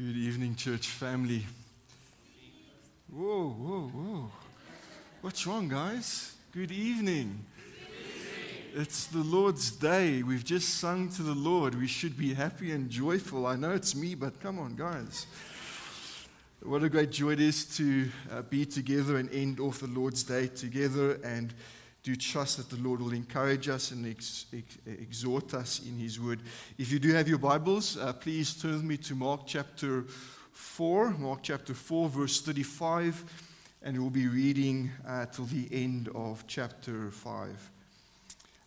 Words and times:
Good 0.00 0.16
evening, 0.16 0.56
church 0.56 0.86
family. 0.86 1.44
Whoa, 3.12 3.50
whoa, 3.50 3.82
whoa. 3.88 4.30
What's 5.20 5.46
wrong, 5.46 5.68
guys? 5.68 6.36
Good 6.52 6.70
evening. 6.70 7.44
It's 8.74 9.08
the 9.08 9.18
Lord's 9.18 9.70
day. 9.72 10.22
We've 10.22 10.42
just 10.42 10.78
sung 10.78 11.10
to 11.10 11.22
the 11.22 11.34
Lord. 11.34 11.74
We 11.74 11.86
should 11.86 12.16
be 12.16 12.32
happy 12.32 12.72
and 12.72 12.88
joyful. 12.88 13.46
I 13.46 13.56
know 13.56 13.72
it's 13.72 13.94
me, 13.94 14.14
but 14.14 14.40
come 14.40 14.58
on, 14.58 14.74
guys. 14.74 15.26
What 16.62 16.82
a 16.82 16.88
great 16.88 17.10
joy 17.10 17.32
it 17.32 17.40
is 17.40 17.66
to 17.76 18.08
uh, 18.32 18.40
be 18.40 18.64
together 18.64 19.18
and 19.18 19.30
end 19.34 19.60
off 19.60 19.80
the 19.80 19.86
Lord's 19.86 20.22
day 20.22 20.46
together 20.46 21.20
and 21.22 21.52
do 22.02 22.16
trust 22.16 22.56
that 22.56 22.70
the 22.70 22.82
Lord 22.82 23.00
will 23.00 23.12
encourage 23.12 23.68
us 23.68 23.90
and 23.90 24.06
ex- 24.06 24.46
ex- 24.56 24.78
exhort 24.86 25.52
us 25.52 25.80
in 25.86 25.98
His 25.98 26.18
Word. 26.18 26.40
If 26.78 26.90
you 26.90 26.98
do 26.98 27.12
have 27.12 27.28
your 27.28 27.38
Bibles, 27.38 27.98
uh, 27.98 28.12
please 28.14 28.54
turn 28.54 28.72
with 28.72 28.84
me 28.84 28.96
to 28.98 29.14
Mark 29.14 29.42
chapter 29.46 30.04
4, 30.52 31.10
Mark 31.10 31.40
chapter 31.42 31.74
4, 31.74 32.08
verse 32.08 32.40
35, 32.40 33.22
and 33.82 33.98
we'll 33.98 34.08
be 34.08 34.28
reading 34.28 34.90
uh, 35.06 35.26
till 35.26 35.44
the 35.44 35.68
end 35.72 36.08
of 36.14 36.44
chapter 36.46 37.10
5. 37.10 37.70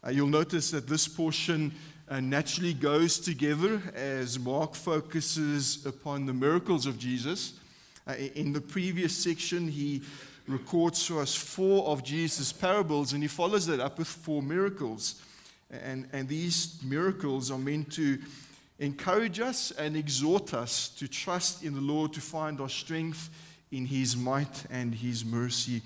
Uh, 0.06 0.10
you'll 0.12 0.28
notice 0.28 0.70
that 0.70 0.88
this 0.88 1.08
portion 1.08 1.74
uh, 2.10 2.20
naturally 2.20 2.74
goes 2.74 3.20
together 3.20 3.82
as 3.96 4.38
Mark 4.38 4.76
focuses 4.76 5.84
upon 5.88 6.28
the 6.28 6.34
miracles 6.34 6.86
of 6.86 7.00
Jesus. 7.00 7.54
Uh, 8.06 8.14
in 8.36 8.54
the 8.54 8.62
previous 8.62 9.16
section, 9.16 9.68
he 9.68 10.04
records 10.48 11.06
to 11.08 11.20
us 11.20 11.36
four 11.36 11.86
of 11.88 12.04
Jesus' 12.04 12.52
parables, 12.52 13.14
and 13.14 13.24
he 13.24 13.28
follows 13.28 13.66
that 13.68 13.80
up 13.80 13.98
with 13.98 14.08
four 14.08 14.42
miracles. 14.42 15.22
And, 15.72 16.08
and 16.14 16.28
these 16.28 16.80
miracles 16.84 17.50
are 17.50 17.58
meant 17.58 17.92
to 17.94 18.20
encourage 18.80 19.40
us 19.40 19.72
and 19.72 19.96
exhort 19.96 20.54
us 20.54 20.90
to 20.90 21.08
trust 21.08 21.64
in 21.64 21.74
the 21.74 21.82
Lord, 21.82 22.14
to 22.14 22.22
find 22.22 22.60
our 22.60 22.70
strength 22.70 23.30
in 23.72 23.86
his 23.86 24.16
might 24.16 24.66
and 24.70 24.94
his 24.94 25.26
mercy 25.26 25.82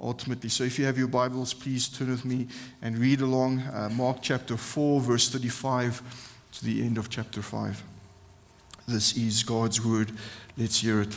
ultimately. 0.00 0.48
So 0.48 0.64
if 0.64 0.78
you 0.78 0.84
have 0.86 0.98
your 0.98 1.08
Bibles, 1.08 1.54
please 1.54 1.88
turn 1.88 2.10
with 2.10 2.24
me 2.24 2.48
and 2.80 2.98
read 2.98 3.20
along 3.20 3.60
uh, 3.60 3.90
Mark 3.92 4.18
chapter 4.20 4.56
4, 4.56 5.00
verse 5.00 5.28
35 5.28 6.02
to 6.52 6.64
the 6.64 6.82
end 6.82 6.98
of 6.98 7.08
chapter 7.08 7.40
5. 7.40 7.82
This 8.88 9.16
is 9.16 9.42
God's 9.44 9.84
word. 9.84 10.10
Let's 10.56 10.80
hear 10.80 11.02
it. 11.02 11.16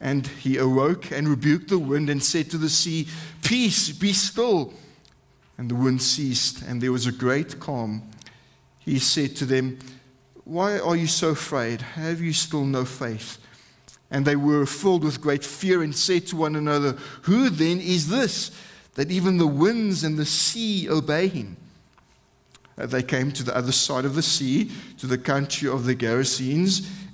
And 0.00 0.26
he 0.26 0.58
awoke 0.58 1.10
and 1.10 1.28
rebuked 1.28 1.68
the 1.68 1.78
wind 1.78 2.10
and 2.10 2.22
said 2.22 2.50
to 2.50 2.58
the 2.58 2.68
sea, 2.68 3.08
Peace, 3.42 3.90
be 3.90 4.12
still. 4.12 4.74
And 5.58 5.70
the 5.70 5.74
wind 5.74 6.02
ceased, 6.02 6.62
and 6.62 6.82
there 6.82 6.92
was 6.92 7.06
a 7.06 7.12
great 7.12 7.58
calm. 7.58 8.10
He 8.78 8.98
said 8.98 9.36
to 9.36 9.46
them, 9.46 9.78
Why 10.44 10.78
are 10.78 10.96
you 10.96 11.06
so 11.06 11.30
afraid? 11.30 11.80
Have 11.80 12.20
you 12.20 12.32
still 12.32 12.64
no 12.64 12.84
faith? 12.84 13.38
And 14.10 14.24
they 14.24 14.36
were 14.36 14.66
filled 14.66 15.02
with 15.02 15.20
great 15.20 15.44
fear 15.44 15.82
and 15.82 15.94
said 15.94 16.26
to 16.28 16.36
one 16.36 16.56
another, 16.56 16.92
Who 17.22 17.50
then 17.50 17.80
is 17.80 18.08
this 18.08 18.50
that 18.94 19.10
even 19.10 19.38
the 19.38 19.46
winds 19.46 20.04
and 20.04 20.18
the 20.18 20.24
sea 20.24 20.88
obey 20.88 21.28
him? 21.28 21.56
Uh, 22.78 22.86
they 22.86 23.02
came 23.02 23.32
to 23.32 23.42
the 23.42 23.56
other 23.56 23.72
side 23.72 24.04
of 24.04 24.14
the 24.14 24.22
sea, 24.22 24.70
to 24.98 25.06
the 25.06 25.18
country 25.18 25.68
of 25.68 25.84
the 25.84 25.96
Gerasenes. 25.96 26.86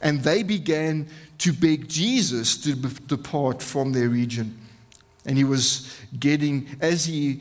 And 0.00 0.22
they 0.22 0.42
began 0.42 1.08
to 1.38 1.52
beg 1.52 1.88
Jesus 1.88 2.56
to 2.58 2.74
depart 2.74 3.62
from 3.62 3.92
their 3.92 4.08
region. 4.08 4.58
And 5.26 5.36
he 5.36 5.44
was 5.44 5.94
getting, 6.18 6.68
as 6.80 7.04
he 7.04 7.40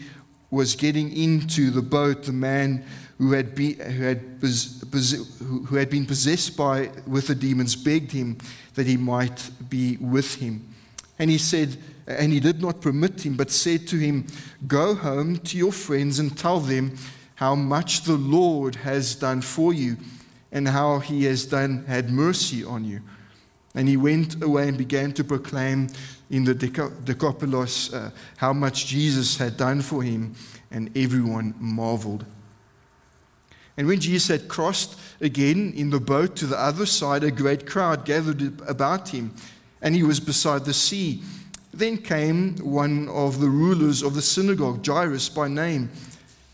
was 0.50 0.76
getting 0.76 1.16
into 1.16 1.72
the 1.72 1.82
boat, 1.82 2.24
the 2.24 2.32
man 2.32 2.86
who 3.18 3.32
had, 3.32 3.56
be, 3.56 3.74
who 3.74 4.04
had, 4.04 4.22
who 5.40 5.76
had 5.76 5.90
been 5.90 6.06
possessed 6.06 6.56
by, 6.56 6.90
with 7.06 7.28
the 7.28 7.36
demons 7.36 7.76
begged 7.76 8.12
him 8.12 8.38
that 8.76 8.86
he 8.86 8.98
might 8.98 9.50
be 9.70 9.98
with 9.98 10.36
him. 10.36 10.74
And 11.18 11.30
he 11.30 11.38
said, 11.38 11.78
and 12.08 12.32
he 12.32 12.40
did 12.40 12.62
not 12.62 12.82
permit 12.82 13.26
him, 13.26 13.36
but 13.36 13.52
said 13.52 13.88
to 13.88 13.98
him, 13.98 14.28
Go 14.68 14.96
home 14.96 15.38
to 15.40 15.58
your 15.58 15.72
friends 15.72 16.20
and 16.20 16.38
tell 16.38 16.60
them 16.60 16.96
how 17.36 17.56
much 17.56 18.04
the 18.04 18.18
Lord 18.18 18.76
has 18.76 19.16
done 19.16 19.42
for 19.42 19.74
you 19.74 19.98
and 20.52 20.68
how 20.68 21.00
he 21.00 21.26
has 21.26 21.46
done 21.46 21.86
had 21.86 22.10
mercy 22.10 22.64
on 22.64 22.86
you. 22.86 23.02
And 23.76 23.88
he 23.88 23.98
went 23.98 24.42
away 24.42 24.68
and 24.68 24.78
began 24.78 25.12
to 25.14 25.24
proclaim 25.24 25.90
in 26.30 26.44
the 26.44 26.54
Decapolis 26.54 27.94
uh, 27.94 28.12
how 28.38 28.54
much 28.54 28.88
Jesus 28.88 29.38
had 29.38 29.58
done 29.58 29.82
for 29.82 30.02
him, 30.02 30.36
and 30.72 30.96
everyone 30.98 31.54
marveled. 31.60 32.26
And 33.78 33.88
when 33.88 34.00
Jesus 34.00 34.28
had 34.28 34.48
crossed 34.48 35.00
again 35.22 35.74
in 35.76 35.92
the 35.92 36.00
boat 36.00 36.36
to 36.38 36.48
the 36.48 36.60
other 36.60 36.86
side, 36.86 37.24
a 37.24 37.32
great 37.32 37.68
crowd 37.68 38.06
gathered 38.06 38.60
about 38.68 39.10
him, 39.10 39.34
and 39.82 39.94
he 39.94 40.04
was 40.04 40.20
beside 40.20 40.66
the 40.66 40.74
sea. 40.74 41.22
Then 41.72 41.98
came 41.98 42.56
one 42.58 43.08
of 43.10 43.40
the 43.40 43.50
rulers 43.50 44.02
of 44.02 44.16
the 44.16 44.22
synagogue, 44.22 44.84
Jairus 44.84 45.30
by 45.30 45.48
name 45.48 45.92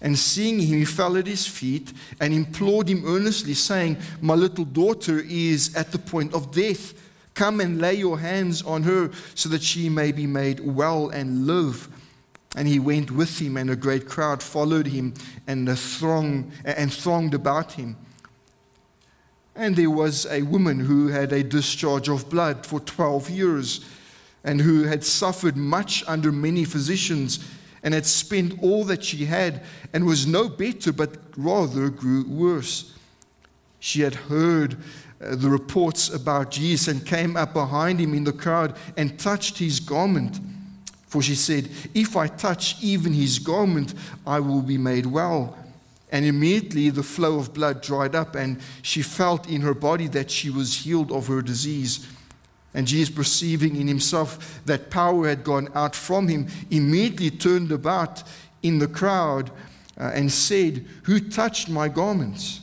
And 0.04 0.20
seeing 0.20 0.60
him, 0.60 0.80
he 0.80 0.86
fell 0.86 1.16
at 1.16 1.26
his 1.26 1.48
feet 1.48 1.94
and 2.20 2.34
implored 2.34 2.90
him 2.90 3.04
earnestly, 3.08 3.54
saying, 3.54 3.98
My 4.22 4.36
little 4.36 4.66
daughter 4.66 5.24
is 5.26 5.74
at 5.76 5.94
the 5.94 5.98
point 5.98 6.34
of 6.34 6.52
death. 6.52 6.94
Come 7.34 7.62
and 7.62 7.80
lay 7.80 7.96
your 7.96 8.20
hands 8.20 8.62
on 8.62 8.84
her 8.84 9.12
so 9.34 9.48
that 9.50 9.64
she 9.64 9.88
may 9.88 10.12
be 10.12 10.28
made 10.28 10.60
well 10.60 11.10
and 11.10 11.48
live. 11.48 11.88
And 12.56 12.68
he 12.68 12.80
went 12.80 13.12
with 13.12 13.40
him, 13.40 13.56
and 13.56 13.70
a 13.70 13.78
great 13.78 14.08
crowd 14.08 14.44
followed 14.44 14.88
him 14.88 15.14
and, 15.48 15.68
throng, 15.80 16.52
and 16.66 16.94
thronged 16.94 17.34
about 17.34 17.72
him. 17.72 17.96
And 19.56 19.76
there 19.76 19.90
was 19.90 20.26
a 20.26 20.42
woman 20.42 20.82
who 20.82 21.08
had 21.08 21.32
a 21.32 21.44
discharge 21.44 22.10
of 22.10 22.30
blood 22.30 22.66
for 22.66 22.82
12 22.82 23.30
years 23.30 23.86
and 24.44 24.60
who 24.60 24.84
had 24.84 25.04
suffered 25.04 25.56
much 25.56 26.04
under 26.08 26.32
many 26.32 26.66
physicians 26.66 27.40
and 27.84 27.94
had 27.94 28.06
spent 28.06 28.62
all 28.64 28.86
that 28.86 29.04
she 29.04 29.26
had 29.26 29.62
and 29.92 30.06
was 30.06 30.26
no 30.26 30.48
better, 30.48 30.94
but 30.94 31.18
rather 31.36 31.90
grew 31.90 32.26
worse. 32.28 32.94
She 33.80 34.02
had 34.02 34.16
heard 34.16 34.78
uh, 35.22 35.36
the 35.36 35.50
reports 35.50 36.10
about 36.10 36.52
Jesus 36.52 36.88
and 36.88 37.06
came 37.06 37.36
up 37.36 37.54
behind 37.54 38.00
him 38.00 38.14
in 38.14 38.24
the 38.24 38.32
crowd 38.32 38.76
and 38.96 39.20
touched 39.20 39.58
his 39.58 39.82
garment. 39.82 40.40
For 41.08 41.22
she 41.22 41.36
said, 41.36 41.70
If 41.94 42.16
I 42.16 42.28
touch 42.28 42.82
even 42.82 43.14
his 43.14 43.40
garment, 43.40 43.94
I 44.26 44.40
will 44.40 44.62
be 44.62 44.78
made 44.78 45.06
well. 45.06 45.58
And 46.12 46.26
immediately 46.26 46.90
the 46.90 47.04
flow 47.04 47.40
of 47.40 47.54
blood 47.54 47.82
dried 47.82 48.16
up, 48.16 48.36
and 48.36 48.62
she 48.82 49.02
felt 49.02 49.50
in 49.50 49.62
her 49.62 49.74
body 49.74 50.08
that 50.08 50.32
she 50.32 50.50
was 50.50 50.78
healed 50.78 51.12
of 51.12 51.28
her 51.28 51.42
disease. 51.42 52.08
And 52.74 52.88
Jesus, 52.88 53.14
perceiving 53.14 53.76
in 53.76 53.88
himself 53.88 54.62
that 54.66 54.90
power 54.90 55.28
had 55.28 55.44
gone 55.44 55.70
out 55.76 55.96
from 55.96 56.28
him, 56.28 56.48
immediately 56.72 57.30
turned 57.30 57.72
about 57.72 58.24
in 58.64 58.80
the 58.80 58.88
crowd 58.88 59.52
uh, 60.00 60.12
and 60.14 60.32
said, 60.32 60.86
Who 61.04 61.20
touched 61.20 61.70
my 61.70 61.88
garments? 61.88 62.62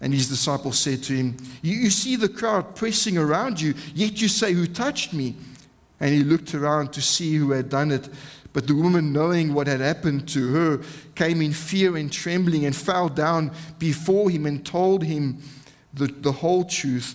And 0.00 0.14
his 0.14 0.30
disciples 0.30 0.78
said 0.78 1.02
to 1.04 1.12
him, 1.14 1.36
you, 1.60 1.76
you 1.76 1.90
see 1.90 2.16
the 2.16 2.28
crowd 2.28 2.74
pressing 2.74 3.18
around 3.18 3.60
you, 3.60 3.74
yet 3.94 4.20
you 4.22 4.28
say, 4.28 4.52
Who 4.54 4.66
touched 4.66 5.12
me? 5.12 5.36
And 5.98 6.14
he 6.14 6.24
looked 6.24 6.54
around 6.54 6.94
to 6.94 7.02
see 7.02 7.36
who 7.36 7.50
had 7.50 7.68
done 7.68 7.90
it. 7.90 8.08
But 8.52 8.66
the 8.66 8.74
woman, 8.74 9.12
knowing 9.12 9.52
what 9.52 9.66
had 9.66 9.80
happened 9.80 10.28
to 10.30 10.52
her, 10.52 10.80
came 11.14 11.42
in 11.42 11.52
fear 11.52 11.96
and 11.96 12.10
trembling 12.10 12.64
and 12.64 12.74
fell 12.74 13.08
down 13.08 13.52
before 13.78 14.30
him 14.30 14.46
and 14.46 14.64
told 14.64 15.04
him 15.04 15.42
the, 15.92 16.06
the 16.06 16.32
whole 16.32 16.64
truth. 16.64 17.14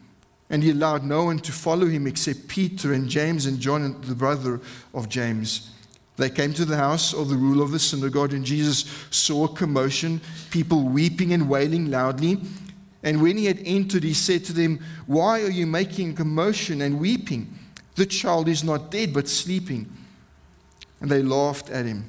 And 0.51 0.61
he 0.61 0.71
allowed 0.71 1.05
no 1.05 1.23
one 1.23 1.39
to 1.39 1.51
follow 1.53 1.87
him 1.87 2.05
except 2.05 2.49
Peter 2.49 2.91
and 2.91 3.07
James 3.07 3.45
and 3.45 3.59
John, 3.59 3.99
the 4.01 4.13
brother 4.13 4.59
of 4.93 5.07
James. 5.07 5.71
They 6.17 6.29
came 6.29 6.53
to 6.53 6.65
the 6.65 6.75
house 6.75 7.13
of 7.13 7.29
the 7.29 7.37
ruler 7.37 7.63
of 7.63 7.71
the 7.71 7.79
synagogue, 7.79 8.33
and 8.33 8.45
Jesus 8.45 8.85
saw 9.09 9.45
a 9.45 9.55
commotion, 9.55 10.19
people 10.51 10.83
weeping 10.83 11.31
and 11.31 11.49
wailing 11.49 11.89
loudly. 11.89 12.41
And 13.01 13.21
when 13.21 13.37
he 13.37 13.45
had 13.45 13.61
entered, 13.63 14.03
he 14.03 14.13
said 14.13 14.43
to 14.45 14.53
them, 14.53 14.79
Why 15.07 15.41
are 15.41 15.49
you 15.49 15.65
making 15.65 16.15
commotion 16.15 16.81
and 16.81 16.99
weeping? 16.99 17.57
The 17.95 18.05
child 18.05 18.49
is 18.49 18.63
not 18.63 18.91
dead, 18.91 19.13
but 19.13 19.29
sleeping. 19.29 19.89
And 20.99 21.09
they 21.09 21.23
laughed 21.23 21.69
at 21.69 21.85
him. 21.85 22.05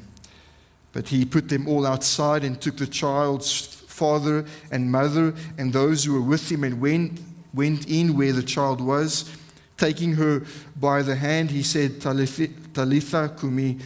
But 0.93 1.09
he 1.09 1.25
put 1.25 1.49
them 1.49 1.69
all 1.69 1.87
outside 1.87 2.43
and 2.43 2.61
took 2.61 2.77
the 2.77 2.87
child's 2.89 3.65
father 3.87 4.45
and 4.73 4.91
mother 4.91 5.33
and 5.57 5.73
those 5.73 6.05
who 6.05 6.15
were 6.15 6.29
with 6.29 6.51
him 6.51 6.65
and 6.65 6.81
went 6.81 7.21
went 7.55 7.89
in 7.89 8.17
where 8.17 8.33
the 8.33 8.43
child 8.43 8.81
was. 8.81 9.31
Taking 9.77 10.13
her 10.15 10.45
by 10.77 11.03
the 11.03 11.17
hand, 11.17 11.51
he 11.51 11.63
said, 11.63 12.01
Talitha 12.01 13.35
Kumi, 13.39 13.79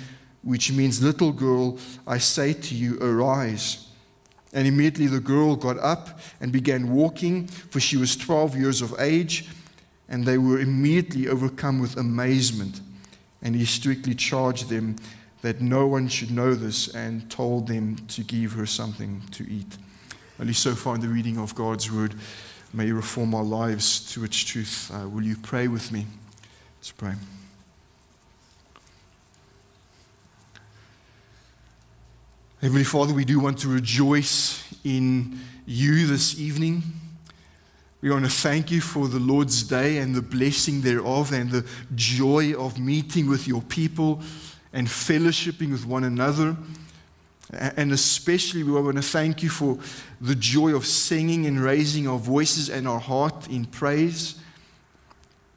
which 0.43 0.73
means, 0.73 1.03
Little 1.03 1.33
girl, 1.33 1.79
I 2.07 2.19
say 2.19 2.53
to 2.53 2.75
you, 2.75 2.99
arise. 3.01 3.87
And 4.53 4.67
immediately 4.67 5.07
the 5.07 5.21
girl 5.21 5.57
got 5.57 5.79
up 5.79 6.21
and 6.41 6.53
began 6.53 6.91
walking, 6.91 7.47
for 7.47 7.81
she 7.81 7.97
was 7.97 8.17
12 8.17 8.57
years 8.57 8.83
of 8.83 8.95
age. 8.99 9.49
And 10.09 10.25
they 10.25 10.39
were 10.39 10.61
immediately 10.61 11.29
overcome 11.29 11.81
with 11.81 11.97
amazement. 11.97 12.81
And 13.43 13.57
he 13.57 13.65
strictly 13.65 14.15
charged 14.15 14.69
them 14.69 14.97
that 15.43 15.61
no 15.61 15.87
one 15.87 16.09
should 16.09 16.31
know 16.31 16.55
this 16.55 16.95
and 16.95 17.31
told 17.31 17.69
them 17.69 17.97
to 18.09 18.23
give 18.23 18.53
her 18.53 18.67
something 18.67 19.23
to 19.33 19.49
eat. 19.51 19.77
Only 20.41 20.53
so 20.53 20.75
far 20.75 20.95
in 20.95 21.01
the 21.01 21.09
reading 21.09 21.39
of 21.39 21.55
God's 21.55 21.91
word. 21.91 22.15
May 22.73 22.87
you 22.87 22.97
reform 22.97 23.35
our 23.35 23.45
lives 23.45 24.13
to 24.13 24.25
its 24.25 24.39
truth. 24.39 24.91
Uh, 24.93 25.09
will 25.09 25.23
you 25.23 25.37
pray 25.37 25.69
with 25.69 25.93
me? 25.93 26.07
Let's 26.79 26.91
pray. 26.91 27.15
Heavenly 32.61 32.85
Father, 32.85 33.15
we 33.15 33.25
do 33.25 33.39
want 33.39 33.59
to 33.61 33.69
rejoice 33.69 34.63
in 34.85 35.39
you 35.67 36.07
this 36.07 36.39
evening. 36.39 36.83
We 38.01 38.11
want 38.11 38.25
to 38.25 38.31
thank 38.31 38.71
you 38.71 38.81
for 38.81 39.09
the 39.09 39.19
Lord's 39.19 39.63
day 39.63 39.99
and 39.99 40.15
the 40.15 40.23
blessing 40.23 40.81
thereof 40.81 41.33
and 41.33 41.51
the 41.51 41.67
joy 41.95 42.55
of 42.55 42.79
meeting 42.79 43.29
with 43.29 43.49
your 43.49 43.63
people 43.63 44.21
and 44.73 44.87
fellowshipping 44.87 45.71
with 45.71 45.87
one 45.87 46.05
another. 46.05 46.57
And 47.53 47.93
especially, 47.93 48.65
we 48.65 48.73
want 48.73 48.97
to 48.97 49.03
thank 49.03 49.43
you 49.43 49.49
for 49.49 49.79
the 50.21 50.35
joy 50.35 50.75
of 50.75 50.85
singing 50.85 51.47
and 51.47 51.61
raising 51.61 52.09
our 52.09 52.19
voices 52.19 52.69
and 52.69 52.89
our 52.89 52.99
heart 52.99 53.49
in 53.49 53.67
praise. 53.67 54.35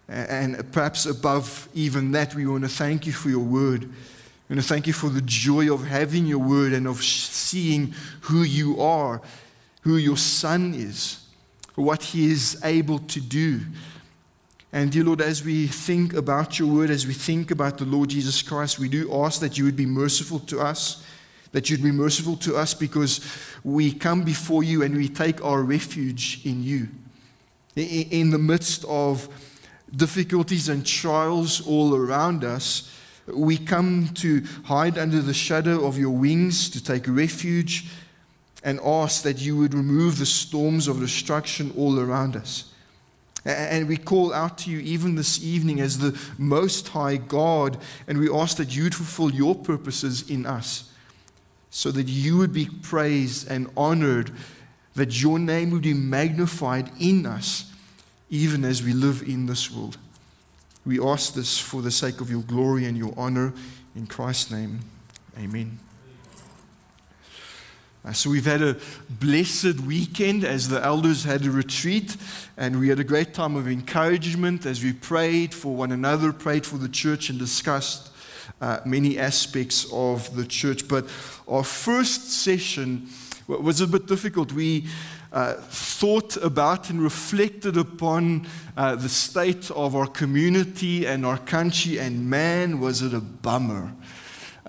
And 0.07 0.71
perhaps 0.71 1.05
above 1.05 1.67
even 1.73 2.11
that, 2.11 2.35
we 2.35 2.45
want 2.45 2.63
to 2.63 2.69
thank 2.69 3.07
you 3.07 3.11
for 3.11 3.29
your 3.29 3.43
word. 3.43 3.83
We 3.83 4.55
want 4.55 4.61
to 4.61 4.67
thank 4.67 4.85
you 4.85 4.93
for 4.93 5.09
the 5.09 5.21
joy 5.21 5.71
of 5.73 5.87
having 5.87 6.27
your 6.27 6.39
word 6.39 6.73
and 6.73 6.87
of 6.87 7.03
seeing 7.03 7.93
who 8.21 8.43
you 8.43 8.81
are, 8.81 9.21
who 9.81 9.97
your 9.97 10.17
son 10.17 10.73
is, 10.75 11.25
what 11.75 12.03
he 12.03 12.31
is 12.31 12.59
able 12.63 12.99
to 12.99 13.19
do. 13.19 13.61
And 14.71 14.91
dear 14.91 15.03
Lord, 15.03 15.21
as 15.21 15.43
we 15.43 15.65
think 15.65 16.13
about 16.13 16.59
your 16.59 16.71
word, 16.71 16.91
as 16.91 17.07
we 17.07 17.13
think 17.13 17.49
about 17.49 17.79
the 17.79 17.85
Lord 17.85 18.09
Jesus 18.09 18.43
Christ, 18.43 18.77
we 18.77 18.89
do 18.89 19.11
ask 19.11 19.41
that 19.41 19.57
you 19.57 19.65
would 19.65 19.75
be 19.75 19.87
merciful 19.87 20.39
to 20.41 20.59
us 20.59 21.03
that 21.51 21.69
you'd 21.69 21.83
be 21.83 21.91
merciful 21.91 22.35
to 22.37 22.55
us 22.55 22.73
because 22.73 23.21
we 23.63 23.91
come 23.91 24.23
before 24.23 24.63
you 24.63 24.83
and 24.83 24.95
we 24.95 25.09
take 25.09 25.43
our 25.43 25.61
refuge 25.63 26.45
in 26.45 26.63
you. 26.63 26.87
In 27.75 28.29
the 28.29 28.37
midst 28.37 28.85
of 28.85 29.27
difficulties 29.95 30.69
and 30.69 30.85
trials 30.85 31.65
all 31.65 31.95
around 31.95 32.43
us, 32.43 32.95
we 33.27 33.57
come 33.57 34.09
to 34.15 34.43
hide 34.65 34.97
under 34.97 35.21
the 35.21 35.33
shadow 35.33 35.85
of 35.85 35.97
your 35.97 36.11
wings, 36.11 36.69
to 36.71 36.83
take 36.83 37.05
refuge, 37.07 37.87
and 38.63 38.79
ask 38.83 39.23
that 39.23 39.39
you 39.39 39.55
would 39.57 39.73
remove 39.73 40.19
the 40.19 40.25
storms 40.25 40.87
of 40.87 40.99
destruction 40.99 41.71
all 41.77 41.99
around 41.99 42.35
us. 42.35 42.73
And 43.45 43.87
we 43.87 43.97
call 43.97 44.33
out 44.33 44.57
to 44.59 44.71
you 44.71 44.79
even 44.79 45.15
this 45.15 45.43
evening 45.43 45.79
as 45.79 45.99
the 45.99 46.19
Most 46.37 46.89
High 46.89 47.17
God, 47.17 47.77
and 48.07 48.17
we 48.17 48.29
ask 48.29 48.57
that 48.57 48.75
you'd 48.75 48.93
fulfill 48.93 49.31
your 49.31 49.55
purposes 49.55 50.29
in 50.29 50.45
us 50.45 50.88
so 51.69 51.91
that 51.91 52.07
you 52.07 52.37
would 52.37 52.53
be 52.53 52.65
praised 52.81 53.49
and 53.49 53.69
honored, 53.77 54.31
that 54.95 55.21
your 55.21 55.39
name 55.39 55.71
would 55.71 55.83
be 55.83 55.93
magnified 55.93 56.91
in 56.99 57.25
us, 57.25 57.71
even 58.29 58.65
as 58.65 58.83
we 58.83 58.93
live 58.93 59.21
in 59.21 59.45
this 59.45 59.71
world. 59.71 59.97
We 60.85 60.99
ask 60.99 61.33
this 61.33 61.59
for 61.59 61.81
the 61.81 61.91
sake 61.91 62.21
of 62.21 62.31
your 62.31 62.41
glory 62.41 62.85
and 62.85 62.97
your 62.97 63.13
honor. 63.17 63.53
In 63.95 64.07
Christ's 64.07 64.51
name, 64.51 64.79
amen. 65.37 65.79
Uh, 68.05 68.13
so, 68.13 68.29
we've 68.29 68.45
had 68.45 68.61
a 68.61 68.77
blessed 69.09 69.81
weekend 69.81 70.45
as 70.45 70.69
the 70.69 70.83
elders 70.83 71.25
had 71.25 71.45
a 71.45 71.51
retreat, 71.51 72.15
and 72.55 72.79
we 72.79 72.87
had 72.87 72.99
a 72.99 73.03
great 73.03 73.33
time 73.33 73.57
of 73.57 73.67
encouragement 73.67 74.65
as 74.65 74.81
we 74.81 74.93
prayed 74.93 75.53
for 75.53 75.75
one 75.75 75.91
another, 75.91 76.31
prayed 76.31 76.65
for 76.65 76.77
the 76.77 76.87
church, 76.87 77.29
and 77.29 77.37
discussed 77.37 78.08
uh, 78.61 78.79
many 78.85 79.17
aspects 79.17 79.87
of 79.91 80.35
the 80.35 80.45
church. 80.45 80.87
But 80.87 81.05
our 81.47 81.63
first 81.63 82.31
session 82.31 83.07
was 83.47 83.81
a 83.81 83.87
bit 83.87 84.07
difficult. 84.07 84.51
We 84.51 84.87
uh, 85.31 85.53
thought 85.53 86.37
about 86.37 86.89
and 86.89 87.01
reflected 87.01 87.77
upon 87.77 88.47
uh, 88.77 88.95
the 88.95 89.09
state 89.09 89.71
of 89.71 89.95
our 89.95 90.07
community 90.07 91.05
and 91.05 91.25
our 91.25 91.37
country, 91.37 91.99
and 91.99 92.29
man, 92.29 92.79
was 92.79 93.01
it 93.01 93.13
a 93.13 93.21
bummer. 93.21 93.91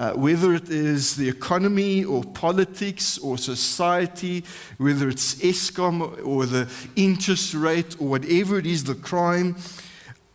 uh, 0.01 0.13
whether 0.15 0.55
it 0.55 0.71
is 0.71 1.17
the 1.17 1.29
economy 1.29 2.05
or 2.05 2.25
politics 2.25 3.19
or 3.19 3.37
society, 3.37 4.43
whether 4.79 5.11
it's 5.11 5.35
Eskom 5.37 6.25
or 6.25 6.47
the 6.47 6.67
interest 6.97 7.53
rate 7.53 8.01
or 8.01 8.09
whatever 8.09 8.59
it 8.59 8.67
is, 8.67 8.85
the 8.85 8.95
crime, 8.95 9.57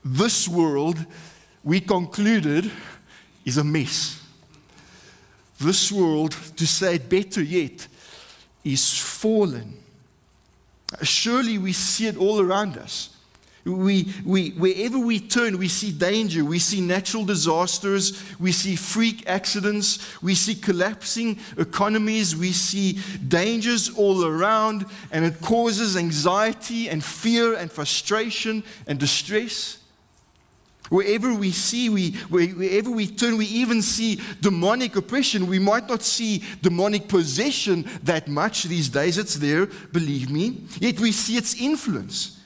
this 0.03 0.47
world, 0.47 1.03
we 1.63 1.79
concluded, 1.79 2.71
is 3.45 3.57
a 3.57 3.63
mess. 3.63 4.21
This 5.59 5.91
world, 5.91 6.31
to 6.57 6.67
say 6.67 6.95
it 6.95 7.09
better 7.09 7.41
yet, 7.41 7.87
is 8.63 8.99
fallen. 8.99 9.77
Surely 11.01 11.57
we 11.57 11.71
see 11.71 12.07
it 12.07 12.17
all 12.17 12.41
around 12.41 12.77
us. 12.77 13.15
We, 13.65 14.13
we, 14.23 14.51
wherever 14.51 14.99
we 14.99 15.19
turn, 15.19 15.57
we 15.57 15.69
see 15.69 15.91
danger. 15.91 16.45
We 16.45 16.59
see 16.59 16.81
natural 16.81 17.25
disasters. 17.25 18.21
We 18.39 18.51
see 18.51 18.75
freak 18.75 19.27
accidents. 19.27 20.21
We 20.21 20.35
see 20.35 20.53
collapsing 20.53 21.39
economies. 21.57 22.35
We 22.35 22.51
see 22.51 22.99
dangers 23.27 23.89
all 23.89 24.23
around, 24.23 24.85
and 25.11 25.25
it 25.25 25.41
causes 25.41 25.97
anxiety 25.97 26.89
and 26.89 27.03
fear 27.03 27.55
and 27.55 27.71
frustration 27.71 28.63
and 28.85 28.99
distress. 28.99 29.79
Wherever 30.89 31.34
we 31.34 31.51
see, 31.51 31.89
we, 31.89 32.12
wherever 32.30 32.92
we 32.92 33.08
turn, 33.08 33.38
we 33.38 33.46
even 33.48 33.82
see 33.82 34.22
demonic 34.42 34.96
oppression. 34.96 35.48
We 35.48 35.60
might 35.60 35.89
not 35.89 36.04
see 36.04 36.44
demonic 36.62 37.08
possession 37.08 37.89
that 38.04 38.27
much 38.27 38.63
these 38.63 38.89
days. 38.89 39.18
It's 39.18 39.36
there, 39.36 39.65
believe 39.92 40.30
me. 40.30 40.63
Yet 40.80 41.00
we 41.00 41.12
see 41.12 41.38
its 41.38 41.60
influence. 41.60 42.39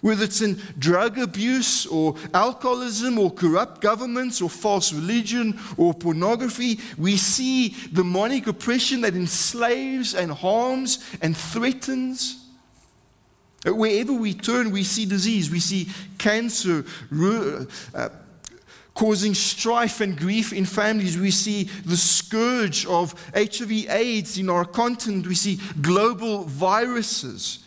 Whether 0.00 0.24
it's 0.24 0.40
in 0.40 0.60
drug 0.80 1.16
abuse 1.18 1.86
or 1.86 2.16
alcoholism 2.34 3.20
or 3.20 3.30
corrupt 3.30 3.80
governments 3.80 4.42
or 4.42 4.50
false 4.50 4.92
religion 4.92 5.60
or 5.76 5.94
pornography, 5.94 6.80
we 6.98 7.16
see 7.16 7.76
demonic 7.92 8.48
oppression 8.48 9.02
that 9.02 9.14
enslaves 9.14 10.14
and 10.14 10.32
harms 10.32 11.08
and 11.22 11.36
threatens. 11.36 12.41
Wherever 13.64 14.12
we 14.12 14.34
turn, 14.34 14.72
we 14.72 14.82
see 14.82 15.06
disease, 15.06 15.50
we 15.50 15.60
see 15.60 15.88
cancer 16.18 16.84
uh, 17.94 18.08
causing 18.94 19.34
strife 19.34 20.00
and 20.00 20.16
grief 20.16 20.52
in 20.52 20.64
families. 20.64 21.16
We 21.16 21.30
see 21.30 21.64
the 21.84 21.96
scourge 21.96 22.84
of 22.86 23.14
HIV 23.34 23.88
AIDS 23.88 24.36
in 24.38 24.50
our 24.50 24.64
continent. 24.64 25.26
We 25.26 25.36
see 25.36 25.60
global 25.80 26.44
viruses. 26.44 27.60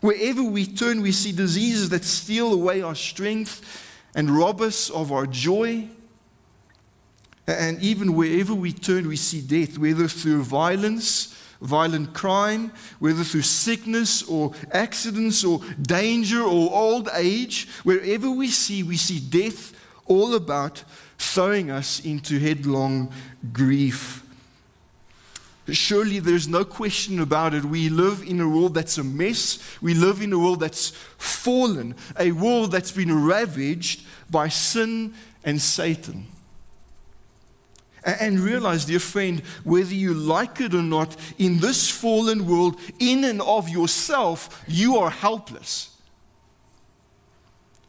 Wherever 0.00 0.42
we 0.42 0.66
turn, 0.66 1.02
we 1.02 1.12
see 1.12 1.32
diseases 1.32 1.88
that 1.90 2.04
steal 2.04 2.52
away 2.52 2.82
our 2.82 2.94
strength 2.94 3.62
and 4.14 4.30
rob 4.30 4.60
us 4.60 4.90
of 4.90 5.12
our 5.12 5.26
joy. 5.26 5.88
And 7.46 7.80
even 7.80 8.14
wherever 8.14 8.54
we 8.54 8.72
turn, 8.72 9.08
we 9.08 9.16
see 9.16 9.40
death, 9.40 9.78
whether 9.78 10.06
through 10.06 10.42
violence, 10.42 11.34
violent 11.60 12.14
crime, 12.14 12.72
whether 12.98 13.24
through 13.24 13.42
sickness 13.42 14.22
or 14.22 14.52
accidents 14.72 15.44
or 15.44 15.60
danger 15.80 16.42
or 16.42 16.72
old 16.72 17.08
age. 17.14 17.68
Wherever 17.82 18.30
we 18.30 18.48
see, 18.48 18.82
we 18.82 18.96
see 18.96 19.18
death 19.18 19.74
all 20.06 20.34
about, 20.34 20.84
throwing 21.18 21.70
us 21.70 22.00
into 22.04 22.38
headlong 22.38 23.12
grief. 23.52 24.24
Surely 25.70 26.18
there's 26.18 26.48
no 26.48 26.64
question 26.64 27.20
about 27.20 27.52
it. 27.52 27.64
We 27.64 27.90
live 27.90 28.22
in 28.22 28.40
a 28.40 28.48
world 28.48 28.72
that's 28.72 28.96
a 28.96 29.04
mess. 29.04 29.58
We 29.82 29.92
live 29.92 30.22
in 30.22 30.32
a 30.32 30.38
world 30.38 30.60
that's 30.60 30.90
fallen, 31.18 31.94
a 32.18 32.32
world 32.32 32.72
that's 32.72 32.92
been 32.92 33.24
ravaged 33.24 34.06
by 34.30 34.48
sin 34.48 35.12
and 35.44 35.60
Satan. 35.60 36.26
And 38.04 38.40
realize, 38.40 38.84
dear 38.84 39.00
friend, 39.00 39.40
whether 39.64 39.94
you 39.94 40.14
like 40.14 40.60
it 40.60 40.74
or 40.74 40.82
not, 40.82 41.16
in 41.38 41.58
this 41.58 41.90
fallen 41.90 42.46
world, 42.46 42.80
in 42.98 43.24
and 43.24 43.42
of 43.42 43.68
yourself, 43.68 44.64
you 44.66 44.98
are 44.98 45.10
helpless. 45.10 45.90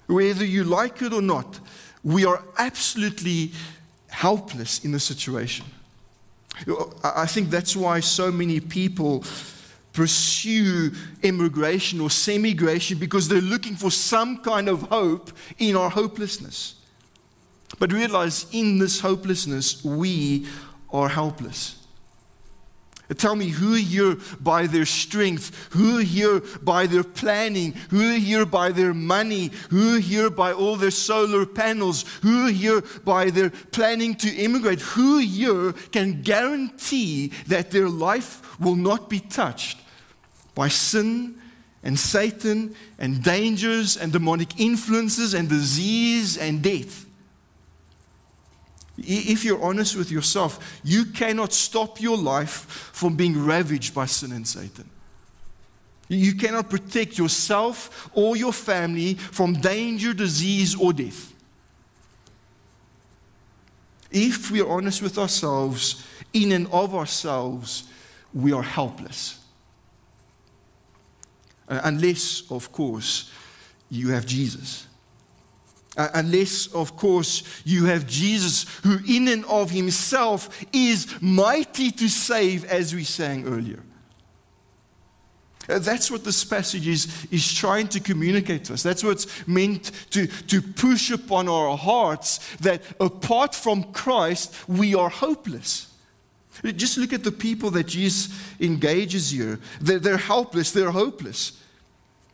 Whether 0.08 0.46
you 0.46 0.64
like 0.64 1.02
it 1.02 1.14
or 1.14 1.22
not, 1.22 1.60
we 2.04 2.26
are 2.26 2.44
absolutely 2.58 3.52
helpless 4.08 4.84
in 4.84 4.92
the 4.92 5.00
situation. 5.00 5.66
I 7.04 7.26
think 7.26 7.50
that's 7.50 7.76
why 7.76 8.00
so 8.00 8.32
many 8.32 8.60
people 8.60 9.24
pursue 9.94 10.92
immigration 11.24 12.00
or 12.00 12.10
semigration 12.10 12.98
because 12.98 13.28
they're 13.28 13.42
looking 13.42 13.76
for 13.76 13.92
some 13.92 14.38
kind 14.40 14.68
of 14.68 14.84
hope 14.84 15.32
in 15.58 15.76
our 15.76 15.90
hopelessness. 15.90 16.76
But 17.78 17.94
realize 17.94 18.48
in 18.52 18.80
this 18.80 19.00
hopelessness, 19.00 19.84
we 19.84 20.48
are 20.92 21.10
helpless. 21.10 21.76
Tell 23.18 23.36
me 23.36 23.50
who 23.50 23.74
here 23.74 24.18
by 24.40 24.68
their 24.68 24.86
strength, 24.86 25.70
who 25.72 25.98
here 25.98 26.42
by 26.62 26.86
their 26.86 27.04
planning, 27.04 27.74
who 27.90 28.16
here 28.18 28.46
by 28.46 28.72
their 28.72 28.94
money, 28.94 29.50
who 29.72 29.98
here 29.98 30.30
by 30.30 30.54
all 30.54 30.76
their 30.76 30.92
solar 30.92 31.46
panels, 31.46 32.06
who 32.22 32.48
here 32.48 32.82
by 33.04 33.32
their 33.32 33.50
planning 33.50 34.14
to 34.16 34.30
immigrate, 34.30 34.82
who 34.82 35.18
here 35.18 35.74
can 35.92 36.22
guarantee 36.22 37.34
that 37.48 37.72
their 37.72 37.90
life 37.90 38.60
will 38.60 38.76
not 38.76 39.10
be 39.10 39.20
touched 39.20 39.80
by 40.54 40.68
sin 40.68 41.36
and 41.82 41.98
Satan 41.98 42.76
and 43.00 43.24
dangers 43.24 43.98
and 43.98 44.14
demonic 44.14 44.60
influences 44.60 45.34
and 45.34 45.50
disease 45.50 46.38
and 46.38 46.62
death? 46.62 47.08
If 49.06 49.44
you're 49.44 49.62
honest 49.62 49.96
with 49.96 50.12
yourself, 50.12 50.80
you 50.84 51.06
cannot 51.06 51.54
stop 51.54 52.02
your 52.02 52.18
life 52.18 52.90
from 52.94 53.16
being 53.16 53.46
ravaged 53.46 53.94
by 53.94 54.06
sin 54.06 54.32
and 54.32 54.48
Satan. 54.48 54.90
You 56.08 56.34
cannot 56.34 56.70
protect 56.70 57.18
yourself 57.18 58.10
or 58.14 58.36
your 58.36 58.52
family 58.52 59.14
from 59.14 59.54
danger, 59.54 60.14
disease, 60.14 60.76
or 60.76 60.92
death. 60.92 61.34
If 64.12 64.50
we 64.50 64.62
are 64.62 64.70
honest 64.70 65.04
with 65.04 65.20
ourselves, 65.20 66.04
in 66.34 66.52
and 66.52 66.68
of 66.72 66.96
ourselves, 66.96 67.84
we 68.34 68.52
are 68.52 68.64
helpless. 68.64 69.40
Uh, 71.68 71.82
unless, 71.84 72.50
of 72.50 72.72
course, 72.72 73.32
you 73.90 74.10
have 74.10 74.26
Jesus. 74.26 74.88
Uh, 76.00 76.08
unless, 76.14 76.68
of 76.68 76.96
course, 76.96 77.44
you 77.66 77.84
have 77.84 78.08
Jesus, 78.08 78.64
who 78.84 79.00
in 79.06 79.28
and 79.28 79.44
of 79.46 79.70
himself 79.70 80.64
is 80.72 81.14
mighty 81.20 81.92
to 81.92 82.08
save, 82.08 82.64
as 82.64 82.96
we 82.96 83.04
sang 83.04 83.46
earlier. 83.46 83.84
Uh, 85.68 85.78
that's 85.78 86.10
what 86.10 86.24
this 86.24 86.46
passage 86.46 86.88
is, 86.88 87.28
is 87.32 87.54
trying 87.54 87.90
to 87.90 88.00
communicate 88.00 88.64
to 88.64 88.74
us. 88.76 88.82
That's 88.82 89.04
what's 89.04 89.46
meant 89.46 89.92
to, 90.12 90.28
to 90.28 90.62
push 90.62 91.12
upon 91.12 91.50
our 91.50 91.76
hearts 91.76 92.38
that 92.62 92.82
apart 93.02 93.54
from 93.54 93.84
Christ, 93.92 94.56
we 94.70 94.96
are 94.96 95.10
hopeless. 95.10 95.94
Just 96.64 96.98
look 96.98 97.12
at 97.12 97.26
the 97.26 97.32
people 97.34 97.72
that 97.72 97.88
Jesus 97.88 98.34
engages 98.62 99.32
here. 99.32 99.60
They're, 99.82 100.00
they're 100.00 100.16
helpless, 100.16 100.72
they're 100.72 100.92
hopeless. 100.92 101.62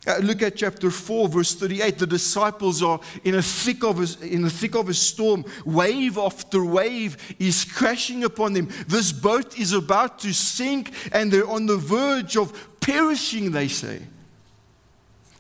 Uh, 0.08 0.18
look 0.18 0.42
at 0.42 0.56
chapter 0.56 0.92
4, 0.92 1.30
verse 1.30 1.56
38. 1.56 1.98
The 1.98 2.08
disciples 2.08 2.84
are 2.84 3.00
in 3.24 3.36
a 3.36 3.42
thick 3.42 3.84
of 3.84 4.00
a, 4.00 4.26
in 4.26 4.44
the 4.44 4.50
thick 4.50 4.76
of 4.76 4.90
a 4.90 4.94
storm. 4.94 5.46
Wave 5.66 6.18
after 6.18 6.64
wave 6.64 7.36
is 7.40 7.66
crashing 7.66 8.24
upon 8.24 8.54
them. 8.54 8.70
This 8.88 9.12
boat 9.12 9.58
is 9.58 9.74
about 9.74 10.20
to 10.20 10.34
sink, 10.34 10.92
and 11.12 11.32
they're 11.32 11.50
on 11.50 11.66
the 11.66 11.78
verge 11.78 12.38
of 12.38 12.80
perishing, 12.80 13.52
they 13.52 13.68
say. 13.68 14.02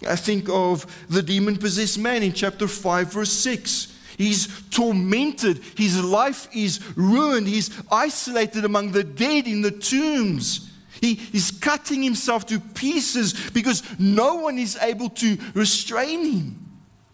I 0.07 0.15
think 0.15 0.49
of 0.49 0.85
the 1.09 1.23
demon 1.23 1.57
possessed 1.57 1.97
man 1.97 2.23
in 2.23 2.33
chapter 2.33 2.67
5, 2.67 3.13
verse 3.13 3.31
6. 3.31 3.93
He's 4.17 4.47
tormented. 4.69 5.61
His 5.77 6.01
life 6.03 6.47
is 6.53 6.79
ruined. 6.95 7.47
He's 7.47 7.69
isolated 7.91 8.65
among 8.65 8.91
the 8.91 9.03
dead 9.03 9.47
in 9.47 9.61
the 9.61 9.71
tombs. 9.71 10.64
He 11.01 11.21
is 11.33 11.51
cutting 11.51 12.01
himself 12.01 12.45
to 12.47 12.59
pieces 12.59 13.33
because 13.51 13.83
no 13.99 14.35
one 14.35 14.57
is 14.57 14.77
able 14.81 15.09
to 15.09 15.37
restrain 15.53 16.25
him 16.25 16.65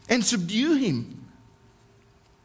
and 0.09 0.23
subdue 0.23 0.75
him. 0.75 1.17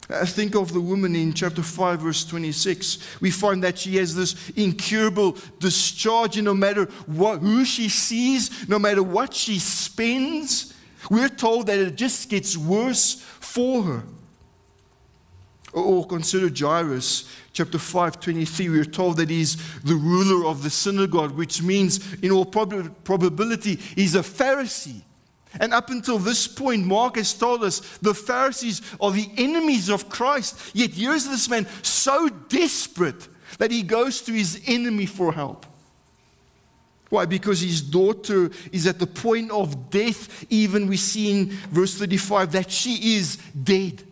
I 0.09 0.25
think 0.25 0.55
of 0.55 0.73
the 0.73 0.81
woman 0.81 1.17
in 1.17 1.33
chapter 1.33 1.63
5, 1.63 2.01
verse 2.01 2.25
26. 2.25 3.21
We 3.21 3.33
find 3.33 3.65
that 3.65 3.79
she 3.79 3.97
has 3.97 4.15
this 4.15 4.51
incurable 4.51 5.37
discharge, 5.59 6.37
and 6.37 6.45
no 6.45 6.55
matter 6.55 6.85
what, 7.07 7.41
who 7.41 7.65
she 7.65 7.89
sees, 7.89 8.69
no 8.69 8.79
matter 8.79 9.03
what 9.03 9.35
she 9.35 9.59
spends, 9.59 10.75
we're 11.11 11.29
told 11.29 11.67
that 11.67 11.79
it 11.79 11.97
just 11.97 12.29
gets 12.31 12.57
worse 12.57 13.15
for 13.41 13.83
her. 13.83 14.03
Or 15.77 16.07
consider 16.07 16.49
Jairus, 16.49 17.29
chapter 17.53 17.79
5, 17.79 18.19
23. 18.19 18.71
We 18.71 18.81
are 18.81 18.85
told 18.87 19.19
that 19.19 19.29
he's 19.29 19.57
the 19.83 19.95
ruler 19.95 20.49
of 20.49 20.63
the 20.63 20.71
synagogue, 20.71 21.33
which 21.33 21.63
means, 21.63 22.15
in 22.23 22.31
all 22.31 22.47
prob- 22.47 23.05
probability, 23.05 23.75
he's 23.75 24.15
a 24.15 24.21
Pharisee. 24.21 25.03
And 25.61 25.75
up 25.75 25.91
until 25.91 26.19
this 26.19 26.49
point, 26.49 26.87
Mark 26.87 27.17
has 27.17 27.35
told 27.35 27.63
us 27.63 27.99
the 27.99 28.15
Pharisees 28.15 28.81
are 29.03 29.11
the 29.11 29.29
enemies 29.37 29.91
of 29.91 30.09
Christ. 30.09 30.75
Yet 30.75 30.93
here's 30.93 31.27
this 31.27 31.47
man 31.51 31.67
so 31.83 32.31
desperate 32.31 33.29
that 33.59 33.71
he 33.71 33.83
goes 33.83 34.23
to 34.23 34.33
his 34.33 34.63
enemy 34.67 35.05
for 35.05 35.31
help. 35.31 35.67
Why? 37.11 37.27
Because 37.27 37.61
his 37.61 37.83
daughter 37.83 38.51
is 38.73 38.87
at 38.87 38.99
the 38.99 39.07
point 39.07 39.51
of 39.51 39.91
death. 39.91 40.47
Even 40.51 40.87
we 40.87 40.97
see 40.97 41.39
in 41.39 41.47
verse 41.71 41.95
35 41.99 42.53
that 42.53 42.71
she 42.71 43.17
is 43.17 43.37
dead. 43.63 44.03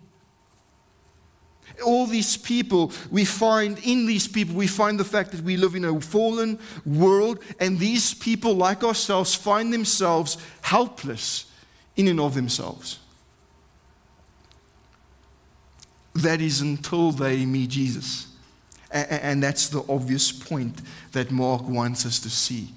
All 1.82 2.06
these 2.06 2.36
people, 2.36 2.92
we 3.10 3.24
find 3.24 3.78
in 3.84 4.06
these 4.06 4.28
people, 4.28 4.54
we 4.54 4.66
find 4.66 5.00
the 5.00 5.04
fact 5.04 5.32
that 5.32 5.40
we 5.40 5.56
live 5.56 5.74
in 5.74 5.84
a 5.84 6.00
fallen 6.00 6.58
world, 6.84 7.40
and 7.58 7.78
these 7.78 8.14
people, 8.14 8.54
like 8.54 8.84
ourselves, 8.84 9.34
find 9.34 9.72
themselves 9.72 10.36
helpless 10.60 11.46
in 11.96 12.08
and 12.08 12.20
of 12.20 12.34
themselves. 12.34 12.98
That 16.14 16.40
is 16.40 16.60
until 16.60 17.10
they 17.10 17.44
meet 17.44 17.70
Jesus. 17.70 18.28
And 18.92 19.42
that's 19.42 19.68
the 19.68 19.82
obvious 19.88 20.30
point 20.30 20.80
that 21.10 21.32
Mark 21.32 21.68
wants 21.68 22.06
us 22.06 22.20
to 22.20 22.30
see 22.30 22.68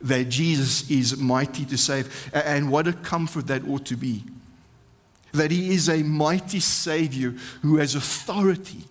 that 0.00 0.24
Jesus 0.30 0.90
is 0.90 1.16
mighty 1.18 1.64
to 1.66 1.76
save. 1.76 2.30
And 2.32 2.70
what 2.70 2.86
a 2.86 2.92
comfort 2.94 3.46
that 3.48 3.66
ought 3.68 3.84
to 3.86 3.96
be 3.96 4.24
that 5.36 5.50
he 5.50 5.72
is 5.72 5.88
a 5.88 6.02
mighty 6.02 6.60
Savior 6.60 7.34
who 7.62 7.76
has 7.76 7.94
authority 7.94 8.84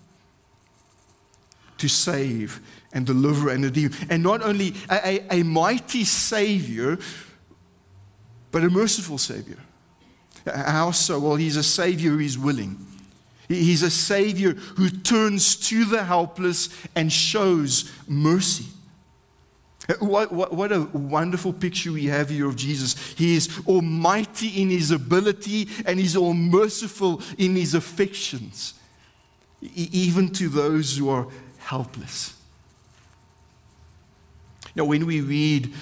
to 1.77 1.87
save 1.87 2.61
and 2.93 3.05
deliver 3.05 3.49
and 3.49 3.63
redeem. 3.63 3.91
And 4.09 4.23
not 4.23 4.41
only 4.41 4.73
a, 4.89 5.21
a, 5.31 5.39
a 5.39 5.43
mighty 5.43 6.03
Savior, 6.03 6.97
but 8.51 8.63
a 8.63 8.69
merciful 8.69 9.17
Savior. 9.17 9.57
How 10.45 10.91
so? 10.91 11.19
Well, 11.19 11.35
he's 11.35 11.57
a 11.57 11.63
Savior 11.63 12.11
who 12.11 12.19
is 12.19 12.37
willing. 12.37 12.85
He's 13.47 13.83
a 13.83 13.89
Savior 13.89 14.53
who 14.53 14.89
turns 14.89 15.55
to 15.69 15.85
the 15.85 16.03
helpless 16.03 16.69
and 16.95 17.11
shows 17.11 17.91
mercy. 18.07 18.65
What, 19.99 20.31
what, 20.31 20.53
what, 20.53 20.71
a 20.71 20.81
wonderful 20.81 21.53
picture 21.53 21.91
we 21.91 22.05
have 22.05 22.29
here 22.29 22.47
of 22.47 22.55
Jesus. 22.55 22.95
He 23.17 23.35
is 23.35 23.61
almighty 23.67 24.61
in 24.61 24.69
his 24.69 24.91
ability 24.91 25.67
and 25.85 25.99
he's 25.99 26.15
all 26.15 26.33
merciful 26.33 27.21
in 27.37 27.55
his 27.55 27.75
affections, 27.75 28.73
even 29.61 30.29
to 30.29 30.49
those 30.49 30.97
who 30.97 31.09
are 31.09 31.27
helpless. 31.59 32.35
Now, 34.75 34.85
when 34.85 35.05
we 35.05 35.21
read 35.21 35.73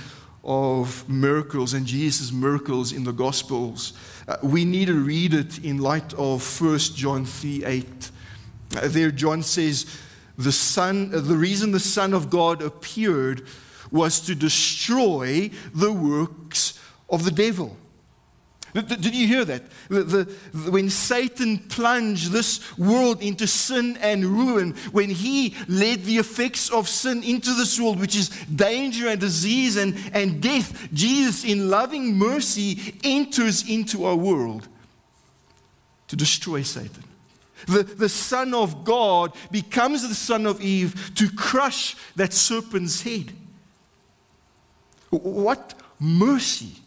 of 0.44 1.08
miracles 1.08 1.74
and 1.74 1.86
Jesus' 1.86 2.32
miracles 2.32 2.92
in 2.92 3.06
the 3.06 3.14
Gospels, 3.14 3.94
uh, 4.28 4.38
we 4.44 4.66
need 4.66 4.88
to 4.88 5.00
read 5.00 5.34
it 5.34 5.64
in 5.64 5.78
light 5.78 6.14
of 6.16 6.62
1 6.62 6.78
John 6.80 7.26
3 7.26 7.64
8. 7.66 8.12
Uh, 8.76 8.88
there, 8.88 9.12
John 9.12 9.42
says, 9.42 9.86
the, 10.38 10.52
son, 10.52 11.12
uh, 11.14 11.22
the 11.22 11.38
reason 11.38 11.72
the 11.72 11.80
Son 11.80 12.14
of 12.14 12.30
God 12.30 12.62
appeared 12.62 13.48
was 13.94 14.20
to 14.22 14.36
destroy 14.36 15.50
the 15.74 15.94
works 15.94 16.78
of 17.10 17.24
the 17.24 17.32
devil. 17.32 17.78
Did 18.74 19.14
you 19.14 19.28
hear 19.28 19.46
that? 19.46 19.62
The, 19.88 20.04
the, 20.04 20.24
when 20.72 20.90
Satan 20.90 21.60
plunged 21.60 22.32
this 22.32 22.76
world 22.76 23.22
into 23.22 23.46
sin 23.46 23.98
and 24.02 24.26
ruin, 24.26 24.72
when 24.92 25.12
he 25.12 25.56
led 25.68 26.04
the 26.06 26.18
effects 26.18 26.72
of 26.72 26.90
sin 26.90 27.22
into 27.22 27.54
this 27.54 27.80
world, 27.80 28.00
which 28.00 28.16
is 28.16 28.30
danger 28.30 29.08
and 29.10 29.22
disease 29.22 29.78
and, 29.78 29.96
and 30.12 30.42
death, 30.42 30.92
Jesus, 30.92 31.46
in 31.46 31.70
loving 31.70 32.16
mercy, 32.16 32.96
enters 33.04 33.70
into 33.70 34.06
our 34.06 34.16
world 34.16 34.68
to 36.08 36.16
destroy 36.16 36.64
Satan. 36.64 37.04
The, 37.68 37.84
the 37.84 38.10
Son 38.10 38.56
of 38.56 38.84
God 38.84 39.34
becomes 39.52 40.08
the 40.08 40.16
Son 40.16 40.48
of 40.48 40.62
Eve 40.62 41.12
to 41.16 41.30
crush 41.30 41.96
that 42.16 42.34
serpent's 42.34 43.04
head. 43.04 43.34
What 45.18 45.74
mercy 46.00 46.78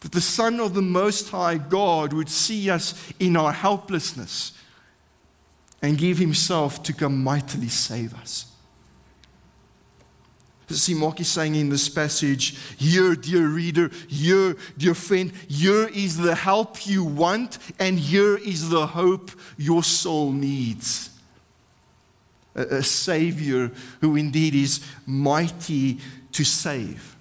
that 0.00 0.12
the 0.12 0.20
Son 0.20 0.60
of 0.60 0.74
the 0.74 0.82
Most 0.82 1.30
High 1.30 1.58
God 1.58 2.12
would 2.12 2.28
see 2.28 2.70
us 2.70 2.94
in 3.18 3.36
our 3.36 3.52
helplessness 3.52 4.52
and 5.82 5.98
give 5.98 6.18
Himself 6.18 6.82
to 6.84 6.92
come 6.92 7.22
mightily 7.22 7.68
save 7.68 8.14
us. 8.14 8.46
See, 10.70 10.92
Mark 10.92 11.18
is 11.18 11.28
saying 11.28 11.54
in 11.54 11.70
this 11.70 11.88
passage, 11.88 12.58
here, 12.76 13.14
dear 13.14 13.48
reader, 13.48 13.90
here, 14.06 14.54
dear 14.76 14.94
friend, 14.94 15.32
here 15.48 15.88
is 15.88 16.18
the 16.18 16.34
help 16.34 16.86
you 16.86 17.04
want, 17.04 17.58
and 17.78 17.98
here 17.98 18.36
is 18.36 18.68
the 18.68 18.88
hope 18.88 19.30
your 19.56 19.82
soul 19.82 20.30
needs. 20.30 21.08
A, 22.54 22.62
a 22.62 22.82
Savior 22.82 23.72
who 24.02 24.16
indeed 24.16 24.54
is 24.54 24.84
mighty 25.06 26.00
to 26.32 26.44
save. 26.44 27.16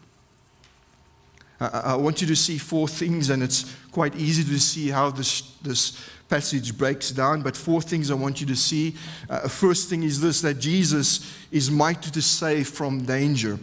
I 1.60 1.96
want 1.96 2.22
you 2.22 2.28
to 2.28 2.36
see 2.36 2.58
four 2.60 2.88
things, 2.88 3.30
and 3.32 3.41
it's 3.41 3.76
quite 3.91 4.15
easy 4.15 4.43
to 4.43 4.60
see 4.60 4.89
how 4.89 5.10
this, 5.10 5.41
this 5.63 6.00
passage 6.30 6.78
breaks 6.78 7.10
down. 7.12 7.41
But 7.41 7.58
four 7.58 7.82
things 7.82 8.12
I 8.12 8.13
want 8.13 8.39
you 8.39 8.48
to 8.48 8.56
see. 8.56 8.96
Uh, 9.30 9.48
first 9.48 9.89
thing 9.89 10.04
is 10.04 10.22
this 10.22 10.41
that 10.41 10.56
Jesus 10.56 11.36
is 11.52 11.72
mighty 11.72 12.12
to 12.12 12.22
save 12.22 12.67
from 12.67 13.06
danger. 13.06 13.58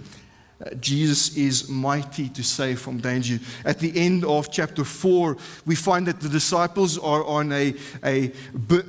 Uh, 0.64 0.74
Jesus 0.80 1.36
is 1.36 1.68
mighty 1.68 2.28
to 2.30 2.42
save 2.42 2.80
from 2.80 2.98
danger. 2.98 3.38
At 3.64 3.78
the 3.78 3.96
end 3.96 4.24
of 4.24 4.50
chapter 4.50 4.84
4, 4.84 5.36
we 5.66 5.74
find 5.74 6.06
that 6.06 6.20
the 6.20 6.28
disciples 6.28 6.98
are 6.98 7.24
on 7.24 7.52
a, 7.52 7.74
a, 8.04 8.32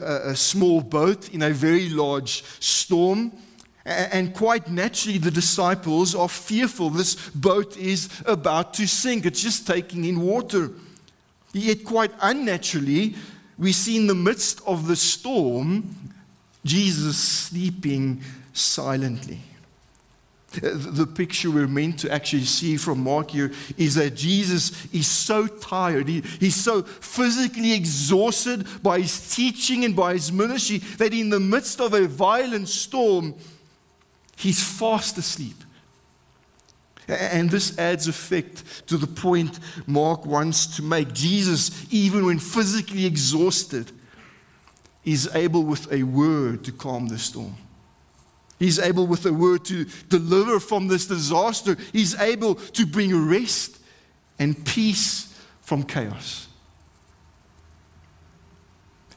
a 0.01 0.35
small 0.35 0.81
boat 0.81 1.29
in 1.29 1.41
a 1.41 1.49
very 1.49 1.89
large 1.89 2.43
storm. 2.59 3.31
And 3.85 4.33
quite 4.33 4.69
naturally, 4.69 5.19
the 5.19 5.29
disciples 5.29 6.15
are 6.15 6.27
fearful. 6.27 6.89
This 6.89 7.15
boat 7.29 7.77
is 7.77 8.09
about 8.25 8.73
to 8.75 8.87
sink, 8.87 9.25
it's 9.25 9.41
just 9.41 9.67
taking 9.67 10.05
in 10.05 10.21
water. 10.21 10.71
Yet, 11.53 11.85
quite 11.85 12.11
unnaturally, 12.19 13.15
we 13.57 13.71
see 13.71 13.97
in 13.97 14.07
the 14.07 14.15
midst 14.15 14.61
of 14.65 14.87
the 14.87 14.95
storm 14.95 15.95
Jesus 16.65 17.17
sleeping 17.17 18.21
silently. 18.53 19.39
The 20.51 21.05
picture 21.05 21.51
we're 21.51 21.67
meant 21.67 21.99
to 21.99 22.11
actually 22.11 22.45
see 22.45 22.77
from 22.77 23.03
Mark 23.03 23.31
here 23.31 23.51
is 23.77 23.95
that 23.95 24.15
Jesus 24.15 24.87
is 24.93 25.05
so 25.05 25.47
tired, 25.47 26.07
he, 26.07 26.21
he's 26.39 26.55
so 26.55 26.81
physically 26.81 27.73
exhausted 27.73 28.65
by 28.81 29.01
his 29.01 29.35
teaching 29.35 29.83
and 29.83 29.95
by 29.95 30.13
his 30.13 30.31
ministry 30.31 30.77
that 30.97 31.13
in 31.13 31.29
the 31.29 31.41
midst 31.41 31.81
of 31.81 31.93
a 31.93 32.07
violent 32.07 32.69
storm, 32.69 33.35
He's 34.35 34.63
fast 34.63 35.17
asleep. 35.17 35.55
And 37.07 37.51
this 37.51 37.77
adds 37.77 38.07
effect 38.07 38.87
to 38.87 38.97
the 38.97 39.07
point 39.07 39.59
Mark 39.85 40.25
wants 40.25 40.75
to 40.77 40.81
make. 40.81 41.13
Jesus, 41.13 41.85
even 41.91 42.25
when 42.25 42.39
physically 42.39 43.05
exhausted, 43.05 43.91
is 45.03 45.29
able 45.35 45.63
with 45.63 45.91
a 45.93 46.03
word 46.03 46.63
to 46.65 46.71
calm 46.71 47.07
the 47.07 47.19
storm. 47.19 47.55
He's 48.57 48.79
able 48.79 49.05
with 49.05 49.25
a 49.25 49.33
word 49.33 49.65
to 49.65 49.85
deliver 50.09 50.59
from 50.59 50.87
this 50.87 51.05
disaster. 51.05 51.77
He's 51.91 52.19
able 52.19 52.55
to 52.55 52.85
bring 52.85 53.29
rest 53.29 53.77
and 54.39 54.65
peace 54.65 55.37
from 55.61 55.83
chaos. 55.83 56.47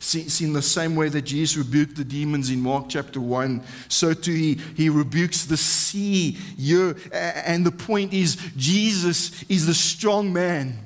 See, 0.09 0.43
in 0.43 0.55
the 0.55 0.63
same 0.63 0.97
way 0.97 1.11
that 1.11 1.21
Jesus 1.21 1.59
rebuked 1.59 1.97
the 1.97 2.05
demons 2.05 2.49
in 2.49 2.63
Mark 2.63 2.87
chapter 2.89 3.21
1, 3.21 3.63
so 3.89 4.15
too 4.15 4.33
he, 4.33 4.55
he 4.75 4.89
rebukes 4.89 5.45
the 5.45 5.59
sea 5.59 6.31
here. 6.57 6.97
And 7.13 7.67
the 7.67 7.71
point 7.71 8.15
is, 8.15 8.37
Jesus 8.57 9.43
is 9.51 9.67
the 9.67 9.75
strong 9.75 10.33
man. 10.33 10.79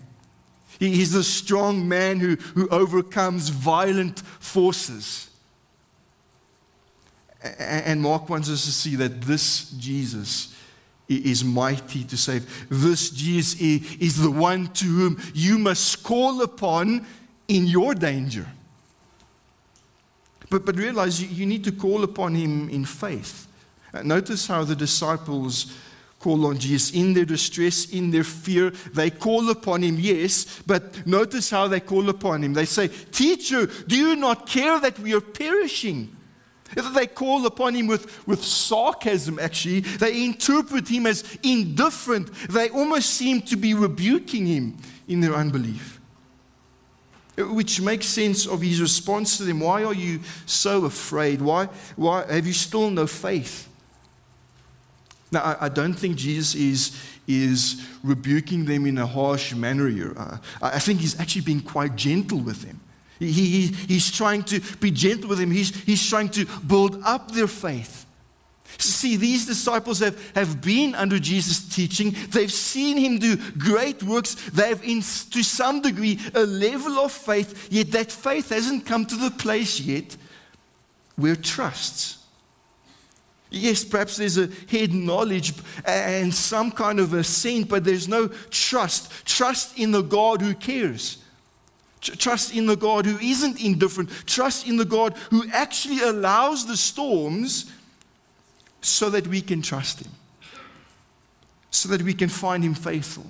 He's 0.81 1.13
the 1.13 1.23
strong 1.23 1.89
man 1.89 2.19
who, 2.19 2.35
who 2.35 2.69
overcomes 2.71 3.49
violent 3.49 4.19
forces. 4.19 5.31
And 7.61 8.03
Mark 8.03 8.29
wants 8.29 8.51
us 8.51 8.65
to 8.65 8.73
see 8.73 8.97
that 8.97 9.21
this 9.21 9.71
Jesus 9.71 10.53
is 11.09 11.45
mighty 11.45 12.03
to 12.03 12.17
save. 12.17 12.67
This 12.69 13.11
Jesus 13.11 13.61
is 13.61 14.21
the 14.21 14.33
one 14.33 14.67
to 14.73 14.85
whom 14.85 15.23
you 15.33 15.59
must 15.59 16.03
call 16.03 16.43
upon 16.43 17.07
in 17.47 17.69
your 17.69 17.95
danger. 17.95 18.49
But, 20.53 20.67
but 20.67 20.77
realize 20.77 21.23
you, 21.23 21.29
you 21.29 21.47
need 21.47 21.65
to 21.65 21.73
call 21.73 22.05
upon 22.05 22.35
him 22.35 22.69
in 22.69 22.85
faith. 22.85 23.49
Uh, 23.95 24.03
notice 24.03 24.47
how 24.47 24.65
the 24.65 24.77
disciples 24.77 25.73
call 26.21 26.45
on 26.45 26.59
Jesus 26.59 26.91
in 26.91 27.15
their 27.15 27.25
distress, 27.25 27.87
in 27.87 28.11
their 28.11 28.23
fear. 28.23 28.69
They 28.93 29.09
call 29.09 29.49
upon 29.49 29.83
him, 29.83 29.97
yes, 29.99 30.61
but 30.67 31.07
notice 31.07 31.49
how 31.49 31.69
they 31.69 31.81
call 31.81 32.11
upon 32.11 32.45
him. 32.45 32.53
They 32.53 32.67
say, 32.67 32.89
Teacher, 32.89 33.65
do 33.65 33.97
you 33.97 34.15
not 34.15 34.47
care 34.47 34.79
that 34.79 34.99
we 34.99 35.15
are 35.15 35.23
perishing? 35.23 36.15
They 36.75 37.07
call 37.07 37.47
upon 37.47 37.75
him 37.75 37.87
with, 37.87 38.27
with 38.29 38.45
sarcasm, 38.45 39.39
actually. 39.39 39.81
They 39.81 40.23
interpret 40.23 40.87
him 40.87 41.07
as 41.07 41.25
indifferent. 41.43 42.31
They 42.51 42.69
almost 42.69 43.09
seem 43.09 43.41
to 43.43 43.57
be 43.57 43.73
rebuking 43.73 44.47
him 44.47 44.77
in 45.09 45.23
their 45.23 45.35
unbelief. 45.35 45.92
Which 47.37 47.81
makes 47.81 48.07
sense 48.07 48.47
of 48.47 48.61
his 48.61 48.81
response 48.81 49.39
to 49.39 49.45
them. 49.45 49.61
Why 49.61 49.85
are 49.85 49.95
you 49.95 50.21
so 50.45 50.85
afraid? 50.85 51.41
Why, 51.41 51.67
why 51.97 52.31
have 52.31 52.47
you 52.47 52.53
still 52.53 52.91
no 52.91 53.07
faith? 53.07 53.69
Now, 55.31 55.41
I, 55.41 55.57
I 55.67 55.69
don't 55.71 55.95
think 55.95 56.17
Jesus 56.17 56.55
is, 56.55 57.03
is 57.27 57.87
rebuking 58.05 58.67
them 58.67 58.85
in 58.85 58.99
a 58.99 59.07
harsh 59.07 59.55
manner 59.55 59.89
here. 59.89 60.13
Uh, 60.15 60.37
I 60.61 60.79
think 60.79 61.01
he's 61.01 61.19
actually 61.19 61.41
being 61.43 61.63
quite 61.63 61.97
gentle 61.97 62.39
with 62.39 62.63
them. 62.63 62.81
He, 63.19 63.33
he, 63.33 63.67
he's 63.67 64.11
trying 64.11 64.43
to 64.45 64.61
be 64.77 64.91
gentle 64.91 65.31
with 65.31 65.39
them, 65.39 65.51
he's, 65.51 65.75
he's 65.85 66.07
trying 66.07 66.29
to 66.31 66.45
build 66.67 67.01
up 67.03 67.31
their 67.31 67.47
faith. 67.47 68.05
See, 68.79 69.17
these 69.17 69.47
disciples 69.47 70.01
have, 70.01 70.35
have 70.35 70.61
been 70.61 70.95
under 70.95 71.19
Jesus' 71.19 71.69
teaching. 71.69 72.15
They've 72.31 72.53
seen 72.53 72.97
him 72.97 73.19
do 73.19 73.37
great 73.53 74.03
works. 74.03 74.35
They 74.51 74.69
have, 74.69 74.83
in, 74.85 75.01
to 75.01 75.43
some 75.43 75.83
degree, 75.83 76.19
a 76.35 76.45
level 76.45 76.99
of 76.99 77.13
faith, 77.13 77.69
yet 77.71 77.91
that 77.93 78.11
faith 78.11 78.51
hasn't 78.51 78.87
come 78.87 79.07
to 79.07 79.17
the 79.17 79.31
place 79.31 79.81
yet 79.81 80.17
where 81.17 81.37
trusts. 81.37 82.19
Yes, 83.51 83.85
perhaps 83.85 84.17
there's 84.17 84.39
a 84.39 84.49
head 84.71 84.95
knowledge 84.95 85.53
and 85.85 86.35
some 86.35 86.73
kind 86.73 86.99
of 86.99 87.13
a 87.13 87.19
assent, 87.19 87.69
but 87.69 87.85
there's 87.85 88.09
no 88.09 88.29
trust. 88.51 89.27
Trust 89.27 89.79
in 89.79 89.91
the 89.91 90.01
God 90.01 90.41
who 90.41 90.55
cares. 90.55 91.19
Trust 92.01 92.57
in 92.57 92.67
the 92.67 92.77
God 92.77 93.05
who 93.05 93.19
isn't 93.19 93.63
indifferent. 93.63 94.11
Trust 94.27 94.67
in 94.67 94.79
the 94.79 94.87
God 94.87 95.15
who 95.31 95.45
actually 95.53 96.01
allows 96.01 96.67
the 96.67 96.77
storms 96.77 97.71
so 98.83 99.09
that 99.11 99.27
we 99.27 99.41
can 99.41 99.63
trust 99.63 100.05
Him, 100.05 100.13
so 101.71 101.89
that 101.89 102.03
we 102.03 102.13
can 102.13 102.29
find 102.29 102.63
Him 102.63 102.75
faithful. 102.75 103.27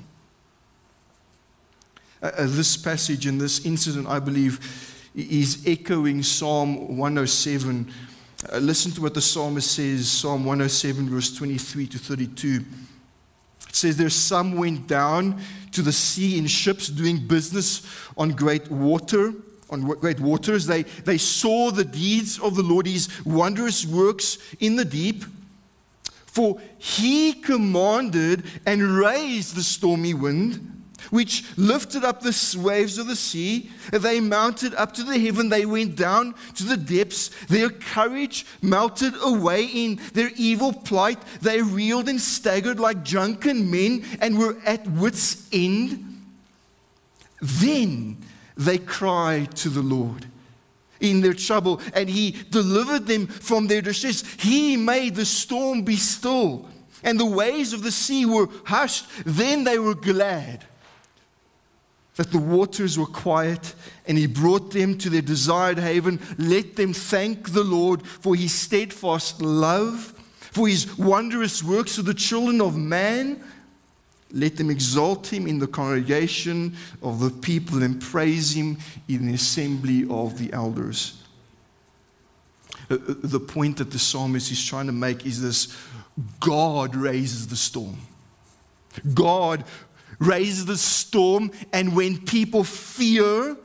Uh, 2.23 2.31
uh, 2.39 2.47
this 2.47 2.77
passage 2.77 3.27
and 3.27 3.41
this 3.41 3.65
incident, 3.65 4.09
I 4.09 4.19
believe, 4.19 5.11
is 5.15 5.63
echoing 5.67 6.23
Psalm 6.23 6.97
107. 6.97 7.93
Uh, 8.53 8.59
listen 8.59 8.91
to 8.93 9.03
what 9.03 9.15
the 9.15 9.21
psalmist 9.21 9.73
says, 9.73 10.11
Psalm 10.11 10.45
107, 10.45 11.09
verse 11.09 11.37
23 11.37 11.87
to 11.89 11.99
32. 11.99 12.65
It 13.69 13.75
says, 13.75 13.97
There 13.97 14.09
some 14.09 14.57
went 14.57 14.87
down 14.87 15.41
to 15.73 15.83
the 15.83 15.93
sea 15.93 16.39
in 16.39 16.47
ships 16.47 16.89
doing 16.89 17.27
business 17.27 17.87
on 18.17 18.31
great 18.31 18.71
water 18.71 19.35
on 19.73 19.81
great 19.81 20.21
waters. 20.21 20.67
They, 20.67 20.83
they 20.83 21.17
saw 21.17 21.71
the 21.71 21.85
deeds 21.85 22.39
of 22.39 22.55
the 22.55 22.63
Lord, 22.63 22.87
his 22.87 23.25
wondrous 23.25 23.87
works 23.87 24.39
in 24.61 24.77
the 24.77 24.85
deep. 24.85 25.25
For 26.33 26.59
he 26.79 27.35
commanded 27.35 28.45
and 28.65 28.97
raised 28.97 29.55
the 29.55 29.63
stormy 29.63 30.15
wind, 30.15 30.83
which 31.11 31.45
lifted 31.59 32.05
up 32.05 32.23
the 32.23 32.59
waves 32.59 32.97
of 32.97 33.07
the 33.07 33.17
sea. 33.17 33.71
They 33.93 34.19
mounted 34.19 34.75
up 34.77 34.95
to 34.95 35.05
the 35.05 35.19
heaven, 35.19 35.51
they 35.51 35.67
went 35.67 35.95
down 35.95 36.35
to 36.55 36.65
the 36.65 36.79
depths. 36.79 37.29
Their 37.49 37.69
courage 37.69 38.47
melted 38.63 39.13
away 39.21 39.67
in 39.67 40.01
their 40.15 40.31
evil 40.35 40.73
plight. 40.73 41.19
They 41.43 41.61
reeled 41.61 42.09
and 42.09 42.19
staggered 42.19 42.81
like 42.81 43.05
drunken 43.05 43.71
men 43.71 44.03
and 44.19 44.39
were 44.39 44.57
at 44.65 44.89
wits' 44.89 45.47
end. 45.53 46.23
Then 47.43 48.17
they 48.57 48.79
cried 48.79 49.55
to 49.57 49.69
the 49.69 49.83
Lord 49.83 50.32
in 51.03 51.21
their 51.21 51.35
trouble, 51.35 51.81
and 51.93 52.09
he 52.09 52.37
delivered 52.51 53.07
them 53.07 53.27
from 53.27 53.67
their 53.67 53.83
distress. 53.83 54.25
He 54.39 54.77
made 54.79 55.17
the 55.17 55.27
storm 55.27 55.83
be 55.83 55.97
still, 55.97 56.69
and 57.03 57.21
the 57.21 57.27
waves 57.27 57.75
of 57.75 57.83
the 57.83 57.91
sea 57.91 58.25
were 58.25 58.49
hushed. 58.65 59.07
Then 59.27 59.65
they 59.65 59.79
were 59.79 59.95
glad 59.95 60.65
that 62.17 62.31
the 62.31 62.39
waters 62.39 62.99
were 62.99 63.07
quiet, 63.07 63.75
and 64.07 64.17
he 64.17 64.27
brought 64.27 64.71
them 64.71 64.97
to 64.99 65.11
their 65.11 65.23
desired 65.23 65.79
haven. 65.79 66.21
Let 66.39 66.77
them 66.77 66.93
thank 66.93 67.53
the 67.53 67.65
Lord 67.65 68.07
for 68.07 68.37
his 68.37 68.55
steadfast 68.55 69.43
love, 69.43 70.15
for 70.39 70.69
his 70.69 70.97
wondrous 70.99 71.63
works 71.63 71.97
to 71.97 72.03
the 72.03 72.15
children 72.15 72.61
of 72.61 72.77
man. 72.77 73.43
Let 74.33 74.57
them 74.57 74.71
exalt 74.71 75.33
him 75.33 75.47
in 75.47 75.59
the 75.59 75.67
congregation 75.67 76.75
of 77.03 77.21
the 77.21 77.31
people 77.31 77.83
and 77.83 78.01
praise 78.01 78.53
him 78.53 78.79
in 79.07 79.27
the 79.27 79.35
assembly 79.35 80.07
of 80.09 80.39
the 80.39 80.53
elders. 80.53 81.23
Uh, 82.91 82.95
uh, 82.95 82.99
the 83.23 83.41
point 83.41 83.77
that 83.77 83.91
the 83.91 83.99
psalmist 83.99 84.51
is 84.51 84.65
trying 84.65 84.87
to 84.87 84.93
make 84.93 85.27
is 85.27 85.43
this 85.43 85.77
God 86.41 86.97
raises 86.97 87.49
the 87.49 87.57
storm. 87.57 87.97
God 89.15 89.65
raises 90.19 90.67
the 90.67 90.77
storm, 90.77 91.51
and 91.73 91.97
when 91.97 92.19
people 92.19 92.65
fear 92.65 93.57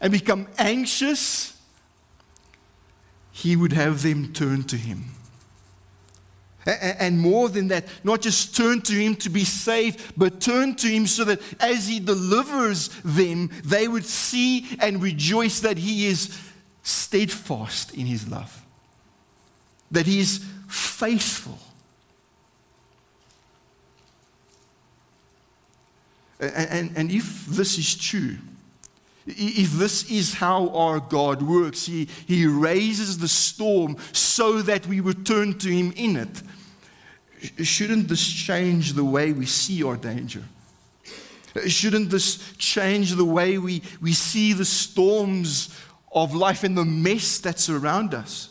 and 0.00 0.12
become 0.12 0.48
anxious, 0.58 1.56
he 3.30 3.56
would 3.56 3.72
have 3.72 4.02
them 4.02 4.32
turn 4.32 4.62
to 4.64 4.76
him. 4.76 5.04
And 6.70 7.18
more 7.18 7.48
than 7.48 7.68
that, 7.68 7.86
not 8.04 8.20
just 8.20 8.54
turn 8.56 8.80
to 8.82 8.92
Him 8.92 9.16
to 9.16 9.30
be 9.30 9.44
saved, 9.44 10.12
but 10.16 10.40
turn 10.40 10.74
to 10.76 10.88
Him 10.88 11.06
so 11.06 11.24
that 11.24 11.40
as 11.60 11.88
He 11.88 12.00
delivers 12.00 12.88
them, 13.04 13.50
they 13.64 13.88
would 13.88 14.04
see 14.04 14.76
and 14.80 15.02
rejoice 15.02 15.60
that 15.60 15.78
He 15.78 16.06
is 16.06 16.38
steadfast 16.82 17.94
in 17.94 18.06
His 18.06 18.28
love, 18.28 18.64
that 19.90 20.06
He 20.06 20.20
is 20.20 20.44
faithful. 20.68 21.58
And, 26.40 26.96
and, 26.96 27.10
if 27.10 27.44
this 27.46 27.76
is 27.76 27.94
true, 27.94 28.38
if 29.26 29.72
this 29.72 30.10
is 30.10 30.34
how 30.34 30.70
our 30.70 30.98
God 30.98 31.42
works, 31.42 31.84
he, 31.84 32.08
he 32.26 32.46
raises 32.46 33.18
the 33.18 33.28
storm 33.28 33.98
so 34.12 34.62
that 34.62 34.86
we 34.86 35.00
return 35.00 35.58
to 35.58 35.68
Him 35.68 35.92
in 35.96 36.16
it. 36.16 36.42
Shouldn't 37.62 38.08
this 38.08 38.26
change 38.26 38.92
the 38.92 39.04
way 39.04 39.32
we 39.32 39.46
see 39.46 39.82
our 39.82 39.96
danger? 39.96 40.42
Shouldn't 41.66 42.10
this 42.10 42.52
change 42.58 43.14
the 43.14 43.24
way 43.24 43.58
we, 43.58 43.82
we 44.00 44.12
see 44.12 44.52
the 44.52 44.64
storms 44.64 45.76
of 46.12 46.34
life 46.34 46.64
and 46.64 46.76
the 46.76 46.84
mess 46.84 47.38
that's 47.38 47.68
around 47.68 48.14
us? 48.14 48.50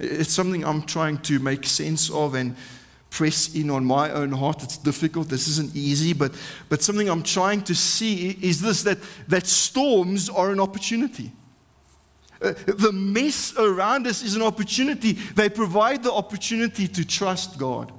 It's 0.00 0.32
something 0.32 0.64
I'm 0.64 0.82
trying 0.82 1.18
to 1.18 1.38
make 1.38 1.64
sense 1.66 2.10
of 2.10 2.34
and 2.34 2.56
press 3.10 3.54
in 3.54 3.70
on 3.70 3.84
my 3.84 4.10
own 4.10 4.32
heart. 4.32 4.62
It's 4.62 4.76
difficult. 4.76 5.28
This 5.28 5.48
isn't 5.48 5.74
easy, 5.74 6.12
but, 6.12 6.32
but 6.68 6.82
something 6.82 7.08
I'm 7.08 7.22
trying 7.22 7.62
to 7.62 7.74
see 7.74 8.30
is 8.42 8.60
this 8.60 8.82
that, 8.84 8.98
that 9.28 9.46
storms 9.46 10.28
are 10.28 10.50
an 10.50 10.60
opportunity. 10.60 11.32
Uh, 12.40 12.52
the 12.66 12.92
mess 12.92 13.56
around 13.58 14.06
us 14.06 14.22
is 14.22 14.36
an 14.36 14.42
opportunity. 14.42 15.12
They 15.12 15.48
provide 15.48 16.04
the 16.04 16.12
opportunity 16.12 16.86
to 16.86 17.04
trust 17.04 17.58
God, 17.58 17.92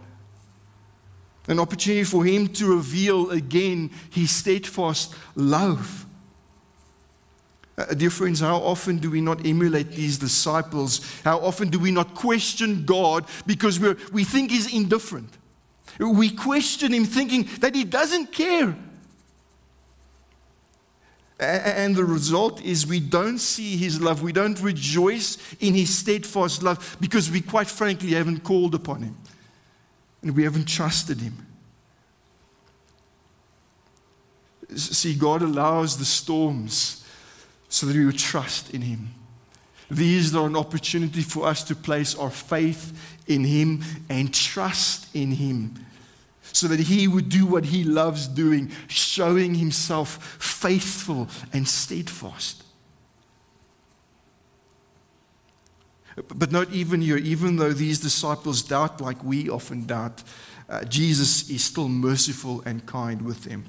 an 1.48 1.60
opportunity 1.60 2.06
for 2.06 2.24
Him 2.24 2.48
to 2.50 2.74
reveal 2.74 3.32
again 3.32 3.92
His 4.10 4.32
steadfast 4.32 5.14
love. 5.36 6.06
Uh, 7.78 7.94
dear 7.94 8.10
friends, 8.10 8.40
how 8.40 8.58
often 8.58 8.98
do 8.98 9.10
we 9.10 9.22
not 9.22 9.46
emulate 9.46 9.92
these 9.92 10.18
disciples? 10.18 11.02
How 11.24 11.40
often 11.40 11.70
do 11.70 11.80
we 11.80 11.92
not 11.92 12.14
question 12.14 12.86
God 12.86 13.26
because 13.46 13.80
we 13.80 13.96
we 14.12 14.24
think 14.24 14.52
He's 14.52 14.74
indifferent? 14.74 15.38
We 16.00 16.30
question 16.30 16.94
Him 16.94 17.06
thinking 17.06 17.50
that 17.60 17.76
He 17.76 17.84
doesn't 17.84 18.32
care. 18.32 18.76
And 21.40 21.96
the 21.96 22.04
result 22.04 22.62
is 22.62 22.86
we 22.86 23.00
don't 23.00 23.38
see 23.38 23.78
His 23.78 24.02
love. 24.02 24.22
We 24.22 24.34
don't 24.34 24.60
rejoice 24.62 25.38
in 25.62 25.74
His 25.74 25.96
steadfast 25.98 26.62
love 26.62 26.98
because 27.00 27.32
we, 27.32 27.40
quite 27.40 27.68
frankly, 27.68 28.10
haven't 28.10 28.44
called 28.44 28.76
upon 28.76 29.04
Him 29.04 29.18
and 30.22 30.36
we 30.36 30.44
haven't 30.44 30.66
trusted 30.66 31.22
Him. 31.22 31.46
See, 34.76 35.16
God 35.16 35.42
allows 35.42 35.98
the 35.98 36.06
storms 36.06 37.06
so 37.70 37.86
that 37.86 37.96
we 37.96 38.06
would 38.06 38.20
trust 38.20 38.74
in 38.74 38.82
Him. 38.82 39.10
These 39.90 40.36
are 40.36 40.46
an 40.46 40.58
opportunity 40.58 41.22
for 41.22 41.48
us 41.48 41.64
to 41.64 41.76
place 41.76 42.16
our 42.16 42.30
faith 42.30 43.18
in 43.28 43.46
Him 43.46 43.82
and 44.10 44.34
trust 44.34 45.16
in 45.16 45.32
Him 45.32 45.74
so 46.54 46.68
that 46.68 46.80
He 46.80 47.08
would 47.08 47.30
do 47.30 47.46
what 47.46 47.66
He 47.66 47.84
loves 47.84 48.28
doing, 48.28 48.72
showing 48.88 49.56
Himself 49.56 50.38
faithful 50.42 51.28
and 51.54 51.68
steadfast. 51.68 52.64
But 56.28 56.52
not 56.52 56.72
even 56.72 57.02
here, 57.02 57.18
even 57.18 57.56
though 57.56 57.72
these 57.72 58.00
disciples 58.00 58.62
doubt 58.62 59.00
like 59.00 59.24
we 59.24 59.50
often 59.50 59.86
doubt, 59.86 60.24
uh, 60.68 60.84
Jesus 60.84 61.50
is 61.50 61.64
still 61.64 61.88
merciful 61.88 62.62
and 62.66 62.86
kind 62.86 63.22
with 63.22 63.44
them. 63.44 63.66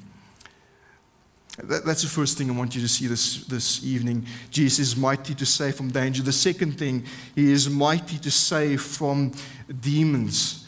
That, 1.63 1.85
that's 1.85 2.03
the 2.03 2.09
first 2.09 2.39
thing 2.39 2.51
I 2.51 2.55
want 2.55 2.75
you 2.75 2.81
to 2.81 2.89
see 2.89 3.07
this, 3.07 3.45
this 3.45 3.85
evening. 3.85 4.27
Jesus 4.51 4.79
is 4.79 4.97
mighty 4.97 5.35
to 5.35 5.47
save 5.47 5.77
from 5.77 5.91
danger. 5.91 6.23
The 6.23 6.33
second 6.33 6.79
thing, 6.79 7.05
he 7.35 7.53
is 7.53 7.69
mighty 7.69 8.19
to 8.19 8.31
save 8.31 8.83
from 8.83 9.33
demons. 9.81 10.60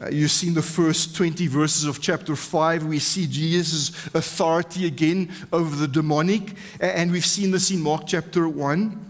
Uh, 0.00 0.08
you've 0.08 0.30
seen 0.30 0.54
the 0.54 0.62
first 0.62 1.14
20 1.14 1.46
verses 1.48 1.84
of 1.84 2.00
chapter 2.00 2.34
5. 2.34 2.86
We 2.86 2.98
see 2.98 3.26
Jesus' 3.26 3.90
authority 4.14 4.86
again 4.86 5.30
over 5.52 5.76
the 5.76 5.88
demonic. 5.88 6.54
And 6.80 7.12
we've 7.12 7.26
seen 7.26 7.50
this 7.50 7.70
in 7.70 7.82
Mark 7.82 8.04
chapter 8.06 8.48
1. 8.48 9.06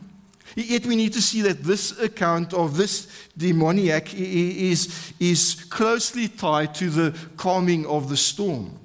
Yet 0.57 0.87
we 0.87 0.97
need 0.97 1.13
to 1.13 1.23
see 1.23 1.43
that 1.43 1.63
this 1.63 1.97
account 2.01 2.53
of 2.53 2.77
this 2.77 3.07
demoniac 3.37 4.13
is, 4.15 5.13
is 5.21 5.65
closely 5.71 6.27
tied 6.27 6.75
to 6.77 6.91
the 6.91 7.17
calming 7.37 7.87
of 7.87 8.09
the 8.09 8.17
storm. 8.17 8.77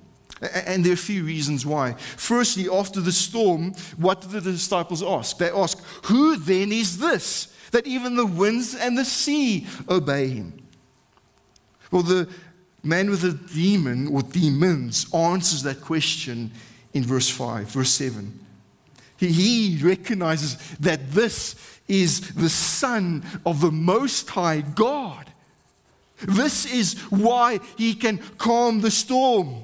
And 0.53 0.83
there 0.83 0.91
are 0.91 0.93
a 0.93 0.97
few 0.97 1.23
reasons 1.23 1.65
why. 1.65 1.93
Firstly, 1.93 2.69
after 2.71 3.01
the 3.01 3.11
storm, 3.11 3.73
what 3.97 4.21
did 4.21 4.29
the 4.29 4.51
disciples 4.51 5.01
ask? 5.01 5.39
They 5.39 5.49
ask, 5.49 5.83
Who 6.03 6.37
then 6.37 6.71
is 6.71 6.99
this 6.99 7.47
that 7.71 7.87
even 7.87 8.15
the 8.15 8.27
winds 8.27 8.75
and 8.75 8.95
the 8.95 9.05
sea 9.05 9.65
obey 9.89 10.27
him? 10.27 10.64
Well, 11.95 12.03
the 12.03 12.27
man 12.83 13.09
with 13.09 13.21
the 13.21 13.31
demon 13.31 14.07
or 14.07 14.21
demons 14.21 15.07
answers 15.13 15.63
that 15.63 15.79
question 15.79 16.51
in 16.93 17.03
verse 17.03 17.29
5, 17.29 17.69
verse 17.69 17.91
7. 17.91 18.37
He 19.15 19.79
recognizes 19.81 20.57
that 20.81 21.13
this 21.13 21.55
is 21.87 22.33
the 22.33 22.49
Son 22.49 23.23
of 23.45 23.61
the 23.61 23.71
Most 23.71 24.29
High 24.29 24.59
God. 24.59 25.31
This 26.17 26.65
is 26.65 26.99
why 27.03 27.61
he 27.77 27.95
can 27.95 28.17
calm 28.37 28.81
the 28.81 28.91
storm. 28.91 29.63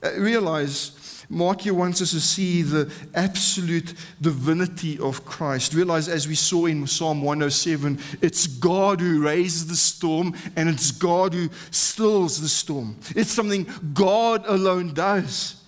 Uh, 0.00 0.12
realize, 0.18 0.90
Mark 1.32 1.60
here 1.60 1.74
wants 1.74 2.02
us 2.02 2.10
to 2.10 2.20
see 2.20 2.62
the 2.62 2.92
absolute 3.14 3.94
divinity 4.20 4.98
of 4.98 5.24
Christ. 5.24 5.74
Realize, 5.74 6.08
as 6.08 6.26
we 6.26 6.34
saw 6.34 6.66
in 6.66 6.88
Psalm 6.88 7.22
107, 7.22 8.00
it's 8.20 8.48
God 8.48 9.00
who 9.00 9.22
raises 9.22 9.68
the 9.68 9.76
storm 9.76 10.34
and 10.56 10.68
it's 10.68 10.90
God 10.90 11.32
who 11.32 11.48
stills 11.70 12.40
the 12.40 12.48
storm. 12.48 12.96
It's 13.14 13.30
something 13.30 13.68
God 13.94 14.44
alone 14.46 14.92
does. 14.92 15.62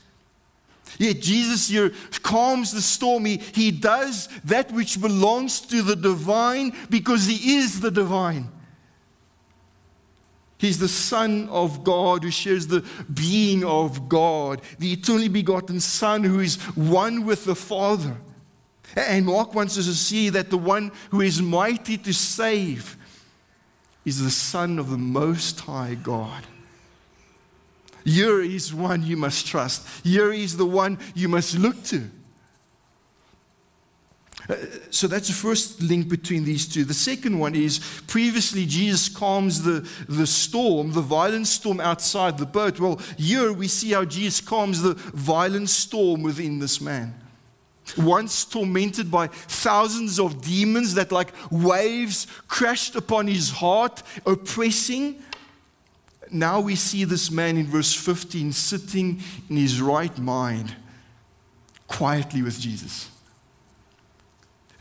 Yet 0.98 1.20
Jesus 1.20 1.68
here 1.68 1.92
calms 2.22 2.72
the 2.72 2.83
storm. 2.83 3.25
He, 3.25 3.37
he 3.37 3.70
does 3.70 4.29
that 4.44 4.72
which 4.72 5.01
belongs 5.01 5.61
to 5.61 5.83
the 5.83 5.96
divine 5.96 6.77
because 6.90 7.27
he 7.27 7.59
is 7.59 7.81
the 7.81 7.92
divine. 7.92 8.48
He's 10.62 10.79
the 10.79 10.87
Son 10.87 11.48
of 11.48 11.83
God 11.83 12.22
who 12.22 12.31
shares 12.31 12.68
the 12.68 12.87
being 13.12 13.64
of 13.64 14.09
God, 14.09 14.62
the 14.79 14.92
eternally 14.92 15.27
begotten 15.27 15.81
Son 15.81 16.22
who 16.22 16.38
is 16.38 16.55
one 16.77 17.27
with 17.27 17.46
the 17.46 17.57
Father. 17.57 18.16
And 18.94 19.27
Mark 19.27 19.57
wants 19.57 19.77
us 19.77 19.87
to 19.87 19.94
see 19.94 20.29
that 20.29 20.51
the 20.51 20.57
one 20.57 20.92
who 21.11 21.20
is 21.20 21.42
mighty 21.42 21.98
to 21.98 22.14
save 22.14 22.96
is 24.05 24.22
the 24.22 24.31
Son 24.31 24.79
of 24.79 24.88
the 24.88 24.96
Most 24.96 25.59
High 25.59 25.96
God. 25.96 26.44
Here 28.05 28.40
is 28.40 28.72
one 28.72 29.03
you 29.03 29.16
must 29.16 29.48
trust. 29.48 29.85
Here 30.05 30.33
is 30.33 30.57
the 30.59 30.66
one 30.66 31.01
you 31.16 31.29
must 31.29 31.59
look 31.59 31.83
to. 31.87 32.09
Uh, 34.52 34.56
so 34.90 35.06
that's 35.06 35.28
the 35.28 35.34
first 35.34 35.80
link 35.80 36.08
between 36.08 36.44
these 36.44 36.66
two. 36.66 36.84
The 36.84 36.94
second 36.94 37.38
one 37.38 37.54
is 37.54 37.78
previously 38.06 38.66
Jesus 38.66 39.08
calms 39.08 39.62
the, 39.62 39.88
the 40.08 40.26
storm, 40.26 40.92
the 40.92 41.00
violent 41.00 41.46
storm 41.46 41.80
outside 41.80 42.38
the 42.38 42.46
boat. 42.46 42.78
Well, 42.78 43.00
here 43.16 43.52
we 43.52 43.68
see 43.68 43.92
how 43.92 44.04
Jesus 44.04 44.40
calms 44.40 44.82
the 44.82 44.94
violent 44.94 45.70
storm 45.70 46.22
within 46.22 46.58
this 46.58 46.80
man. 46.80 47.14
Once 47.96 48.44
tormented 48.44 49.10
by 49.10 49.26
thousands 49.26 50.18
of 50.18 50.42
demons 50.42 50.94
that, 50.94 51.10
like 51.10 51.32
waves, 51.50 52.26
crashed 52.46 52.94
upon 52.94 53.26
his 53.26 53.50
heart, 53.50 54.02
oppressing, 54.24 55.22
now 56.30 56.60
we 56.60 56.76
see 56.76 57.04
this 57.04 57.30
man 57.30 57.56
in 57.56 57.66
verse 57.66 57.92
15 57.92 58.52
sitting 58.52 59.20
in 59.50 59.56
his 59.56 59.80
right 59.80 60.16
mind, 60.18 60.74
quietly 61.88 62.42
with 62.42 62.58
Jesus. 62.60 63.08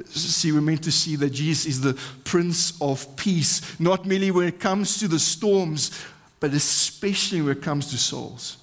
See, 0.07 0.51
we're 0.51 0.61
meant 0.61 0.83
to 0.83 0.91
see 0.91 1.15
that 1.17 1.31
Jesus 1.31 1.65
is 1.65 1.81
the 1.81 1.99
Prince 2.23 2.79
of 2.81 3.15
Peace, 3.15 3.79
not 3.79 4.05
merely 4.05 4.31
when 4.31 4.47
it 4.47 4.59
comes 4.59 4.99
to 4.99 5.07
the 5.07 5.19
storms, 5.19 5.91
but 6.39 6.53
especially 6.53 7.41
when 7.41 7.57
it 7.57 7.61
comes 7.61 7.89
to 7.91 7.97
souls. 7.97 8.57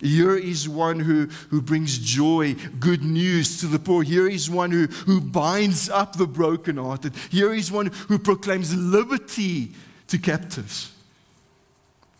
Here 0.00 0.36
is 0.36 0.68
one 0.68 1.00
who, 1.00 1.26
who 1.50 1.60
brings 1.60 1.98
joy, 1.98 2.54
good 2.78 3.02
news 3.02 3.60
to 3.60 3.66
the 3.66 3.80
poor. 3.80 4.04
Here 4.04 4.28
is 4.28 4.48
one 4.48 4.70
who, 4.70 4.86
who 4.86 5.20
binds 5.20 5.90
up 5.90 6.16
the 6.16 6.26
brokenhearted. 6.26 7.14
Here 7.30 7.52
is 7.52 7.72
one 7.72 7.86
who 7.86 8.18
proclaims 8.18 8.74
liberty 8.76 9.72
to 10.06 10.18
captives 10.18 10.92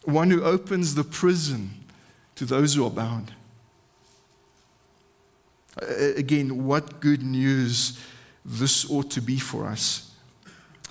one 0.09 0.31
who 0.31 0.43
opens 0.43 0.95
the 0.95 1.05
prison 1.05 1.71
to 2.35 2.47
those 2.47 2.75
who 2.75 2.85
are 2.85 2.91
bound. 2.91 3.33
Again, 6.17 6.67
what 6.67 7.01
good 7.01 7.23
news 7.23 7.99
this 8.45 8.91
ought 8.91 9.11
to 9.11 9.21
be 9.21 9.39
for 9.39 9.67
us. 9.67 10.11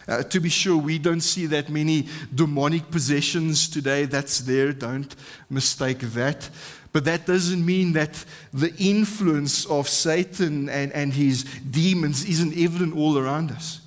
Uh, 0.08 0.24
to 0.24 0.40
be 0.40 0.48
sure, 0.48 0.78
we 0.78 0.98
don't 0.98 1.22
see 1.22 1.48
that 1.48 1.70
many 1.70 2.08
demonic 2.34 2.90
possessions 2.90 3.68
today. 3.68 4.06
That's 4.06 4.40
there, 4.40 4.72
don't 4.72 5.14
mistake 5.50 6.00
that. 6.00 6.50
But 6.94 7.04
that 7.06 7.26
doesn't 7.26 7.66
mean 7.66 7.94
that 7.94 8.24
the 8.54 8.74
influence 8.78 9.66
of 9.66 9.90
Satan 9.90 10.70
and, 10.70 10.94
and 10.94 11.12
his 11.14 11.44
demons 11.44 12.24
isn't 12.24 12.58
evident 12.58 12.96
all 12.96 13.18
around 13.18 13.52
us. 13.52 13.82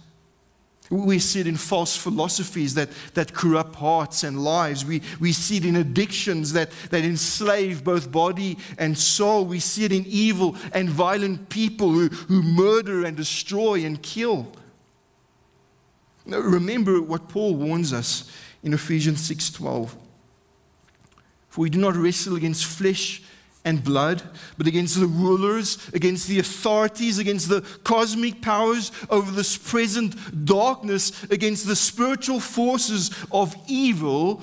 We 0.90 1.20
see 1.20 1.38
it 1.38 1.46
in 1.46 1.56
false 1.56 1.96
philosophies 1.96 2.74
that, 2.74 2.88
that 3.14 3.32
corrupt 3.32 3.76
hearts 3.76 4.24
and 4.24 4.42
lives. 4.42 4.84
We, 4.84 5.02
we 5.20 5.32
see 5.32 5.58
it 5.58 5.64
in 5.64 5.76
addictions 5.76 6.52
that, 6.54 6.70
that 6.90 7.04
enslave 7.04 7.84
both 7.84 8.10
body 8.10 8.58
and 8.76 8.98
soul. 8.98 9.44
We 9.44 9.60
see 9.60 9.84
it 9.84 9.92
in 9.92 10.04
evil 10.06 10.56
and 10.72 10.90
violent 10.90 11.48
people 11.48 11.90
who, 11.90 12.08
who 12.08 12.42
murder 12.42 13.04
and 13.04 13.16
destroy 13.16 13.84
and 13.84 14.02
kill. 14.02 14.48
Now, 16.26 16.40
remember 16.40 17.00
what 17.00 17.28
Paul 17.28 17.54
warns 17.54 17.92
us 17.92 18.28
in 18.64 18.74
Ephesians 18.74 19.20
6:12. 19.28 19.90
For 21.50 21.60
we 21.60 21.70
do 21.70 21.78
not 21.78 21.96
wrestle 21.96 22.36
against 22.36 22.64
flesh 22.64 23.22
and 23.64 23.84
blood, 23.84 24.22
but 24.56 24.66
against 24.66 24.98
the 24.98 25.06
rulers, 25.06 25.88
against 25.92 26.28
the 26.28 26.38
authorities, 26.38 27.18
against 27.18 27.48
the 27.48 27.60
cosmic 27.84 28.40
powers 28.40 28.90
over 29.10 29.30
this 29.30 29.58
present 29.58 30.44
darkness, 30.46 31.24
against 31.24 31.66
the 31.66 31.76
spiritual 31.76 32.40
forces 32.40 33.10
of 33.30 33.54
evil 33.68 34.42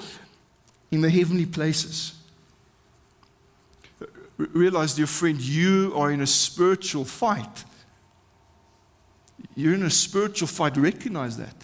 in 0.91 1.01
the 1.01 1.09
heavenly 1.09 1.45
places. 1.45 2.13
Realize, 4.37 4.93
dear 4.93 5.07
friend, 5.07 5.41
you 5.41 5.93
are 5.95 6.11
in 6.11 6.21
a 6.21 6.27
spiritual 6.27 7.03
fight. 7.03 7.63
You're 9.55 9.73
in 9.73 9.83
a 9.83 9.89
spiritual 9.89 10.47
fight. 10.47 10.77
Recognize 10.77 11.37
that. 11.37 11.55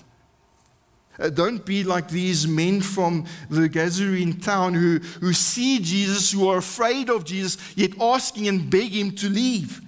Uh, 1.20 1.30
don't 1.30 1.64
be 1.66 1.84
like 1.84 2.08
these 2.08 2.48
men 2.48 2.82
from 2.82 3.26
the 3.50 3.70
Gerasene 3.70 4.42
town 4.44 4.74
who, 4.74 4.98
who 5.20 5.32
see 5.32 5.80
Jesus, 5.80 6.32
who 6.32 6.48
are 6.48 6.58
afraid 6.58 7.10
of 7.10 7.24
Jesus, 7.24 7.58
yet 7.76 7.92
asking 8.02 8.48
and 8.48 8.70
begging 8.70 9.08
him 9.08 9.16
to 9.18 9.30
leave. 9.30 9.82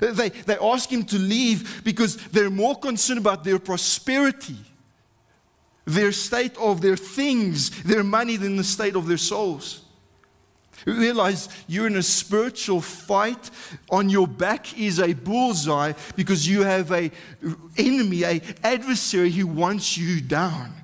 Uh, 0.00 0.12
they, 0.12 0.30
they 0.30 0.56
ask 0.56 0.90
him 0.90 1.04
to 1.04 1.18
leave 1.18 1.82
because 1.84 2.16
they're 2.28 2.50
more 2.50 2.76
concerned 2.76 3.18
about 3.18 3.44
their 3.44 3.58
prosperity, 3.58 4.56
their 5.84 6.12
state 6.12 6.56
of 6.56 6.80
their 6.80 6.96
things, 6.96 7.82
their 7.82 8.02
money, 8.02 8.36
than 8.36 8.56
the 8.56 8.64
state 8.64 8.96
of 8.96 9.06
their 9.06 9.18
souls. 9.18 9.83
Realize 10.86 11.48
you're 11.66 11.86
in 11.86 11.96
a 11.96 12.02
spiritual 12.02 12.80
fight. 12.80 13.50
On 13.90 14.08
your 14.08 14.26
back 14.26 14.78
is 14.78 14.98
a 14.98 15.12
bullseye 15.12 15.92
because 16.16 16.46
you 16.46 16.62
have 16.62 16.92
a 16.92 17.10
enemy, 17.76 18.24
a 18.24 18.42
adversary 18.62 19.30
who 19.30 19.46
wants 19.46 19.96
you 19.96 20.20
down. 20.20 20.74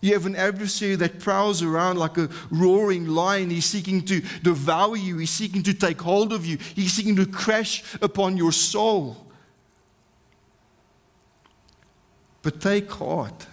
You 0.00 0.12
have 0.12 0.26
an 0.26 0.36
adversary 0.36 0.94
that 0.96 1.18
prowls 1.18 1.62
around 1.62 1.98
like 1.98 2.16
a 2.18 2.28
roaring 2.50 3.06
lion. 3.08 3.50
He's 3.50 3.64
seeking 3.64 4.04
to 4.06 4.20
devour 4.42 4.96
you. 4.96 5.18
He's 5.18 5.30
seeking 5.30 5.62
to 5.64 5.74
take 5.74 6.00
hold 6.00 6.32
of 6.32 6.46
you. 6.46 6.58
He's 6.74 6.92
seeking 6.92 7.16
to 7.16 7.26
crash 7.26 7.82
upon 8.00 8.36
your 8.36 8.52
soul. 8.52 9.26
But 12.42 12.60
take 12.60 12.90
heart. 12.90 13.46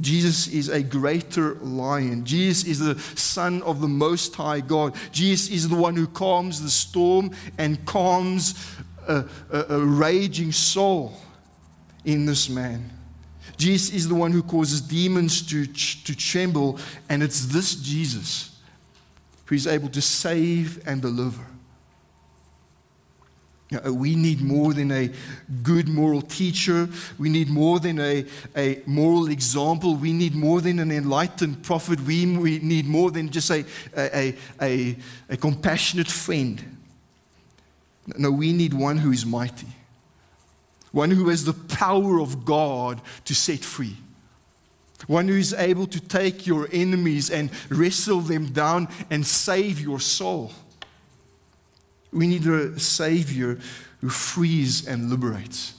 Jesus 0.00 0.48
is 0.48 0.68
a 0.68 0.82
greater 0.82 1.54
lion. 1.54 2.24
Jesus 2.24 2.64
is 2.64 2.78
the 2.80 2.98
Son 2.98 3.62
of 3.62 3.80
the 3.80 3.88
Most 3.88 4.34
High 4.34 4.60
God. 4.60 4.94
Jesus 5.10 5.50
is 5.50 5.68
the 5.68 5.76
one 5.76 5.96
who 5.96 6.06
calms 6.06 6.62
the 6.62 6.70
storm 6.70 7.30
and 7.56 7.84
calms 7.86 8.76
a, 9.08 9.24
a, 9.50 9.58
a, 9.70 9.78
raging 9.78 10.52
soul 10.52 11.14
in 12.04 12.26
this 12.26 12.48
man. 12.48 12.90
Jesus 13.56 13.94
is 13.94 14.08
the 14.08 14.14
one 14.14 14.32
who 14.32 14.42
causes 14.42 14.82
demons 14.82 15.40
to, 15.48 15.64
to 15.66 16.14
tremble, 16.14 16.78
and 17.08 17.22
it's 17.22 17.46
this 17.46 17.74
Jesus 17.76 18.58
who 19.46 19.54
is 19.54 19.66
able 19.66 19.88
to 19.88 20.02
save 20.02 20.86
and 20.86 21.00
deliver. 21.00 21.46
Uh, 23.72 23.92
we 23.92 24.14
need 24.14 24.40
more 24.40 24.72
than 24.72 24.92
a 24.92 25.10
good 25.64 25.88
moral 25.88 26.22
teacher. 26.22 26.88
We 27.18 27.28
need 27.28 27.48
more 27.48 27.80
than 27.80 27.98
a, 27.98 28.24
a 28.56 28.80
moral 28.86 29.28
example. 29.28 29.96
We 29.96 30.12
need 30.12 30.36
more 30.36 30.60
than 30.60 30.78
an 30.78 30.92
enlightened 30.92 31.64
prophet. 31.64 32.00
We, 32.00 32.36
we 32.36 32.60
need 32.60 32.86
more 32.86 33.10
than 33.10 33.28
just 33.28 33.50
a, 33.50 33.64
a, 33.96 34.36
a, 34.62 34.96
a 35.30 35.36
compassionate 35.36 36.06
friend. 36.06 36.62
No, 38.16 38.30
we 38.30 38.52
need 38.52 38.72
one 38.72 38.98
who 38.98 39.10
is 39.10 39.26
mighty, 39.26 39.66
one 40.92 41.10
who 41.10 41.28
has 41.28 41.44
the 41.44 41.52
power 41.52 42.20
of 42.20 42.44
God 42.44 43.00
to 43.24 43.34
set 43.34 43.64
free, 43.64 43.96
one 45.08 45.26
who 45.26 45.34
is 45.34 45.52
able 45.52 45.88
to 45.88 45.98
take 45.98 46.46
your 46.46 46.68
enemies 46.72 47.30
and 47.30 47.50
wrestle 47.68 48.20
them 48.20 48.46
down 48.52 48.86
and 49.10 49.26
save 49.26 49.80
your 49.80 49.98
soul. 49.98 50.52
We 52.16 52.26
need 52.26 52.46
a 52.46 52.78
Savior 52.80 53.58
who 54.00 54.08
frees 54.08 54.88
and 54.88 55.10
liberates. 55.10 55.74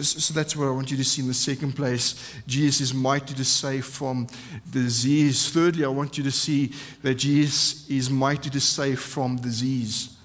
So 0.00 0.32
that's 0.32 0.56
what 0.56 0.68
I 0.68 0.70
want 0.70 0.90
you 0.90 0.96
to 0.96 1.04
see 1.04 1.20
in 1.20 1.28
the 1.28 1.34
second 1.34 1.72
place. 1.76 2.34
Jesus 2.46 2.80
is 2.80 2.94
mighty 2.94 3.34
to 3.34 3.44
save 3.44 3.84
from 3.84 4.26
disease. 4.70 5.50
Thirdly, 5.50 5.84
I 5.84 5.88
want 5.88 6.16
you 6.16 6.24
to 6.24 6.30
see 6.30 6.72
that 7.02 7.16
Jesus 7.16 7.90
is 7.90 8.08
mighty 8.08 8.48
to 8.50 8.60
save 8.60 9.00
from 9.00 9.36
disease. 9.36 10.16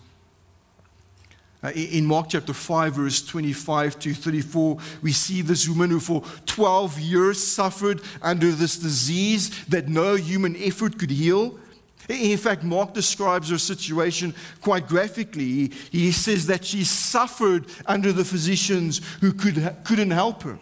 Uh, 1.61 1.71
in 1.71 2.05
Mark 2.05 2.27
chapter 2.29 2.53
5, 2.53 2.93
verse 2.93 3.25
25 3.25 3.99
to 3.99 4.13
34, 4.13 4.77
we 5.01 5.11
see 5.11 5.41
this 5.41 5.67
woman 5.67 5.89
who 5.89 5.99
for 5.99 6.23
12 6.45 6.99
years 6.99 7.43
suffered 7.43 8.01
under 8.21 8.51
this 8.51 8.77
disease 8.77 9.65
that 9.65 9.89
no 9.89 10.15
human 10.15 10.55
effort 10.57 10.97
could 10.97 11.09
heal. 11.11 11.59
In 12.08 12.38
fact, 12.38 12.63
Mark 12.63 12.94
describes 12.94 13.50
her 13.50 13.58
situation 13.58 14.36
quite 14.62 14.88
graphically. 14.88 15.72
He 15.91 16.12
says 16.12 16.48
that 16.48 16.63
she 16.63 16.84
suffered 16.84 17.65
under 17.86 18.12
the 18.13 18.26
physicians 18.26 19.02
who 19.22 19.34
could, 19.34 19.76
couldn't 19.84 20.12
help 20.12 20.44
her. 20.44 20.60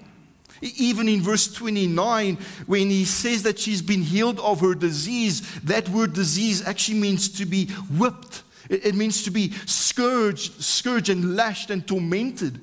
Even 0.61 1.09
in 1.09 1.21
verse 1.21 1.51
29, 1.51 2.37
when 2.67 2.89
he 2.89 3.03
says 3.03 3.43
that 3.43 3.59
she's 3.59 3.81
been 3.81 4.01
healed 4.01 4.39
of 4.39 4.61
her 4.61 4.73
disease, 4.73 5.41
that 5.61 5.89
word 5.89 6.13
disease 6.13 6.65
actually 6.65 6.99
means 6.99 7.27
to 7.27 7.45
be 7.45 7.65
whipped. 7.97 8.43
It 8.69 8.95
means 8.95 9.23
to 9.23 9.31
be 9.31 9.51
scourged, 9.65 10.63
scourged 10.63 11.09
and 11.09 11.35
lashed 11.35 11.69
and 11.69 11.85
tormented. 11.85 12.61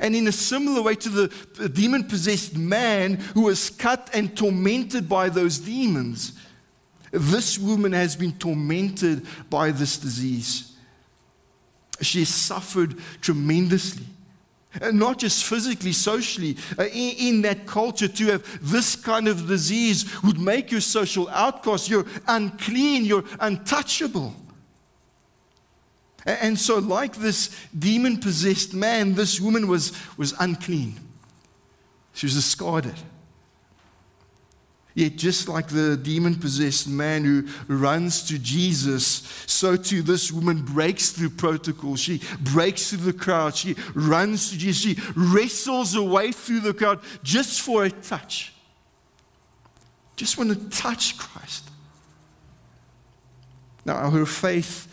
And 0.00 0.16
in 0.16 0.26
a 0.26 0.32
similar 0.32 0.82
way 0.82 0.94
to 0.96 1.08
the 1.08 1.68
demon 1.68 2.04
possessed 2.04 2.56
man 2.56 3.16
who 3.34 3.42
was 3.42 3.70
cut 3.70 4.10
and 4.14 4.36
tormented 4.36 5.08
by 5.08 5.28
those 5.28 5.58
demons, 5.58 6.32
this 7.18 7.58
woman 7.58 7.92
has 7.92 8.16
been 8.16 8.32
tormented 8.32 9.26
by 9.48 9.70
this 9.70 9.98
disease. 9.98 10.76
She 12.00 12.20
has 12.20 12.28
suffered 12.28 12.96
tremendously. 13.20 14.06
And 14.80 14.98
not 14.98 15.18
just 15.18 15.44
physically, 15.44 15.92
socially. 15.92 16.56
Uh, 16.78 16.84
in, 16.84 17.16
in, 17.18 17.42
that 17.42 17.66
culture, 17.66 18.08
to 18.08 18.26
have 18.26 18.58
this 18.60 18.94
kind 18.94 19.26
of 19.26 19.46
disease 19.46 20.22
would 20.22 20.38
make 20.38 20.70
you 20.70 20.80
social 20.80 21.28
outcast. 21.30 21.88
You're 21.88 22.06
unclean, 22.28 23.06
you're 23.06 23.24
untouchable. 23.40 24.34
And 26.26 26.58
so, 26.58 26.78
like 26.78 27.16
this 27.16 27.56
demon 27.78 28.18
possessed 28.18 28.74
man, 28.74 29.14
this 29.14 29.40
woman 29.40 29.68
was, 29.68 29.92
was 30.18 30.34
unclean. 30.40 30.96
She 32.12 32.26
was 32.26 32.34
discarded. 32.34 32.96
Yet, 34.96 35.16
just 35.16 35.46
like 35.46 35.68
the 35.68 35.94
demon 35.94 36.36
possessed 36.36 36.88
man 36.88 37.22
who 37.22 37.46
runs 37.68 38.26
to 38.28 38.38
Jesus, 38.38 39.04
so 39.46 39.76
too 39.76 40.00
this 40.00 40.32
woman 40.32 40.62
breaks 40.62 41.10
through 41.10 41.30
protocol. 41.30 41.96
She 41.96 42.22
breaks 42.40 42.88
through 42.88 43.04
the 43.04 43.12
crowd. 43.12 43.54
She 43.54 43.76
runs 43.94 44.50
to 44.50 44.56
Jesus. 44.56 44.82
She 44.82 45.12
wrestles 45.14 45.92
her 45.92 46.00
way 46.00 46.32
through 46.32 46.60
the 46.60 46.72
crowd 46.72 47.00
just 47.22 47.60
for 47.60 47.84
a 47.84 47.90
touch. 47.90 48.54
Just 50.16 50.38
want 50.38 50.48
to 50.48 50.70
touch 50.70 51.18
Christ. 51.18 51.68
Now, 53.84 54.08
her 54.08 54.24
faith 54.24 54.88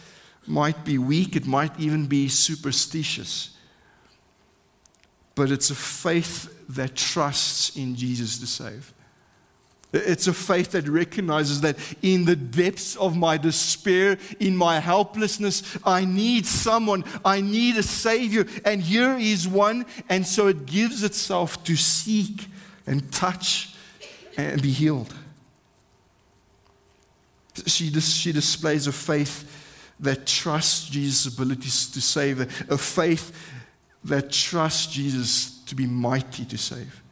might 0.46 0.84
be 0.84 0.98
weak, 0.98 1.38
it 1.38 1.46
might 1.46 1.80
even 1.80 2.08
be 2.08 2.28
superstitious, 2.28 3.58
but 5.34 5.50
it's 5.50 5.70
a 5.70 5.76
faith 5.76 6.54
that 6.68 6.94
trusts 6.94 7.78
in 7.78 7.96
Jesus 7.96 8.38
to 8.40 8.48
save. 8.48 8.94
It's 9.94 10.26
a 10.26 10.34
faith 10.34 10.72
that 10.72 10.88
recognizes 10.88 11.62
that 11.62 11.78
in 12.02 12.26
the 12.26 12.36
depths 12.36 12.96
of 12.96 13.16
my 13.16 13.38
despair, 13.38 14.18
in 14.40 14.58
my 14.58 14.80
helplessness, 14.80 15.78
I 15.86 16.04
need 16.04 16.48
someone, 16.48 17.04
I 17.24 17.42
need 17.42 17.78
a 17.78 17.84
Savior, 17.84 18.48
and 18.66 18.82
here 18.82 19.16
is 19.20 19.48
one. 19.48 19.86
And 20.10 20.26
so 20.26 20.48
it 20.48 20.66
gives 20.66 21.04
itself 21.04 21.64
to 21.66 21.76
seek 21.76 22.48
and 22.88 23.12
touch 23.12 23.76
and 24.36 24.60
be 24.62 24.72
healed. 24.72 25.14
She, 27.68 27.92
she 27.92 28.32
displays 28.32 28.88
a 28.88 28.92
faith 28.92 29.48
that 30.00 30.26
trusts 30.26 30.90
Jesus' 30.90 31.32
abilities 31.32 31.92
to 31.92 32.02
save, 32.02 32.42
a 32.68 32.80
faith 32.80 33.32
that 34.04 34.32
trusts 34.32 34.88
Jesus 34.92 35.60
to 35.66 35.76
be 35.76 35.86
mighty 35.86 36.46
to 36.46 36.58
save. 36.58 37.03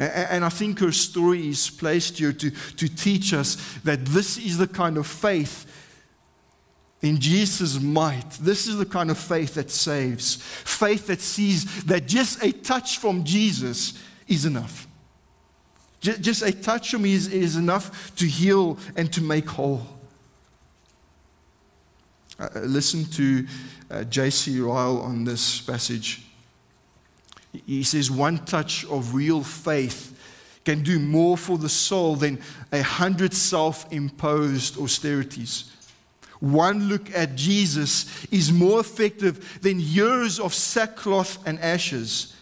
And 0.00 0.46
I 0.46 0.48
think 0.48 0.78
her 0.78 0.92
story 0.92 1.48
is 1.48 1.68
placed 1.68 2.18
here 2.18 2.32
to, 2.32 2.50
to 2.50 2.88
teach 2.88 3.34
us 3.34 3.56
that 3.84 4.06
this 4.06 4.38
is 4.38 4.56
the 4.56 4.66
kind 4.66 4.96
of 4.96 5.06
faith 5.06 5.66
in 7.02 7.20
Jesus' 7.20 7.78
might. 7.78 8.30
This 8.40 8.66
is 8.66 8.78
the 8.78 8.86
kind 8.86 9.10
of 9.10 9.18
faith 9.18 9.54
that 9.54 9.70
saves. 9.70 10.36
Faith 10.36 11.08
that 11.08 11.20
sees 11.20 11.84
that 11.84 12.06
just 12.06 12.42
a 12.42 12.50
touch 12.50 12.96
from 12.96 13.24
Jesus 13.24 14.02
is 14.26 14.46
enough. 14.46 14.86
Just 16.00 16.40
a 16.40 16.52
touch 16.52 16.92
from 16.92 17.02
me 17.02 17.12
is, 17.12 17.26
is 17.30 17.56
enough 17.56 18.14
to 18.16 18.26
heal 18.26 18.78
and 18.96 19.12
to 19.12 19.20
make 19.20 19.46
whole. 19.50 19.86
Uh, 22.38 22.48
listen 22.60 23.04
to 23.04 23.46
uh, 23.90 24.04
J.C. 24.04 24.60
Ryle 24.60 24.98
on 25.00 25.24
this 25.24 25.60
passage. 25.60 26.24
He 27.52 27.82
says, 27.82 28.10
one 28.10 28.38
touch 28.38 28.84
of 28.86 29.14
real 29.14 29.42
faith 29.42 30.16
can 30.64 30.82
do 30.82 30.98
more 30.98 31.36
for 31.36 31.58
the 31.58 31.68
soul 31.68 32.16
than 32.16 32.40
a 32.72 32.82
hundred 32.82 33.34
self 33.34 33.90
imposed 33.92 34.78
austerities. 34.78 35.70
One 36.40 36.88
look 36.88 37.10
at 37.14 37.36
Jesus 37.36 38.24
is 38.26 38.50
more 38.50 38.80
effective 38.80 39.60
than 39.62 39.78
years 39.78 40.40
of 40.40 40.54
sackcloth 40.54 41.46
and 41.46 41.58
ashes. 41.60 42.34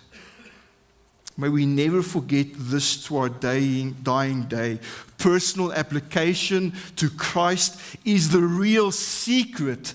May 1.37 1.49
we 1.49 1.67
never 1.67 2.03
forget 2.03 2.49
this 2.53 3.05
to 3.05 3.17
our 3.17 3.29
dying, 3.29 3.97
dying 4.03 4.43
day. 4.45 4.81
Personal 5.19 5.73
application 5.73 6.75
to 6.97 7.09
Christ 7.11 7.97
is 8.05 8.31
the 8.31 8.41
real 8.41 8.91
secret 8.91 9.95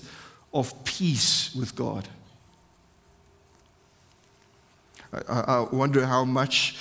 of 0.54 0.84
peace 0.84 1.54
with 1.54 1.74
God. 1.74 2.08
I, 5.28 5.40
I 5.40 5.60
wonder 5.72 6.06
how 6.06 6.24
much 6.24 6.76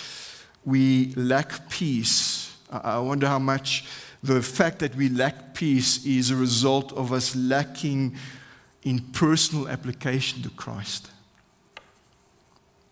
we 0.65 1.13
lack 1.15 1.69
peace. 1.69 2.55
I 2.71 2.99
wonder 2.99 3.27
how 3.27 3.39
much 3.39 3.85
the 4.23 4.41
fact 4.41 4.79
that 4.79 4.95
we 4.95 5.09
lack 5.09 5.53
peace 5.53 6.05
is 6.05 6.31
a 6.31 6.35
result 6.35 6.93
of 6.93 7.11
us 7.11 7.35
lacking 7.35 8.15
in 8.83 8.99
personal 8.99 9.67
application 9.67 10.41
to 10.43 10.49
Christ. 10.49 11.09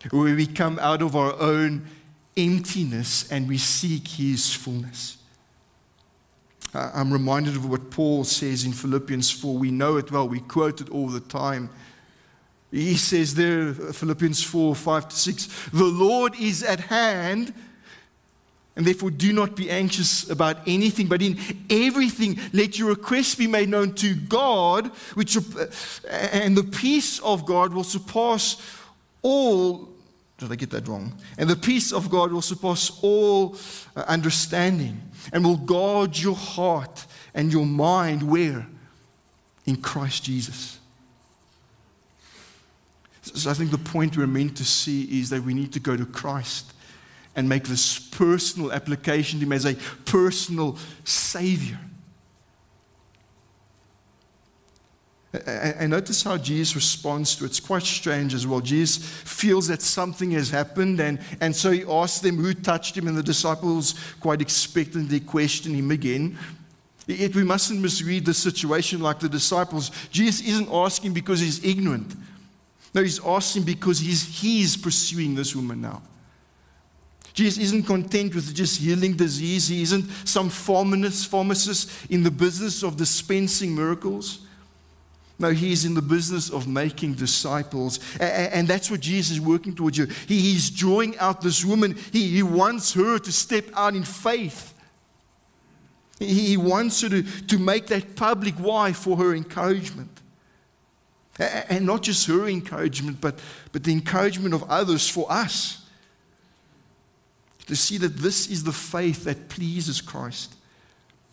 Where 0.10 0.36
we 0.36 0.48
come 0.48 0.80
out 0.80 1.02
of 1.02 1.16
our 1.16 1.40
own 1.40 1.88
emptiness 2.36 3.32
and 3.32 3.48
we 3.48 3.58
seek 3.58 4.08
His 4.08 4.54
fullness. 4.54 5.18
I'm 6.74 7.12
reminded 7.12 7.56
of 7.56 7.70
what 7.70 7.92
Paul 7.92 8.24
says 8.24 8.64
in 8.64 8.72
Philippians 8.72 9.30
4. 9.30 9.58
We 9.58 9.72
know 9.72 9.98
it 9.98 10.12
well, 10.12 10.28
we 10.28 10.40
quote 10.40 10.80
it 10.82 10.90
all 10.90 11.08
the 11.08 11.20
time. 11.20 11.70
He 12.72 12.96
says 12.96 13.36
there, 13.36 13.74
Philippians 13.74 14.44
4 14.44 14.76
5 14.76 15.10
to 15.10 15.16
6, 15.16 15.70
the 15.74 15.84
Lord 15.84 16.34
is 16.40 16.64
at 16.64 16.80
hand, 16.80 17.54
and 18.78 18.86
therefore 18.86 19.12
do 19.12 19.34
not 19.34 19.58
be 19.58 19.70
anxious 19.70 20.30
about 20.30 20.58
anything, 20.66 21.08
but 21.08 21.22
in 21.22 21.38
everything 21.70 22.40
let 22.54 22.80
your 22.80 22.90
requests 22.90 23.36
be 23.36 23.48
made 23.48 23.68
known 23.68 23.94
to 23.96 24.16
God, 24.16 24.88
which, 25.16 25.36
and 26.10 26.56
the 26.56 26.64
peace 26.64 27.20
of 27.20 27.46
God 27.46 27.74
will 27.74 27.84
surpass 27.84 28.56
all. 29.22 29.90
Did 30.38 30.52
I 30.52 30.56
get 30.56 30.70
that 30.72 30.88
wrong? 30.88 31.14
And 31.38 31.50
the 31.50 31.58
peace 31.58 31.92
of 31.92 32.10
God 32.10 32.32
will 32.32 32.42
surpass 32.42 32.98
all 33.04 33.58
uh, 33.96 34.06
understanding 34.08 35.00
and 35.32 35.46
will 35.46 35.58
guard 35.58 36.18
your 36.18 36.36
heart 36.36 37.06
and 37.34 37.52
your 37.52 37.66
mind 37.66 38.24
where? 38.24 38.66
In 39.66 39.76
Christ 39.76 40.24
Jesus. 40.24 40.81
So 43.34 43.50
I 43.50 43.54
think 43.54 43.72
the 43.72 43.78
point 43.78 44.18
we're 44.18 44.28
meant 44.28 44.58
to 44.58 44.66
see 44.66 45.20
is 45.20 45.30
that 45.30 45.44
we 45.44 45.54
need 45.54 45.72
to 45.74 45.80
go 45.80 45.96
to 45.96 46.06
Christ 46.06 46.74
and 47.36 47.48
make 47.48 47.64
this 47.64 47.98
personal 47.98 48.74
application 48.74 49.40
to 49.40 49.46
him 49.46 49.54
as 49.54 49.66
a 49.66 49.76
personal 50.06 50.78
savior. 51.06 51.80
And 55.46 55.92
notice 55.92 56.24
how 56.24 56.38
Jesus 56.38 56.76
responds 56.76 57.38
to 57.38 57.46
it. 57.46 57.48
It's 57.48 57.62
quite 57.62 57.84
strange 57.84 58.34
as 58.34 58.46
well. 58.46 58.60
Jesus 58.60 58.98
feels 58.98 59.70
that 59.70 59.82
something 59.82 60.32
has 60.32 60.50
happened, 60.50 61.00
and, 61.00 61.22
and 61.40 61.56
so 61.56 61.72
he 61.72 61.86
asks 61.90 62.20
them 62.20 62.36
who 62.36 62.54
touched 62.54 62.98
him, 62.98 63.08
and 63.08 63.18
the 63.18 63.24
disciples 63.24 63.96
quite 64.20 64.42
expectantly 64.42 65.22
question 65.22 65.74
him 65.74 65.90
again. 65.90 66.38
Yet 67.08 67.34
we 67.34 67.46
mustn't 67.46 67.82
misread 67.82 68.26
the 68.26 68.34
situation 68.34 69.00
like 69.00 69.20
the 69.20 69.30
disciples. 69.30 69.92
Jesus 70.12 70.46
isn't 70.46 70.70
asking 70.70 71.14
because 71.14 71.40
he's 71.40 71.64
ignorant. 71.64 72.14
No, 72.94 73.02
he's 73.02 73.24
asking 73.26 73.64
because 73.64 74.00
he's, 74.00 74.42
he's 74.42 74.76
pursuing 74.76 75.36
this 75.36 75.56
woman 75.56 75.82
now. 75.82 76.02
Jesus 77.34 77.64
isn't 77.64 77.84
content 77.84 78.36
with 78.36 78.54
just 78.54 78.82
healing 78.82 79.16
disease. 79.16 79.70
He 79.70 79.82
isn't 79.84 80.10
some 80.26 80.50
pharmacist, 80.50 81.30
pharmacist 81.30 82.12
in 82.12 82.24
the 82.24 82.32
business 82.32 82.84
of 82.84 82.98
dispensing 82.98 83.74
miracles. 83.74 84.40
No, 85.40 85.50
he's 85.50 85.86
in 85.86 85.94
the 85.96 86.02
business 86.02 86.50
of 86.50 86.68
making 86.68 87.16
disciples. 87.16 88.00
And 88.20 88.68
that's 88.68 88.92
what 88.92 89.00
Jesus 89.00 89.38
is 89.38 89.42
working 89.42 89.74
towards 89.74 89.98
you. 89.98 90.08
He's 90.28 90.70
drawing 90.70 91.18
out 91.18 91.42
this 91.42 91.66
woman. 91.66 91.98
He 92.12 92.44
wants 92.44 92.94
her 92.94 93.18
to 93.18 93.32
step 93.32 93.66
out 93.74 93.96
in 93.96 94.04
faith. 94.04 94.74
He 96.20 96.58
wants 96.58 97.02
her 97.02 97.10
to, 97.10 97.24
to 97.24 97.58
make 97.58 97.88
that 97.88 98.16
public 98.16 98.54
why 98.56 98.94
for 98.94 99.18
her 99.18 99.34
encouragement. 99.34 100.21
And 101.42 101.86
not 101.86 102.04
just 102.04 102.28
her 102.28 102.48
encouragement, 102.48 103.20
but, 103.20 103.40
but 103.72 103.84
the 103.84 103.92
encouragement 103.92 104.54
of 104.54 104.64
others 104.70 105.10
for 105.10 105.32
us. 105.32 105.86
To 107.68 107.76
see 107.76 107.98
that 107.98 108.18
this 108.18 108.50
is 108.50 108.64
the 108.64 108.74
faith 108.74 109.24
that 109.24 109.50
pleases 109.50 110.02
Christ. 110.02 110.56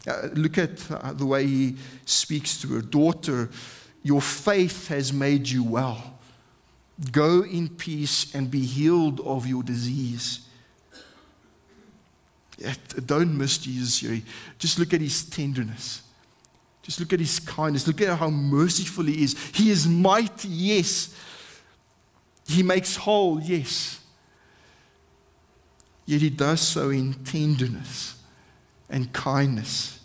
Uh, 0.07 0.29
look 0.35 0.57
at 0.57 0.91
uh, 0.91 1.13
the 1.13 1.27
way 1.27 1.47
he 1.47 1.77
speaks 2.05 2.61
to 2.63 2.69
her 2.69 2.81
daughter. 2.81 3.51
Your 4.03 4.23
faith 4.23 4.89
has 4.89 5.13
made 5.13 5.49
you 5.49 5.65
well. 5.65 6.19
Go 7.13 7.43
in 7.43 7.69
peace 7.69 8.35
and 8.35 8.51
be 8.51 8.65
healed 8.65 9.21
of 9.21 9.47
your 9.47 9.63
disease. 9.63 10.41
Don't 13.07 13.37
miss 13.37 13.59
Jesus 13.59 13.99
here. 13.99 14.23
Just 14.59 14.79
look 14.79 14.93
at 14.95 15.01
his 15.01 15.25
tenderness. 15.25 16.03
Just 16.89 17.01
look 17.01 17.13
at 17.13 17.21
his 17.21 17.39
kindness. 17.39 17.87
Look 17.87 18.01
at 18.01 18.19
how 18.19 18.31
merciful 18.31 19.05
he 19.05 19.23
is. 19.23 19.37
He 19.55 19.71
is 19.71 19.87
mighty, 19.87 20.49
yes. 20.49 21.15
He 22.47 22.63
makes 22.63 22.97
whole, 22.97 23.39
yes. 23.43 24.01
Yet 26.07 26.23
he 26.23 26.31
does 26.31 26.63
so 26.63 26.89
in 26.89 27.13
tenderness 27.25 28.15
and 28.89 29.13
kindness. 29.13 30.01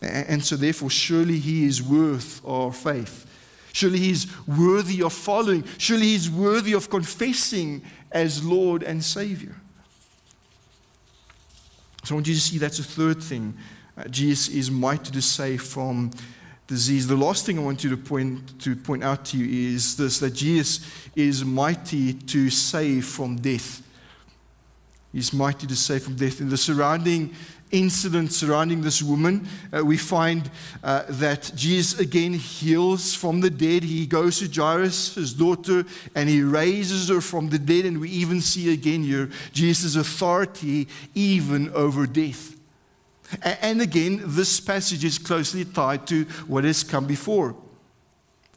And 0.00 0.44
so, 0.44 0.54
therefore, 0.54 0.90
surely 0.90 1.40
he 1.40 1.64
is 1.64 1.82
worth 1.82 2.40
our 2.46 2.72
faith. 2.72 3.26
Surely 3.72 3.98
he's 3.98 4.28
worthy 4.46 5.02
of 5.02 5.12
following. 5.12 5.64
Surely 5.76 6.06
he's 6.06 6.30
worthy 6.30 6.72
of 6.72 6.88
confessing 6.88 7.82
as 8.12 8.44
Lord 8.44 8.84
and 8.84 9.02
Savior. 9.02 9.56
So 12.04 12.14
I 12.14 12.14
want 12.14 12.28
you 12.28 12.34
to 12.34 12.40
see 12.40 12.58
that's 12.58 12.78
a 12.78 12.84
third 12.84 13.20
thing. 13.20 13.58
Uh, 14.00 14.08
Jesus 14.08 14.48
is 14.48 14.70
mighty 14.70 15.10
to 15.10 15.20
save 15.20 15.62
from 15.62 16.10
disease. 16.66 17.06
The 17.06 17.16
last 17.16 17.44
thing 17.44 17.58
I 17.58 17.62
want 17.62 17.84
you 17.84 17.90
to 17.90 17.96
point, 17.96 18.58
to 18.60 18.74
point 18.74 19.04
out 19.04 19.26
to 19.26 19.36
you 19.36 19.74
is 19.74 19.96
this 19.96 20.20
that 20.20 20.30
Jesus 20.30 20.86
is 21.14 21.44
mighty 21.44 22.14
to 22.14 22.48
save 22.48 23.04
from 23.04 23.36
death. 23.36 23.82
He's 25.12 25.32
mighty 25.32 25.66
to 25.66 25.76
save 25.76 26.04
from 26.04 26.14
death. 26.14 26.40
In 26.40 26.48
the 26.48 26.56
surrounding 26.56 27.34
incident 27.72 28.32
surrounding 28.32 28.80
this 28.80 29.02
woman, 29.02 29.46
uh, 29.72 29.84
we 29.84 29.96
find 29.96 30.50
uh, 30.82 31.04
that 31.08 31.52
Jesus 31.54 32.00
again 32.00 32.32
heals 32.32 33.14
from 33.14 33.40
the 33.40 33.50
dead. 33.50 33.84
He 33.84 34.06
goes 34.06 34.38
to 34.38 34.48
Jairus, 34.48 35.14
his 35.14 35.34
daughter, 35.34 35.84
and 36.14 36.28
he 36.28 36.42
raises 36.42 37.08
her 37.10 37.20
from 37.20 37.50
the 37.50 37.58
dead. 37.58 37.84
And 37.84 38.00
we 38.00 38.08
even 38.10 38.40
see 38.40 38.72
again 38.72 39.02
here 39.02 39.30
Jesus' 39.52 39.94
authority 39.94 40.88
even 41.14 41.70
over 41.74 42.06
death. 42.06 42.59
And 43.42 43.80
again, 43.80 44.22
this 44.24 44.60
passage 44.60 45.04
is 45.04 45.18
closely 45.18 45.64
tied 45.64 46.06
to 46.08 46.24
what 46.46 46.64
has 46.64 46.82
come 46.82 47.06
before. 47.06 47.54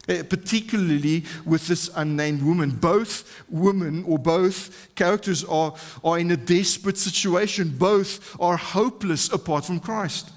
Uh, 0.06 0.22
particularly 0.22 1.24
with 1.46 1.66
this 1.66 1.88
unnamed 1.96 2.42
woman. 2.42 2.68
Both 2.68 3.42
women 3.48 4.04
or 4.04 4.18
both 4.18 4.94
characters 4.94 5.44
are, 5.44 5.74
are 6.04 6.18
in 6.18 6.30
a 6.30 6.36
desperate 6.36 6.98
situation. 6.98 7.70
Both 7.70 8.38
are 8.38 8.58
hopeless 8.58 9.32
apart 9.32 9.64
from 9.64 9.80
Christ. 9.80 10.30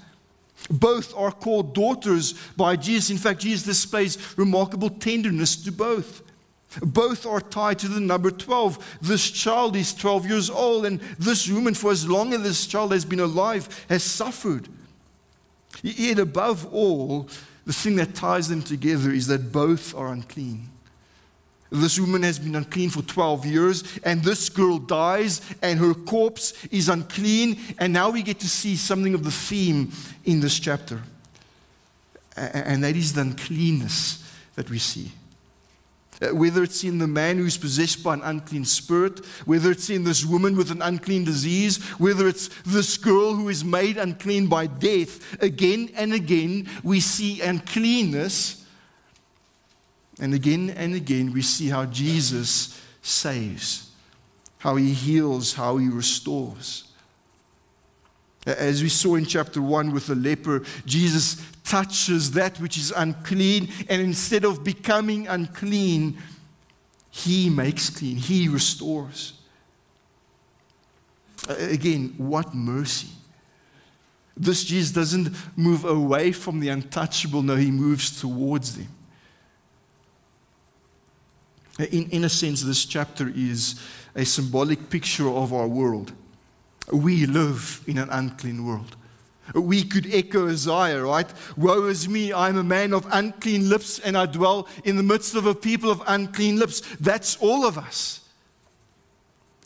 Both 0.70 1.14
are 1.14 1.32
called 1.32 1.74
daughters 1.74 2.32
by 2.56 2.76
Jesus. 2.76 3.10
In 3.10 3.18
fact, 3.18 3.40
Jesus 3.40 3.66
displays 3.66 4.16
remarkable 4.38 4.88
tenderness 4.88 5.54
to 5.64 5.70
both. 5.70 6.22
Both 6.82 7.24
are 7.24 7.40
tied 7.40 7.78
to 7.80 7.88
the 7.88 8.00
number 8.00 8.30
12. 8.30 8.98
This 9.00 9.30
child 9.30 9.74
is 9.74 9.94
12 9.94 10.26
years 10.26 10.50
old, 10.50 10.84
and 10.84 11.00
this 11.18 11.48
woman, 11.48 11.74
for 11.74 11.90
as 11.90 12.08
long 12.08 12.34
as 12.34 12.42
this 12.42 12.66
child 12.66 12.92
has 12.92 13.04
been 13.04 13.20
alive, 13.20 13.86
has 13.88 14.02
suffered. 14.02 14.68
Yet, 15.82 16.18
above 16.18 16.66
all, 16.72 17.28
the 17.64 17.72
thing 17.72 17.96
that 17.96 18.14
ties 18.14 18.48
them 18.48 18.62
together 18.62 19.10
is 19.10 19.26
that 19.28 19.52
both 19.52 19.94
are 19.94 20.08
unclean. 20.08 20.68
This 21.70 22.00
woman 22.00 22.22
has 22.22 22.38
been 22.38 22.54
unclean 22.54 22.90
for 22.90 23.02
12 23.02 23.44
years, 23.44 23.84
and 24.02 24.22
this 24.22 24.48
girl 24.48 24.78
dies, 24.78 25.42
and 25.60 25.78
her 25.78 25.94
corpse 25.94 26.54
is 26.70 26.88
unclean. 26.88 27.58
And 27.78 27.92
now 27.92 28.10
we 28.10 28.22
get 28.22 28.40
to 28.40 28.48
see 28.48 28.76
something 28.76 29.14
of 29.14 29.22
the 29.22 29.30
theme 29.30 29.92
in 30.24 30.40
this 30.40 30.58
chapter. 30.58 31.02
And 32.36 32.84
that 32.84 32.96
is 32.96 33.12
the 33.12 33.22
uncleanness 33.22 34.24
that 34.54 34.70
we 34.70 34.78
see. 34.78 35.12
Uh, 36.20 36.34
whether 36.34 36.64
it's 36.64 36.82
in 36.82 36.98
the 36.98 37.06
man 37.06 37.38
who's 37.38 37.56
possessed 37.56 38.02
by 38.02 38.12
an 38.14 38.22
unclean 38.22 38.64
spirit, 38.64 39.24
whether 39.44 39.70
it's 39.70 39.88
in 39.88 40.02
this 40.02 40.24
woman 40.24 40.56
with 40.56 40.72
an 40.72 40.82
unclean 40.82 41.24
disease, 41.24 41.76
whether 41.98 42.26
it's 42.26 42.50
this 42.66 42.96
girl 42.96 43.34
who 43.34 43.48
is 43.48 43.64
made 43.64 43.96
unclean 43.96 44.48
by 44.48 44.66
death, 44.66 45.40
again 45.40 45.90
and 45.94 46.12
again 46.12 46.68
we 46.82 46.98
see 46.98 47.40
uncleanness. 47.40 48.64
And 50.20 50.34
again 50.34 50.70
and 50.70 50.96
again 50.96 51.32
we 51.32 51.42
see 51.42 51.68
how 51.68 51.84
Jesus 51.84 52.80
saves, 53.00 53.88
how 54.58 54.74
he 54.74 54.92
heals, 54.92 55.54
how 55.54 55.76
he 55.76 55.88
restores. 55.88 56.87
Uh, 58.48 58.52
as 58.52 58.82
we 58.82 58.88
saw 58.88 59.16
in 59.16 59.26
chapter 59.26 59.60
1 59.60 59.92
with 59.92 60.06
the 60.06 60.14
leper, 60.14 60.62
Jesus 60.86 61.44
touches 61.64 62.30
that 62.30 62.58
which 62.60 62.78
is 62.78 62.92
unclean, 62.96 63.68
and 63.90 64.00
instead 64.00 64.42
of 64.42 64.64
becoming 64.64 65.28
unclean, 65.28 66.16
he 67.10 67.50
makes 67.50 67.90
clean, 67.90 68.16
he 68.16 68.48
restores. 68.48 69.34
Uh, 71.46 71.56
again, 71.58 72.14
what 72.16 72.54
mercy. 72.54 73.08
This 74.34 74.64
Jesus 74.64 74.92
doesn't 74.92 75.36
move 75.54 75.84
away 75.84 76.32
from 76.32 76.60
the 76.60 76.70
untouchable, 76.70 77.42
no, 77.42 77.54
he 77.56 77.70
moves 77.70 78.18
towards 78.18 78.76
them. 78.76 78.88
Uh, 81.78 81.84
in, 81.84 82.08
in 82.10 82.24
a 82.24 82.30
sense, 82.30 82.62
this 82.62 82.86
chapter 82.86 83.30
is 83.34 83.78
a 84.14 84.24
symbolic 84.24 84.88
picture 84.88 85.28
of 85.28 85.52
our 85.52 85.68
world. 85.68 86.12
We 86.92 87.26
live 87.26 87.82
in 87.86 87.98
an 87.98 88.08
unclean 88.10 88.64
world. 88.66 88.96
We 89.54 89.84
could 89.84 90.12
echo 90.12 90.48
Isaiah, 90.48 91.02
right? 91.02 91.32
Woe 91.56 91.86
is 91.86 92.08
me, 92.08 92.32
I'm 92.32 92.58
a 92.58 92.64
man 92.64 92.92
of 92.92 93.06
unclean 93.10 93.68
lips, 93.68 93.98
and 93.98 94.16
I 94.16 94.26
dwell 94.26 94.68
in 94.84 94.96
the 94.96 95.02
midst 95.02 95.34
of 95.34 95.46
a 95.46 95.54
people 95.54 95.90
of 95.90 96.02
unclean 96.06 96.58
lips. 96.58 96.82
That's 97.00 97.36
all 97.36 97.64
of 97.64 97.78
us. 97.78 98.20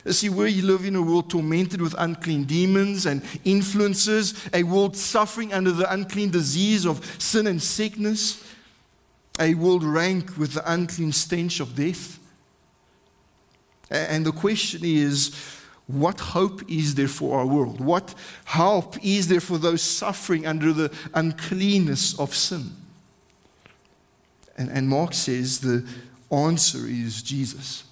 See, 0.07 0.29
we 0.29 0.61
live 0.63 0.85
in 0.85 0.97
a 0.97 1.03
world 1.03 1.31
tormented 1.31 1.81
with 1.81 1.95
unclean 1.97 2.45
demons 2.45 3.07
and 3.07 3.23
influences, 3.45 4.35
a 4.53 4.65
world 4.65 4.97
suffering 4.97 5.53
under 5.53 5.71
the 5.71 5.93
unclean 5.93 6.31
disease 6.31 6.87
of 6.87 7.05
sin 7.21 7.47
and 7.47 7.63
sickness, 7.63 8.45
a 9.39 9.55
world 9.55 9.85
rank 9.85 10.37
with 10.37 10.55
the 10.55 10.73
unclean 10.73 11.13
stench 11.13 11.61
of 11.61 11.77
death. 11.77 12.19
And 13.91 14.27
the 14.27 14.33
question 14.33 14.83
is, 14.85 15.35
what 15.93 16.21
hope 16.21 16.63
is 16.71 16.95
there 16.95 17.09
for 17.09 17.39
our 17.39 17.47
world? 17.47 17.81
What 17.81 18.15
help 18.45 18.97
is 19.05 19.29
there 19.29 19.41
for 19.41 19.59
those 19.59 19.83
suffering 19.83 20.47
under 20.47 20.73
the 20.73 20.93
uncleanness 21.15 22.19
of 22.19 22.35
sin? 22.35 22.73
And, 24.57 24.71
and 24.71 24.89
Mark 24.89 25.15
says 25.15 25.61
the 25.61 25.87
answer 26.31 26.87
is 26.87 27.23
Jesus. 27.23 27.85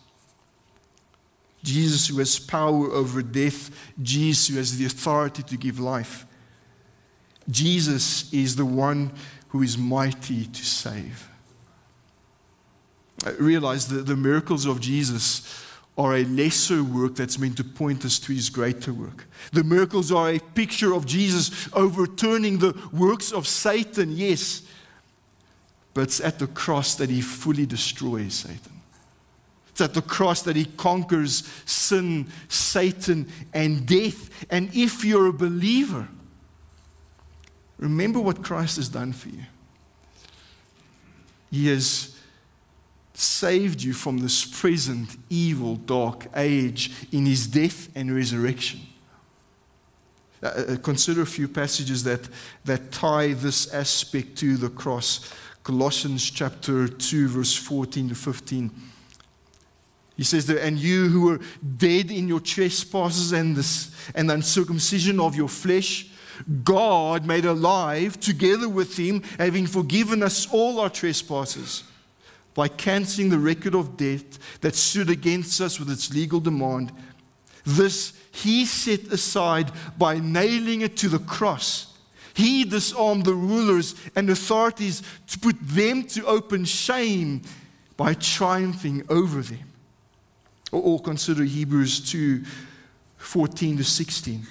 Jesus, 1.62 2.08
who 2.08 2.18
has 2.18 2.38
power 2.38 2.90
over 2.90 3.22
death, 3.22 3.70
Jesus, 4.02 4.48
who 4.48 4.56
has 4.56 4.78
the 4.78 4.86
authority 4.86 5.42
to 5.42 5.56
give 5.56 5.78
life. 5.78 6.26
Jesus 7.50 8.32
is 8.32 8.56
the 8.56 8.64
one 8.64 9.12
who 9.48 9.62
is 9.62 9.76
mighty 9.76 10.46
to 10.46 10.64
save. 10.64 11.28
I 13.26 13.30
realize 13.32 13.88
that 13.88 14.06
the 14.06 14.16
miracles 14.16 14.64
of 14.64 14.80
Jesus 14.80 15.66
are 16.00 16.16
a 16.16 16.24
lesser 16.24 16.82
work 16.82 17.14
that's 17.14 17.38
meant 17.38 17.58
to 17.58 17.62
point 17.62 18.06
us 18.06 18.18
to 18.18 18.32
his 18.32 18.48
greater 18.48 18.90
work. 18.90 19.26
The 19.52 19.62
miracles 19.62 20.10
are 20.10 20.30
a 20.30 20.38
picture 20.38 20.94
of 20.94 21.04
Jesus 21.04 21.68
overturning 21.74 22.56
the 22.56 22.72
works 22.90 23.32
of 23.32 23.46
Satan, 23.46 24.10
yes, 24.10 24.62
but 25.92 26.04
it's 26.04 26.18
at 26.18 26.38
the 26.38 26.46
cross 26.46 26.94
that 26.94 27.10
he 27.10 27.20
fully 27.20 27.66
destroys 27.66 28.32
Satan. 28.32 28.80
It's 29.68 29.82
at 29.82 29.92
the 29.92 30.00
cross 30.00 30.40
that 30.42 30.56
he 30.56 30.64
conquers 30.64 31.46
sin, 31.66 32.28
Satan, 32.48 33.28
and 33.52 33.84
death. 33.84 34.46
And 34.48 34.74
if 34.74 35.04
you're 35.04 35.26
a 35.26 35.34
believer, 35.34 36.08
remember 37.76 38.20
what 38.20 38.42
Christ 38.42 38.76
has 38.76 38.88
done 38.88 39.12
for 39.12 39.28
you. 39.28 39.44
He 41.50 41.68
has 41.68 42.16
saved 43.20 43.82
you 43.82 43.92
from 43.92 44.18
this 44.18 44.44
present 44.44 45.16
evil, 45.28 45.76
dark 45.76 46.26
age 46.34 46.90
in 47.12 47.26
his 47.26 47.46
death 47.46 47.88
and 47.94 48.14
resurrection. 48.14 48.80
Uh, 50.42 50.46
uh, 50.46 50.76
consider 50.78 51.22
a 51.22 51.26
few 51.26 51.46
passages 51.46 52.02
that, 52.04 52.28
that 52.64 52.90
tie 52.90 53.34
this 53.34 53.72
aspect 53.74 54.36
to 54.38 54.56
the 54.56 54.70
cross. 54.70 55.32
Colossians 55.62 56.30
chapter 56.30 56.88
2, 56.88 57.28
verse 57.28 57.54
14 57.54 58.08
to 58.08 58.14
15. 58.14 58.70
He 60.16 60.24
says 60.24 60.46
that, 60.46 60.64
and 60.64 60.78
you 60.78 61.08
who 61.08 61.26
were 61.26 61.40
dead 61.76 62.10
in 62.10 62.26
your 62.26 62.40
trespasses 62.40 63.32
and, 63.32 63.54
this, 63.54 63.94
and 64.14 64.30
the 64.30 64.34
uncircumcision 64.34 65.20
of 65.20 65.36
your 65.36 65.48
flesh, 65.48 66.10
God 66.64 67.26
made 67.26 67.44
alive 67.44 68.18
together 68.18 68.68
with 68.68 68.96
him, 68.96 69.22
having 69.38 69.66
forgiven 69.66 70.22
us 70.22 70.50
all 70.50 70.80
our 70.80 70.88
trespasses 70.88 71.84
by 72.54 72.68
canceling 72.68 73.30
the 73.30 73.38
record 73.38 73.74
of 73.74 73.96
debt 73.96 74.38
that 74.60 74.74
stood 74.74 75.10
against 75.10 75.60
us 75.60 75.78
with 75.78 75.90
its 75.90 76.12
legal 76.12 76.40
demand. 76.40 76.92
This 77.64 78.12
he 78.32 78.64
set 78.64 79.12
aside 79.12 79.70
by 79.98 80.18
nailing 80.18 80.82
it 80.82 80.96
to 80.98 81.08
the 81.08 81.18
cross. 81.18 81.86
He 82.34 82.64
disarmed 82.64 83.24
the 83.24 83.34
rulers 83.34 83.94
and 84.14 84.30
authorities 84.30 85.02
to 85.28 85.38
put 85.38 85.56
them 85.60 86.04
to 86.04 86.24
open 86.26 86.64
shame 86.64 87.42
by 87.96 88.14
triumphing 88.14 89.04
over 89.08 89.42
them. 89.42 89.72
Or, 90.72 90.80
or 90.80 91.00
consider 91.00 91.44
Hebrews 91.44 92.10
2 92.10 92.44
14 93.18 93.76
to 93.76 93.84
16. 93.84 94.46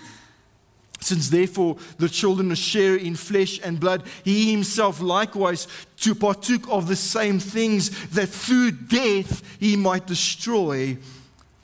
Since 1.01 1.29
therefore 1.29 1.77
the 1.97 2.09
children 2.09 2.53
share 2.55 2.95
in 2.95 3.15
flesh 3.15 3.59
and 3.63 3.79
blood, 3.79 4.03
he 4.23 4.51
himself 4.51 4.99
likewise 5.01 5.67
to 6.01 6.13
partook 6.13 6.67
of 6.69 6.87
the 6.87 6.95
same 6.95 7.39
things, 7.39 8.09
that 8.09 8.27
through 8.27 8.71
death 8.71 9.41
he 9.59 9.75
might 9.75 10.07
destroy 10.07 10.97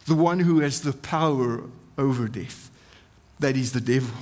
the 0.05 0.15
one 0.15 0.39
who 0.39 0.59
has 0.59 0.81
the 0.81 0.93
power 0.93 1.63
over 1.97 2.27
death, 2.27 2.71
that 3.39 3.57
is 3.57 3.73
the 3.73 3.81
devil, 3.81 4.15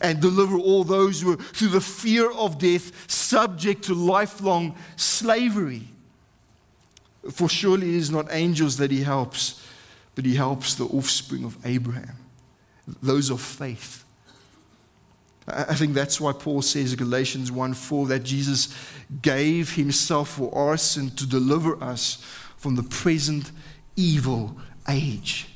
and 0.00 0.20
deliver 0.20 0.58
all 0.58 0.84
those 0.84 1.22
who 1.22 1.32
are 1.32 1.36
through 1.36 1.68
the 1.68 1.80
fear 1.80 2.30
of 2.32 2.58
death 2.58 3.10
subject 3.10 3.84
to 3.84 3.94
lifelong 3.94 4.74
slavery. 4.96 5.88
For 7.30 7.48
surely 7.48 7.90
it 7.90 7.94
is 7.94 8.10
not 8.10 8.26
angels 8.30 8.76
that 8.76 8.90
he 8.90 9.02
helps, 9.02 9.66
but 10.14 10.26
he 10.26 10.34
helps 10.34 10.74
the 10.74 10.84
offspring 10.86 11.44
of 11.44 11.56
Abraham, 11.64 12.16
those 13.02 13.30
of 13.30 13.40
faith. 13.40 14.03
I 15.46 15.74
think 15.74 15.92
that's 15.92 16.20
why 16.20 16.32
Paul 16.32 16.62
says 16.62 16.92
in 16.92 16.98
Galatians 16.98 17.52
1 17.52 17.74
4 17.74 18.06
that 18.06 18.20
Jesus 18.20 18.74
gave 19.20 19.74
himself 19.74 20.30
for 20.30 20.54
our 20.54 20.76
sin 20.76 21.10
to 21.10 21.26
deliver 21.26 21.82
us 21.82 22.24
from 22.56 22.76
the 22.76 22.82
present 22.82 23.52
evil 23.94 24.56
age. 24.88 25.48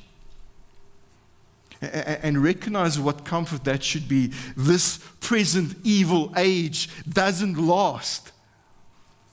And 1.81 2.43
recognize 2.43 2.99
what 2.99 3.25
comfort 3.25 3.65
that 3.65 3.83
should 3.85 4.09
be. 4.09 4.33
This 4.57 4.99
present 5.21 5.77
evil 5.85 6.33
age 6.37 6.91
doesn't 7.09 7.57
last. 7.57 8.33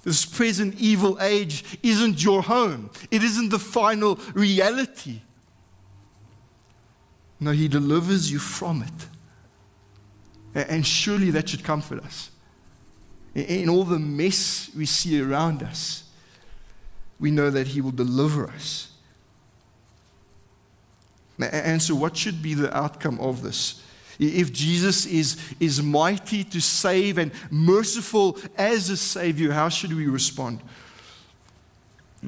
This 0.03 0.23
present 0.23 0.79
evil 0.79 1.17
age 1.19 1.79
isn't 1.81 2.23
your 2.23 2.43
home, 2.43 2.91
it 3.11 3.23
isn't 3.23 3.49
the 3.49 3.59
final 3.59 4.19
reality. 4.33 5.21
No, 7.39 7.51
He 7.51 7.67
delivers 7.67 8.31
you 8.31 8.39
from 8.39 8.83
it. 8.83 9.07
And 10.55 10.87
surely 10.87 11.31
that 11.31 11.49
should 11.49 11.63
comfort 11.63 12.03
us. 12.03 12.31
In 13.35 13.67
all 13.67 13.83
the 13.83 13.99
mess 13.99 14.71
we 14.75 14.85
see 14.85 15.21
around 15.21 15.61
us, 15.61 16.05
we 17.19 17.29
know 17.29 17.49
that 17.49 17.67
He 17.67 17.81
will 17.81 17.91
deliver 17.91 18.47
us. 18.47 18.91
And 21.37 21.81
so, 21.81 21.93
what 21.95 22.15
should 22.15 22.41
be 22.41 22.53
the 22.53 22.75
outcome 22.75 23.19
of 23.19 23.41
this? 23.41 23.83
If 24.17 24.53
Jesus 24.53 25.05
is, 25.05 25.37
is 25.59 25.83
mighty 25.83 26.45
to 26.45 26.61
save 26.61 27.17
and 27.17 27.33
merciful 27.51 28.37
as 28.57 28.89
a 28.89 28.95
Savior, 28.95 29.51
how 29.51 29.67
should 29.67 29.91
we 29.91 30.07
respond? 30.07 30.61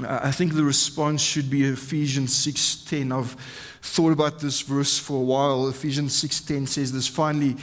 I 0.05 0.31
think 0.31 0.53
the 0.53 0.65
response 0.65 1.21
should 1.21 1.49
be 1.49 1.63
Ephesians 1.63 2.33
6:10. 2.33 3.17
I've 3.17 3.35
thought 3.81 4.11
about 4.11 4.39
this 4.39 4.61
verse 4.61 4.99
for 4.99 5.21
a 5.21 5.23
while. 5.23 5.69
Ephesians 5.69 6.13
6:10 6.13 6.67
says 6.67 6.91
this, 6.91 7.07
finally, 7.07 7.55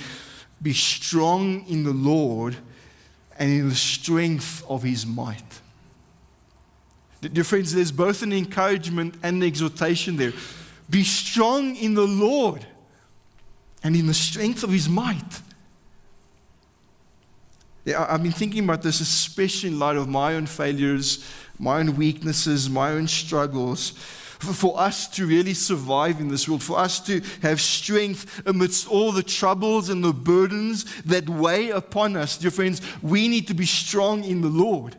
be 0.62 0.72
strong 0.72 1.64
in 1.66 1.84
the 1.84 1.92
Lord 1.92 2.56
and 3.38 3.50
in 3.50 3.68
the 3.68 3.74
strength 3.74 4.64
of 4.68 4.82
his 4.82 5.06
might. 5.06 5.60
Dear 7.20 7.44
friends, 7.44 7.72
there's 7.72 7.92
both 7.92 8.22
an 8.22 8.32
encouragement 8.32 9.14
and 9.22 9.36
an 9.36 9.42
exhortation 9.42 10.16
there. 10.16 10.32
Be 10.90 11.02
strong 11.02 11.74
in 11.76 11.94
the 11.94 12.06
Lord 12.06 12.66
and 13.82 13.96
in 13.96 14.06
the 14.06 14.14
strength 14.14 14.62
of 14.62 14.70
his 14.70 14.88
might. 14.88 15.40
Yeah, 17.84 18.06
I've 18.08 18.22
been 18.22 18.32
thinking 18.32 18.64
about 18.64 18.82
this, 18.82 19.00
especially 19.00 19.70
in 19.70 19.78
light 19.78 19.96
of 19.96 20.08
my 20.08 20.34
own 20.34 20.46
failures, 20.46 21.24
my 21.58 21.80
own 21.80 21.96
weaknesses, 21.96 22.68
my 22.68 22.90
own 22.90 23.08
struggles 23.08 23.92
for 24.52 24.78
us 24.78 25.08
to 25.08 25.26
really 25.26 25.54
survive 25.54 26.20
in 26.20 26.28
this 26.28 26.48
world, 26.48 26.62
for 26.62 26.78
us 26.78 27.00
to 27.06 27.20
have 27.42 27.60
strength 27.60 28.42
amidst 28.46 28.88
all 28.88 29.12
the 29.12 29.22
troubles 29.22 29.88
and 29.88 30.02
the 30.04 30.12
burdens 30.12 30.84
that 31.02 31.28
weigh 31.28 31.70
upon 31.70 32.16
us, 32.16 32.36
dear 32.36 32.50
friends, 32.50 32.80
we 33.02 33.28
need 33.28 33.46
to 33.48 33.54
be 33.54 33.66
strong 33.66 34.24
in 34.24 34.40
the 34.40 34.48
Lord. 34.48 34.96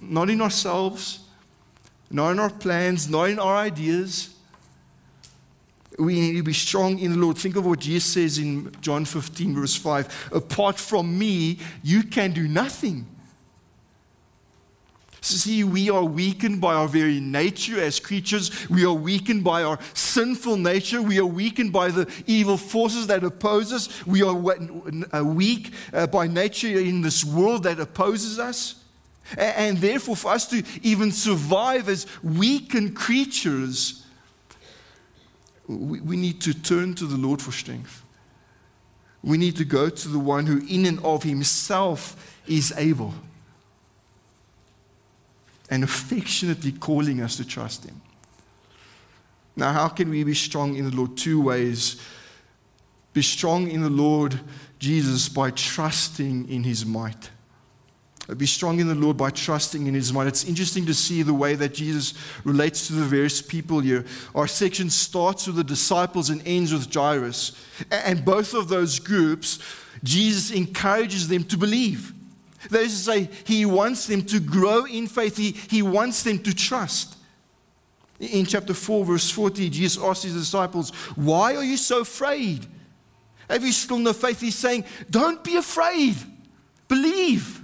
Not 0.00 0.30
in 0.30 0.40
ourselves, 0.40 1.20
not 2.10 2.30
in 2.30 2.38
our 2.38 2.50
plans, 2.50 3.08
not 3.08 3.24
in 3.24 3.38
our 3.38 3.56
ideas. 3.56 4.34
We 5.98 6.20
need 6.20 6.36
to 6.36 6.42
be 6.42 6.52
strong 6.52 6.98
in 6.98 7.12
the 7.12 7.18
Lord. 7.18 7.36
Think 7.36 7.56
of 7.56 7.66
what 7.66 7.80
Jesus 7.80 8.12
says 8.12 8.38
in 8.38 8.72
John 8.80 9.04
15, 9.04 9.54
verse 9.54 9.74
5 9.74 10.30
Apart 10.32 10.78
from 10.78 11.18
me, 11.18 11.58
you 11.82 12.04
can 12.04 12.32
do 12.32 12.46
nothing. 12.46 13.06
See, 15.28 15.62
we 15.62 15.90
are 15.90 16.04
weakened 16.04 16.60
by 16.60 16.74
our 16.74 16.88
very 16.88 17.20
nature 17.20 17.78
as 17.78 18.00
creatures. 18.00 18.68
We 18.70 18.86
are 18.86 18.92
weakened 18.94 19.44
by 19.44 19.62
our 19.62 19.78
sinful 19.92 20.56
nature. 20.56 21.02
We 21.02 21.18
are 21.18 21.26
weakened 21.26 21.70
by 21.70 21.90
the 21.90 22.10
evil 22.26 22.56
forces 22.56 23.08
that 23.08 23.22
oppose 23.22 23.70
us. 23.72 24.06
We 24.06 24.22
are 24.22 24.34
uh, 24.34 25.22
weak 25.22 25.72
uh, 25.92 26.06
by 26.06 26.28
nature 26.28 26.78
in 26.78 27.02
this 27.02 27.26
world 27.26 27.64
that 27.64 27.78
opposes 27.78 28.38
us. 28.38 28.82
And 29.36 29.76
therefore, 29.76 30.16
for 30.16 30.32
us 30.32 30.46
to 30.46 30.62
even 30.82 31.12
survive 31.12 31.90
as 31.90 32.06
weakened 32.22 32.96
creatures, 32.96 34.06
we 35.66 36.16
need 36.16 36.40
to 36.40 36.54
turn 36.54 36.94
to 36.94 37.04
the 37.04 37.18
Lord 37.18 37.42
for 37.42 37.52
strength. 37.52 38.02
We 39.22 39.36
need 39.36 39.56
to 39.56 39.66
go 39.66 39.90
to 39.90 40.08
the 40.08 40.18
one 40.18 40.46
who, 40.46 40.62
in 40.66 40.86
and 40.86 40.98
of 41.04 41.22
himself, 41.24 42.40
is 42.46 42.72
able 42.78 43.12
and 45.70 45.84
affectionately 45.84 46.72
calling 46.72 47.20
us 47.20 47.36
to 47.36 47.46
trust 47.46 47.84
Him. 47.84 48.00
Now, 49.56 49.72
how 49.72 49.88
can 49.88 50.10
we 50.10 50.22
be 50.24 50.34
strong 50.34 50.76
in 50.76 50.88
the 50.88 50.96
Lord? 50.96 51.16
Two 51.16 51.40
ways. 51.42 52.00
Be 53.12 53.22
strong 53.22 53.68
in 53.68 53.82
the 53.82 53.90
Lord 53.90 54.38
Jesus 54.78 55.28
by 55.28 55.50
trusting 55.50 56.48
in 56.48 56.62
His 56.62 56.86
might. 56.86 57.30
Be 58.36 58.46
strong 58.46 58.78
in 58.78 58.88
the 58.88 58.94
Lord 58.94 59.16
by 59.16 59.30
trusting 59.30 59.86
in 59.86 59.94
His 59.94 60.12
might. 60.12 60.26
It's 60.26 60.44
interesting 60.44 60.84
to 60.86 60.94
see 60.94 61.22
the 61.22 61.32
way 61.32 61.54
that 61.54 61.72
Jesus 61.72 62.12
relates 62.44 62.86
to 62.86 62.92
the 62.92 63.04
various 63.04 63.40
people 63.40 63.80
here. 63.80 64.04
Our 64.34 64.46
section 64.46 64.90
starts 64.90 65.46
with 65.46 65.56
the 65.56 65.64
disciples 65.64 66.28
and 66.28 66.46
ends 66.46 66.72
with 66.72 66.92
Jairus. 66.92 67.52
And 67.90 68.24
both 68.24 68.52
of 68.52 68.68
those 68.68 68.98
groups, 68.98 69.58
Jesus 70.04 70.50
encourages 70.50 71.28
them 71.28 71.42
to 71.44 71.56
believe. 71.56 72.12
That 72.70 72.82
is 72.82 72.92
to 72.92 72.98
say, 72.98 73.30
he 73.44 73.64
wants 73.64 74.06
them 74.06 74.22
to 74.22 74.40
grow 74.40 74.84
in 74.84 75.06
faith, 75.06 75.36
he, 75.36 75.52
he 75.52 75.82
wants 75.82 76.22
them 76.22 76.38
to 76.40 76.54
trust. 76.54 77.16
In 78.18 78.44
chapter 78.46 78.74
4, 78.74 79.04
verse 79.04 79.30
40, 79.30 79.70
Jesus 79.70 80.02
asked 80.02 80.24
his 80.24 80.34
disciples, 80.34 80.90
Why 81.14 81.54
are 81.54 81.62
you 81.62 81.76
so 81.76 82.00
afraid? 82.00 82.66
Have 83.48 83.64
you 83.64 83.72
still 83.72 83.98
no 83.98 84.12
faith? 84.12 84.40
He's 84.40 84.56
saying, 84.56 84.84
Don't 85.08 85.42
be 85.44 85.56
afraid, 85.56 86.16
believe. 86.88 87.62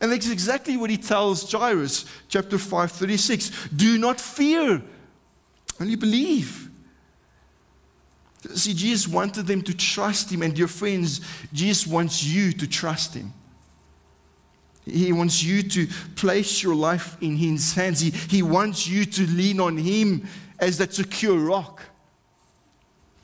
And 0.00 0.12
that's 0.12 0.28
exactly 0.28 0.76
what 0.76 0.90
he 0.90 0.96
tells 0.96 1.50
Jairus, 1.50 2.04
chapter 2.28 2.58
5, 2.58 2.92
36. 2.92 3.68
Do 3.74 3.98
not 3.98 4.20
fear, 4.20 4.82
only 5.80 5.96
believe. 5.96 6.68
See, 8.54 8.74
Jesus 8.74 9.06
wanted 9.06 9.46
them 9.46 9.62
to 9.62 9.74
trust 9.74 10.30
him, 10.30 10.42
and 10.42 10.54
dear 10.54 10.66
friends, 10.66 11.20
Jesus 11.52 11.86
wants 11.86 12.24
you 12.24 12.52
to 12.52 12.66
trust 12.66 13.14
him. 13.14 13.32
He 14.84 15.12
wants 15.12 15.42
you 15.42 15.62
to 15.62 15.86
place 16.16 16.62
your 16.62 16.74
life 16.74 17.16
in 17.20 17.36
his 17.36 17.74
hands. 17.74 18.00
He, 18.00 18.10
he 18.10 18.42
wants 18.42 18.86
you 18.86 19.04
to 19.04 19.26
lean 19.26 19.60
on 19.60 19.76
him 19.76 20.26
as 20.58 20.78
that 20.78 20.92
secure 20.92 21.38
rock. 21.38 21.82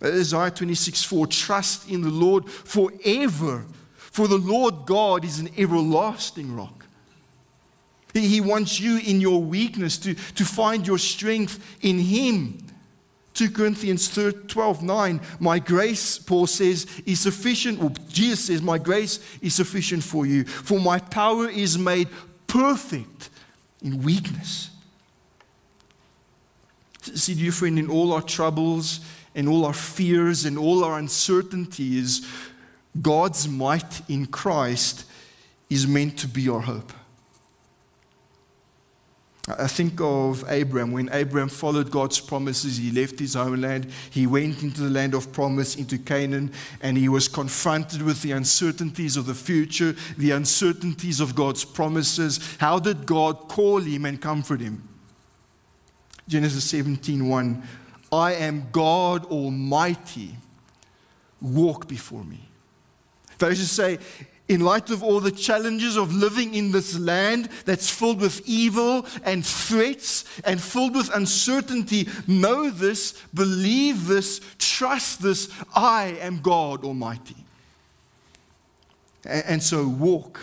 Isaiah 0.03 0.51
26 0.51 1.03
4 1.03 1.27
Trust 1.27 1.91
in 1.91 2.03
the 2.03 2.11
Lord 2.11 2.49
forever, 2.49 3.67
for 3.95 4.29
the 4.29 4.39
Lord 4.39 4.87
God 4.87 5.25
is 5.25 5.41
an 5.41 5.51
everlasting 5.59 6.55
rock. 6.55 6.87
He, 8.15 8.29
he 8.29 8.41
wants 8.41 8.81
you 8.81 8.99
in 8.99 9.21
your 9.21 9.43
weakness 9.43 9.99
to, 9.99 10.15
to 10.15 10.45
find 10.45 10.87
your 10.87 10.99
strength 10.99 11.79
in 11.83 11.99
Him. 11.99 12.59
2 13.39 13.51
Corinthians 13.53 14.09
12 14.09 14.83
9, 14.83 15.21
my 15.39 15.61
grace, 15.61 16.19
Paul 16.19 16.49
says, 16.49 16.89
is 17.07 17.21
sufficient, 17.21 17.81
or 17.81 17.91
Jesus 18.09 18.47
says, 18.47 18.61
my 18.61 18.79
grace 18.79 19.21
is 19.41 19.55
sufficient 19.55 20.03
for 20.03 20.27
you, 20.27 20.43
for 20.43 20.81
my 20.81 20.99
power 20.99 21.49
is 21.49 21.79
made 21.79 22.09
perfect 22.49 23.31
in 23.81 24.03
weakness. 24.03 24.71
See, 27.01 27.35
dear 27.35 27.53
friend, 27.53 27.79
in 27.79 27.89
all 27.89 28.13
our 28.13 28.23
troubles, 28.23 28.99
and 29.37 29.49
all 29.49 29.65
our 29.65 29.73
fears, 29.73 30.45
and 30.45 30.59
all 30.59 30.83
our 30.83 30.99
uncertainties, 30.99 32.27
God's 33.01 33.47
might 33.47 34.01
in 34.11 34.27
Christ 34.27 35.05
is 35.71 35.87
meant 35.87 36.19
to 36.19 36.27
be 36.27 36.49
our 36.49 36.59
hope. 36.59 36.93
I 39.57 39.67
think 39.67 40.01
of 40.01 40.45
Abraham. 40.49 40.93
When 40.93 41.09
Abraham 41.13 41.49
followed 41.49 41.91
God's 41.91 42.21
promises, 42.21 42.77
he 42.77 42.91
left 42.91 43.19
his 43.19 43.35
homeland. 43.35 43.91
He 44.11 44.27
went 44.27 44.63
into 44.63 44.83
the 44.83 44.91
land 44.91 45.15
of 45.15 45.33
promise, 45.33 45.77
into 45.77 45.97
Canaan, 45.97 46.53
and 46.83 46.99
he 46.99 47.09
was 47.09 47.29
confronted 47.29 48.03
with 48.03 48.21
the 48.23 48.33
uncertainties 48.33 49.17
of 49.17 49.27
the 49.27 49.35
future, 49.35 49.95
the 50.19 50.33
uncertainties 50.33 51.21
of 51.21 51.35
God's 51.35 51.65
promises. 51.65 52.57
How 52.59 52.79
did 52.79 53.07
God 53.07 53.49
call 53.49 53.79
him 53.79 54.05
and 54.05 54.21
comfort 54.21 54.61
him? 54.61 54.87
Genesis 56.29 56.65
17 56.65 57.27
1. 57.27 57.63
I 58.13 58.35
am 58.35 58.69
God 58.71 59.25
Almighty. 59.27 60.35
Walk 61.41 61.89
before 61.89 62.25
me. 62.25 62.49
Those 63.39 63.59
who 63.59 63.65
say, 63.65 63.99
in 64.49 64.63
light 64.63 64.91
of 64.91 65.03
all 65.03 65.21
the 65.21 65.31
challenges 65.31 65.97
of 65.97 66.15
living 66.15 66.55
in 66.55 66.73
this 66.73 66.99
land 66.99 67.51
that's 67.67 67.91
filled 67.91 68.21
with 68.21 68.41
evil 68.47 69.07
and 69.23 69.45
threats 69.45 70.25
and 70.45 70.61
filled 70.61 70.97
with 70.97 71.15
uncertainty, 71.15 72.09
know 72.27 72.71
this, 72.71 73.13
believe 73.35 74.07
this, 74.07 74.41
trust 74.59 75.23
this. 75.23 75.51
I 75.75 76.17
am 76.21 76.41
God 76.41 76.85
Almighty. 76.85 77.37
And 79.25 79.63
so 79.63 79.87
walk 79.87 80.41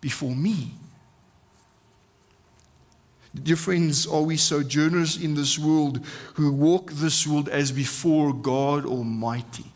before 0.00 0.34
me. 0.34 0.70
Dear 3.34 3.56
friends, 3.56 4.06
are 4.06 4.22
we 4.22 4.36
sojourners 4.36 5.20
in 5.20 5.34
this 5.34 5.58
world 5.58 6.04
who 6.34 6.52
walk 6.52 6.92
this 6.92 7.26
world 7.26 7.48
as 7.48 7.72
before 7.72 8.32
God 8.32 8.86
Almighty? 8.86 9.66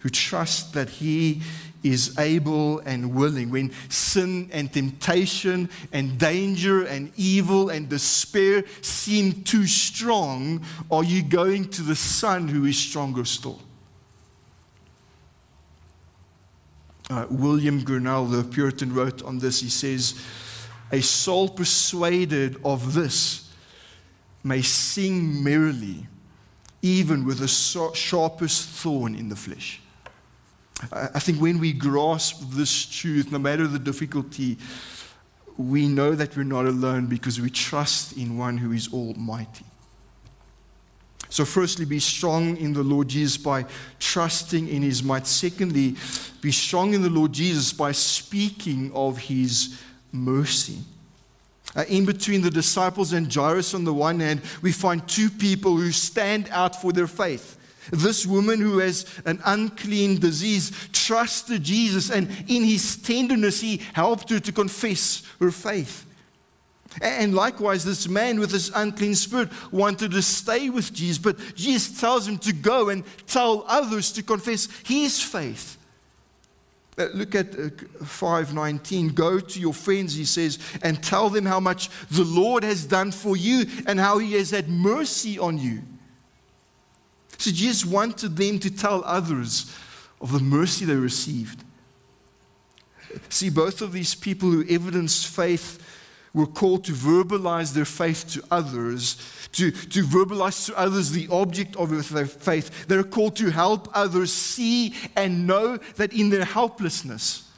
Who 0.00 0.08
trust 0.10 0.74
that 0.74 0.90
He 0.90 1.42
is 1.84 2.18
able 2.18 2.80
and 2.80 3.14
willing. 3.14 3.50
When 3.50 3.70
sin 3.90 4.48
and 4.52 4.72
temptation 4.72 5.68
and 5.92 6.18
danger 6.18 6.82
and 6.82 7.12
evil 7.16 7.68
and 7.68 7.88
despair 7.88 8.64
seem 8.80 9.44
too 9.44 9.66
strong, 9.66 10.64
are 10.90 11.04
you 11.04 11.22
going 11.22 11.68
to 11.70 11.82
the 11.82 11.94
Son 11.94 12.48
who 12.48 12.64
is 12.64 12.78
stronger 12.78 13.24
still? 13.24 13.60
Uh, 17.10 17.26
William 17.28 17.82
Gurnall, 17.82 18.30
the 18.30 18.42
Puritan, 18.42 18.94
wrote 18.94 19.22
on 19.22 19.38
this. 19.38 19.60
He 19.60 19.68
says, 19.68 20.18
A 20.90 21.02
soul 21.02 21.50
persuaded 21.50 22.56
of 22.64 22.94
this 22.94 23.52
may 24.42 24.62
sing 24.62 25.44
merrily, 25.44 26.06
even 26.80 27.26
with 27.26 27.40
the 27.40 27.48
sharpest 27.94 28.70
thorn 28.70 29.14
in 29.14 29.28
the 29.28 29.36
flesh. 29.36 29.82
I 30.92 31.18
think 31.18 31.40
when 31.40 31.60
we 31.60 31.72
grasp 31.72 32.42
this 32.50 32.86
truth, 32.86 33.30
no 33.30 33.38
matter 33.38 33.66
the 33.66 33.78
difficulty, 33.78 34.58
we 35.56 35.88
know 35.88 36.14
that 36.14 36.36
we're 36.36 36.42
not 36.42 36.66
alone 36.66 37.06
because 37.06 37.40
we 37.40 37.48
trust 37.48 38.16
in 38.16 38.36
one 38.36 38.58
who 38.58 38.72
is 38.72 38.92
almighty. 38.92 39.64
So, 41.28 41.44
firstly, 41.44 41.84
be 41.84 41.98
strong 41.98 42.56
in 42.58 42.72
the 42.72 42.82
Lord 42.82 43.08
Jesus 43.08 43.36
by 43.36 43.66
trusting 43.98 44.68
in 44.68 44.82
his 44.82 45.02
might. 45.02 45.26
Secondly, 45.26 45.96
be 46.40 46.52
strong 46.52 46.94
in 46.94 47.02
the 47.02 47.10
Lord 47.10 47.32
Jesus 47.32 47.72
by 47.72 47.92
speaking 47.92 48.92
of 48.94 49.18
his 49.18 49.80
mercy. 50.12 50.78
Uh, 51.74 51.84
in 51.88 52.04
between 52.04 52.40
the 52.40 52.50
disciples 52.50 53.12
and 53.12 53.32
Jairus 53.32 53.74
on 53.74 53.84
the 53.84 53.92
one 53.92 54.20
hand, 54.20 54.42
we 54.62 54.70
find 54.70 55.06
two 55.08 55.28
people 55.28 55.76
who 55.76 55.90
stand 55.90 56.48
out 56.52 56.80
for 56.80 56.92
their 56.92 57.08
faith. 57.08 57.53
This 57.90 58.26
woman 58.26 58.60
who 58.60 58.78
has 58.78 59.06
an 59.24 59.40
unclean 59.44 60.18
disease 60.18 60.72
trusted 60.92 61.62
Jesus, 61.62 62.10
and 62.10 62.28
in 62.48 62.64
his 62.64 62.96
tenderness, 62.96 63.60
he 63.60 63.80
helped 63.92 64.30
her 64.30 64.40
to 64.40 64.52
confess 64.52 65.22
her 65.40 65.50
faith. 65.50 66.06
And 67.02 67.34
likewise, 67.34 67.84
this 67.84 68.08
man 68.08 68.38
with 68.38 68.50
this 68.50 68.70
unclean 68.74 69.14
spirit 69.14 69.50
wanted 69.72 70.12
to 70.12 70.22
stay 70.22 70.70
with 70.70 70.92
Jesus, 70.92 71.18
but 71.18 71.38
Jesus 71.54 72.00
tells 72.00 72.28
him 72.28 72.38
to 72.38 72.52
go 72.52 72.88
and 72.88 73.04
tell 73.26 73.64
others 73.66 74.12
to 74.12 74.22
confess 74.22 74.68
his 74.84 75.20
faith. 75.20 75.76
Uh, 76.96 77.06
look 77.12 77.34
at 77.34 77.58
uh, 77.58 77.70
519. 78.04 79.08
Go 79.08 79.40
to 79.40 79.60
your 79.60 79.74
friends, 79.74 80.14
he 80.14 80.24
says, 80.24 80.60
and 80.82 81.02
tell 81.02 81.28
them 81.28 81.44
how 81.44 81.58
much 81.58 81.90
the 82.10 82.22
Lord 82.22 82.62
has 82.62 82.86
done 82.86 83.10
for 83.10 83.36
you 83.36 83.66
and 83.86 83.98
how 83.98 84.18
he 84.18 84.34
has 84.34 84.52
had 84.52 84.68
mercy 84.68 85.36
on 85.38 85.58
you. 85.58 85.82
So 87.38 87.50
Jesus 87.50 87.84
wanted 87.84 88.36
them 88.36 88.58
to 88.60 88.70
tell 88.70 89.02
others 89.04 89.74
of 90.20 90.32
the 90.32 90.40
mercy 90.40 90.84
they 90.84 90.94
received. 90.94 91.64
See, 93.28 93.50
both 93.50 93.80
of 93.80 93.92
these 93.92 94.14
people 94.14 94.50
who 94.50 94.64
evidenced 94.68 95.26
faith 95.26 95.80
were 96.32 96.46
called 96.46 96.84
to 96.84 96.92
verbalize 96.92 97.74
their 97.74 97.84
faith 97.84 98.28
to 98.32 98.42
others, 98.50 99.16
to, 99.52 99.70
to 99.70 100.02
verbalize 100.02 100.66
to 100.66 100.76
others 100.76 101.12
the 101.12 101.28
object 101.30 101.76
of 101.76 101.90
their 102.10 102.26
faith. 102.26 102.86
They're 102.88 103.04
called 103.04 103.36
to 103.36 103.50
help 103.50 103.88
others 103.94 104.32
see 104.32 104.94
and 105.14 105.46
know 105.46 105.76
that 105.96 106.12
in 106.12 106.30
their 106.30 106.44
helplessness, 106.44 107.48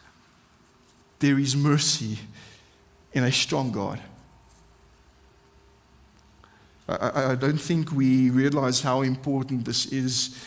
there 1.21 1.39
is 1.39 1.57
mercy 1.57 2.19
in 3.15 3.25
a 3.25 3.33
strong 3.33 3.73
God. 3.73 3.99
I, 6.89 7.33
I 7.33 7.35
don't 7.35 7.61
think 7.61 7.93
we 7.93 8.31
realize 8.31 8.81
how 8.81 9.03
important 9.03 9.65
this 9.65 9.87
is. 9.87 10.39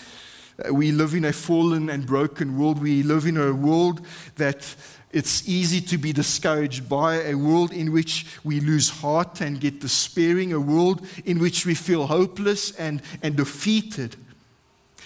Uh, 0.63 0.73
we 0.73 0.91
live 0.91 1.13
in 1.13 1.25
a 1.25 1.33
fallen 1.33 1.89
and 1.89 2.05
broken 2.05 2.57
world. 2.57 2.81
We 2.81 3.03
live 3.03 3.25
in 3.25 3.37
a 3.37 3.53
world 3.53 4.05
that 4.35 4.75
it's 5.11 5.47
easy 5.47 5.81
to 5.81 5.97
be 5.97 6.13
discouraged 6.13 6.87
by, 6.87 7.15
a 7.23 7.33
world 7.33 7.71
in 7.71 7.91
which 7.91 8.37
we 8.43 8.59
lose 8.59 8.89
heart 8.89 9.41
and 9.41 9.59
get 9.59 9.81
despairing, 9.81 10.53
a 10.53 10.59
world 10.59 11.05
in 11.25 11.39
which 11.39 11.65
we 11.65 11.73
feel 11.73 12.05
hopeless 12.07 12.71
and, 12.71 13.01
and 13.23 13.35
defeated. 13.35 14.15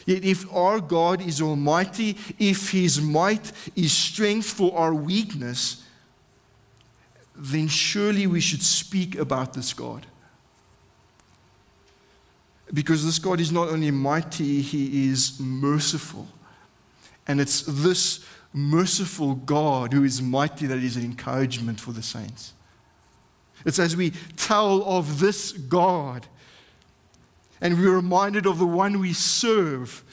Yet, 0.05 0.25
if 0.25 0.51
our 0.53 0.81
God 0.81 1.21
is 1.21 1.41
almighty, 1.41 2.17
if 2.37 2.71
his 2.71 2.99
might 2.99 3.53
is 3.75 3.93
strength 3.93 4.49
for 4.49 4.77
our 4.77 4.93
weakness, 4.93 5.85
then 7.35 7.69
surely 7.69 8.27
we 8.27 8.41
should 8.41 8.61
speak 8.61 9.15
about 9.15 9.53
this 9.53 9.73
God. 9.73 10.05
Because 12.73 13.05
this 13.05 13.19
God 13.19 13.39
is 13.39 13.51
not 13.51 13.69
only 13.69 13.91
mighty, 13.91 14.61
he 14.61 15.09
is 15.09 15.39
merciful. 15.39 16.27
And 17.27 17.39
it's 17.39 17.61
this 17.61 18.25
merciful 18.51 19.35
God 19.35 19.93
who 19.93 20.03
is 20.03 20.21
mighty 20.21 20.65
that 20.67 20.79
is 20.79 20.95
an 20.95 21.03
encouragement 21.03 21.79
for 21.79 21.91
the 21.91 22.03
saints. 22.03 22.53
It's 23.65 23.79
as 23.79 23.95
we 23.95 24.11
tell 24.35 24.83
of 24.83 25.19
this 25.19 25.51
God 25.51 26.27
and 27.61 27.79
we're 27.79 27.95
reminded 27.95 28.45
of 28.45 28.59
the 28.59 28.67
one 28.67 28.99
we 28.99 29.13
serve 29.13 30.03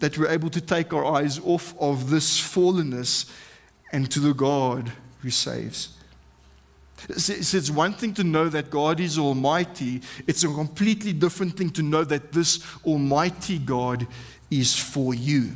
that 0.00 0.18
we're 0.18 0.28
able 0.28 0.50
to 0.50 0.60
take 0.60 0.92
our 0.92 1.04
eyes 1.04 1.40
off 1.40 1.74
of 1.80 2.10
this 2.10 2.38
fallenness 2.38 3.30
and 3.92 4.10
to 4.10 4.20
the 4.20 4.34
God 4.34 4.92
who 5.20 5.30
saves. 5.30 5.96
It's 7.08 7.70
one 7.70 7.94
thing 7.94 8.14
to 8.14 8.24
know 8.24 8.48
that 8.48 8.70
God 8.70 9.00
is 9.00 9.18
almighty, 9.18 10.02
it's 10.26 10.44
a 10.44 10.48
completely 10.48 11.12
different 11.12 11.56
thing 11.56 11.70
to 11.70 11.82
know 11.82 12.04
that 12.04 12.32
this 12.32 12.64
almighty 12.84 13.58
God 13.58 14.06
is 14.50 14.76
for 14.76 15.14
you. 15.14 15.52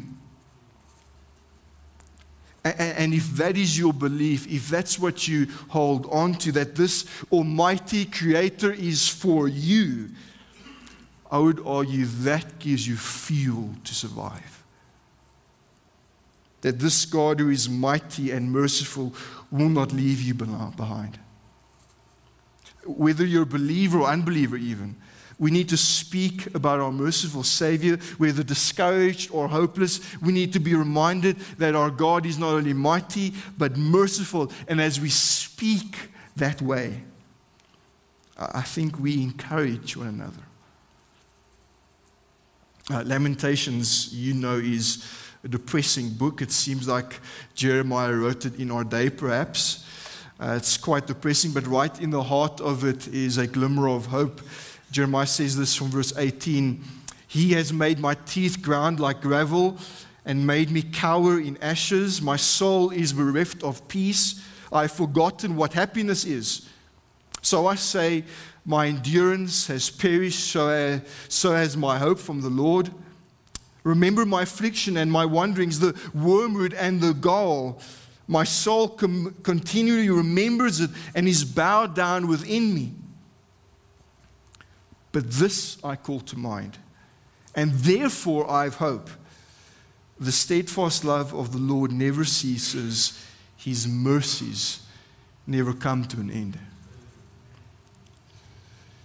And 2.65 3.13
if 3.13 3.37
that 3.37 3.59
is 3.59 3.79
your 3.79 3.93
belief, 3.93 4.47
if 4.51 4.69
that's 4.69 4.99
what 4.99 5.29
you 5.29 5.49
hold 5.69 6.07
on 6.11 6.33
to, 6.37 6.53
that 6.53 6.75
this 6.77 7.05
Almighty 7.31 8.07
Creator 8.07 8.73
is 8.73 9.07
for 9.07 9.49
you, 9.49 10.09
I 11.31 11.39
would 11.39 11.61
argue 11.67 12.07
that 12.07 12.59
gives 12.59 12.89
you 12.89 12.97
fuel 12.97 13.75
to 13.85 13.95
survive. 13.95 14.65
That 16.63 16.79
this 16.79 17.05
God 17.05 17.39
who 17.39 17.51
is 17.51 17.69
mighty 17.69 18.31
and 18.31 18.51
merciful 18.51 19.13
will 19.51 19.69
not 19.69 19.93
leave 19.93 20.23
you 20.23 20.33
behind. 20.33 21.19
Whether 22.87 23.25
you're 23.25 23.43
a 23.43 23.47
believer 23.47 24.01
or 24.01 24.09
unbeliever, 24.09 24.57
even, 24.57 24.97
we 25.39 25.51
need 25.51 25.69
to 25.71 25.77
speak 25.77 26.55
about 26.55 26.81
our 26.81 26.93
merciful 26.93 27.43
Savior. 27.43 27.97
Whether 28.19 28.43
discouraged 28.43 29.31
or 29.33 29.49
hopeless, 29.49 30.01
we 30.23 30.33
need 30.33 30.53
to 30.53 30.61
be 30.61 30.75
reminded 30.75 31.39
that 31.59 31.75
our 31.75 31.91
God 31.91 32.25
is 32.27 32.39
not 32.39 32.55
only 32.55 32.73
mighty, 32.73 33.33
but 33.59 33.77
merciful. 33.77 34.53
And 34.69 34.81
as 34.81 35.01
we 35.01 35.11
speak 35.11 36.11
that 36.37 36.63
way, 36.63 37.03
I 38.37 38.63
think 38.63 38.99
we 38.99 39.23
encourage 39.23 39.97
one 39.97 40.09
another. 40.09 40.43
Uh, 42.91 43.03
Lamentations, 43.07 44.13
you 44.13 44.35
know, 44.35 44.57
is 44.57 45.05
a 45.43 45.49
depressing 45.49 46.11
book. 46.11 46.43
It 46.43 46.51
seems 46.51 46.87
like 46.87 47.21
Jeremiah 47.55 48.13
wrote 48.13 48.45
it 48.45 48.59
in 48.59 48.71
our 48.71 48.85
day, 48.85 49.11
perhaps. 49.11 49.84
Uh, 50.41 50.55
it's 50.57 50.77
quite 50.77 51.07
depressing, 51.07 51.53
but 51.53 51.67
right 51.67 52.01
in 52.01 52.11
the 52.11 52.23
heart 52.23 52.61
of 52.61 52.85
it 52.85 53.07
is 53.09 53.39
a 53.39 53.47
glimmer 53.47 53.89
of 53.89 54.07
hope. 54.07 54.41
Jeremiah 54.91 55.27
says 55.27 55.57
this 55.57 55.77
from 55.77 55.89
verse 55.89 56.13
18 56.17 56.83
He 57.29 57.53
has 57.53 57.73
made 57.73 58.01
my 58.01 58.15
teeth 58.27 58.61
ground 58.61 58.99
like 58.99 59.21
gravel 59.21 59.79
and 60.25 60.47
made 60.47 60.71
me 60.71 60.83
cower 60.83 61.39
in 61.39 61.57
ashes. 61.63 62.21
My 62.21 62.37
soul 62.37 62.91
is 62.91 63.13
bereft 63.13 63.63
of 63.63 63.87
peace. 63.87 64.43
I've 64.73 64.93
forgotten 64.93 65.55
what 65.55 65.73
happiness 65.73 66.25
is. 66.25 66.69
So 67.41 67.67
I 67.67 67.77
say, 67.77 68.25
My 68.65 68.89
endurance 68.89 69.69
has 69.69 69.89
perished, 69.89 70.51
so, 70.51 71.01
so 71.29 71.53
has 71.53 71.77
my 71.77 71.99
hope 71.99 72.19
from 72.19 72.41
the 72.41 72.49
Lord. 72.49 72.91
Remember 73.85 74.25
my 74.25 74.43
affliction 74.43 74.97
and 74.97 75.13
my 75.13 75.27
wanderings, 75.27 75.79
the 75.79 75.95
wormwood 76.15 76.73
and 76.75 77.01
the 77.01 77.13
gall. 77.13 77.81
My 78.27 78.45
soul 78.45 78.89
com- 78.89 79.35
continually 79.43 80.09
remembers 80.09 80.81
it 80.81 80.91
and 81.15 81.29
is 81.29 81.45
bowed 81.45 81.95
down 81.95 82.27
within 82.27 82.75
me. 82.75 82.93
But 85.13 85.31
this 85.31 85.79
I 85.85 85.97
call 85.97 86.21
to 86.21 86.39
mind, 86.39 86.79
and 87.55 87.73
therefore 87.73 88.51
I 88.51 88.65
have 88.65 88.77
hope. 88.77 89.11
The 90.19 90.33
steadfast 90.33 91.05
love 91.05 91.35
of 91.35 91.53
the 91.53 91.59
Lord 91.59 91.93
never 91.93 92.25
ceases, 92.25 93.25
his 93.57 93.87
mercies 93.87 94.81
never 95.47 95.73
come 95.73 96.05
to 96.07 96.21
an 96.21 96.31
end. 96.31 96.59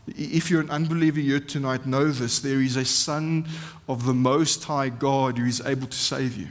If 0.07 0.49
you're 0.49 0.61
an 0.61 0.69
unbeliever 0.69 1.19
here 1.19 1.39
tonight, 1.39 1.85
know 1.85 2.09
this 2.09 2.39
there 2.39 2.61
is 2.61 2.75
a 2.75 2.85
Son 2.85 3.47
of 3.87 4.05
the 4.05 4.13
Most 4.13 4.63
High 4.63 4.89
God 4.89 5.37
who 5.37 5.45
is 5.45 5.61
able 5.61 5.87
to 5.87 5.97
save 5.97 6.37
you. 6.37 6.47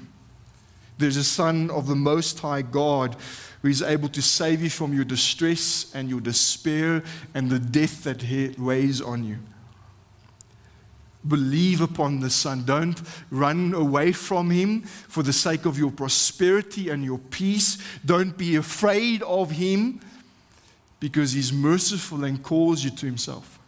There's 0.98 1.16
a 1.16 1.24
Son 1.24 1.70
of 1.70 1.86
the 1.86 1.94
Most 1.94 2.40
High 2.40 2.62
God 2.62 3.16
who 3.62 3.68
is 3.68 3.82
able 3.82 4.08
to 4.10 4.22
save 4.22 4.62
you 4.62 4.70
from 4.70 4.92
your 4.92 5.04
distress 5.04 5.92
and 5.94 6.10
your 6.10 6.20
despair 6.20 7.02
and 7.34 7.48
the 7.48 7.58
death 7.58 8.04
that 8.04 8.22
weighs 8.58 9.00
on 9.00 9.24
you. 9.24 9.38
Believe 11.26 11.80
upon 11.80 12.20
the 12.20 12.30
Son. 12.30 12.64
Don't 12.64 13.00
run 13.30 13.74
away 13.74 14.12
from 14.12 14.50
Him 14.50 14.82
for 14.82 15.22
the 15.22 15.32
sake 15.32 15.66
of 15.66 15.78
your 15.78 15.90
prosperity 15.90 16.88
and 16.88 17.04
your 17.04 17.18
peace. 17.18 17.78
Don't 18.04 18.36
be 18.36 18.56
afraid 18.56 19.22
of 19.22 19.52
Him 19.52 20.00
because 21.00 21.32
He's 21.32 21.52
merciful 21.52 22.24
and 22.24 22.42
calls 22.42 22.84
you 22.84 22.90
to 22.90 23.06
Himself. 23.06 23.58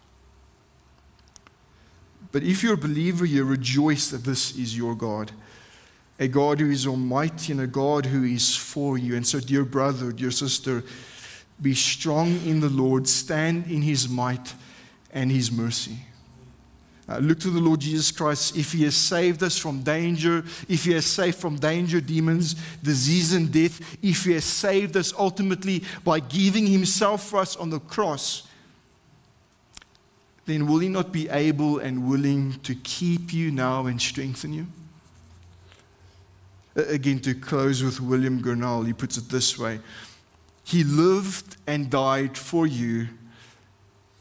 But 2.33 2.45
if 2.45 2.62
you're 2.62 2.74
a 2.74 2.78
believer, 2.78 3.24
you 3.24 3.45
rejoice 3.45 4.09
that 4.11 4.24
this 4.24 4.57
is 4.57 4.76
your 4.76 4.95
God 4.95 5.33
a 6.21 6.29
God 6.29 6.61
who 6.61 6.71
is 6.71 6.87
almighty 6.87 7.51
and 7.51 7.62
a 7.62 7.66
God 7.66 8.05
who 8.05 8.25
is 8.25 8.55
for 8.55 8.99
you. 8.99 9.16
And 9.16 9.27
so, 9.27 9.41
dear 9.41 9.64
brother, 9.64 10.12
dear 10.12 10.31
sister, 10.31 10.85
be 11.61 11.75
strong 11.75 12.29
in 12.47 12.61
the 12.61 12.68
Lord, 12.68 13.09
stand 13.09 13.66
in 13.66 13.83
his 13.83 14.09
might 14.09 14.55
and 15.12 15.33
his 15.33 15.51
mercy. 15.51 15.97
Uh, 17.09 17.18
look 17.18 17.41
to 17.41 17.51
the 17.51 17.59
Lord 17.59 17.81
Jesus 17.81 18.12
Christ. 18.12 18.57
If 18.57 18.71
He 18.71 18.85
has 18.85 18.95
saved 18.95 19.43
us 19.43 19.59
from 19.59 19.83
danger, 19.83 20.45
if 20.68 20.85
He 20.85 20.93
has 20.93 21.07
saved 21.07 21.39
from 21.39 21.57
danger, 21.57 22.01
demons, 22.01 22.55
disease, 22.85 23.33
and 23.33 23.51
death, 23.51 23.99
if 24.01 24.25
He 24.25 24.33
has 24.35 24.45
saved 24.45 24.97
us 24.97 25.12
ultimately 25.18 25.83
by 26.05 26.21
giving 26.21 26.68
Himself 26.68 27.25
for 27.25 27.41
us 27.41 27.57
on 27.57 27.71
the 27.71 27.81
cross, 27.81 28.47
then 30.47 30.68
will 30.68 30.79
He 30.79 30.89
not 30.89 31.11
be 31.11 31.29
able 31.31 31.81
and 31.81 32.09
willing 32.09 32.61
to 32.61 32.77
keep 32.77 33.33
you 33.33 33.51
now 33.51 33.87
and 33.87 34.01
strengthen 34.01 34.53
you? 34.53 34.68
Again, 36.77 37.18
to 37.21 37.35
close 37.35 37.83
with 37.83 38.01
William 38.01 38.41
Gurnall, 38.43 38.87
he 38.87 38.93
puts 38.93 39.16
it 39.16 39.29
this 39.29 39.59
way 39.59 39.81
He 40.64 40.85
lived 40.85 41.57
and 41.66 41.91
died 41.91 42.39
for 42.39 42.66
you 42.66 43.09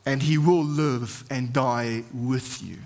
and 0.10 0.24
he 0.24 0.39
will 0.39 0.64
live 0.64 1.24
and 1.30 1.54
die 1.54 2.04
with 2.12 2.64
you 2.64 2.78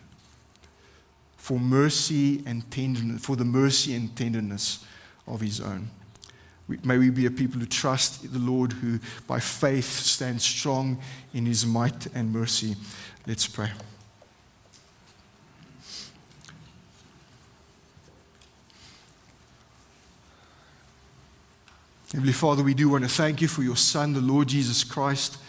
for 1.38 1.58
mercy 1.58 2.44
and 2.46 2.70
tenderness, 2.70 3.26
for 3.26 3.38
the 3.38 3.46
mercy 3.46 3.96
and 3.96 4.14
tenderness 4.16 4.86
of 5.26 5.40
his 5.40 5.62
own. 5.62 5.90
May 6.84 6.98
we 6.98 7.10
be 7.10 7.26
a 7.26 7.32
people 7.32 7.60
who 7.60 7.66
trust 7.66 8.32
the 8.32 8.40
Lord, 8.40 8.74
who 8.74 9.00
by 9.28 9.40
faith 9.40 10.00
stand 10.00 10.42
strong 10.42 11.00
in 11.34 11.46
his 11.46 11.66
might 11.66 12.08
and 12.14 12.32
mercy. 12.32 12.76
Let's 13.26 13.48
pray. 13.48 13.72
Heavenly 22.14 22.34
Father, 22.34 22.62
we 22.62 22.76
do 22.76 22.90
want 22.90 23.04
to 23.04 23.10
thank 23.10 23.42
you 23.42 23.48
for 23.48 23.64
your 23.64 23.76
Son, 23.76 24.14
the 24.14 24.22
Lord 24.22 24.48
Jesus 24.48 24.84
Christ. 24.84 25.40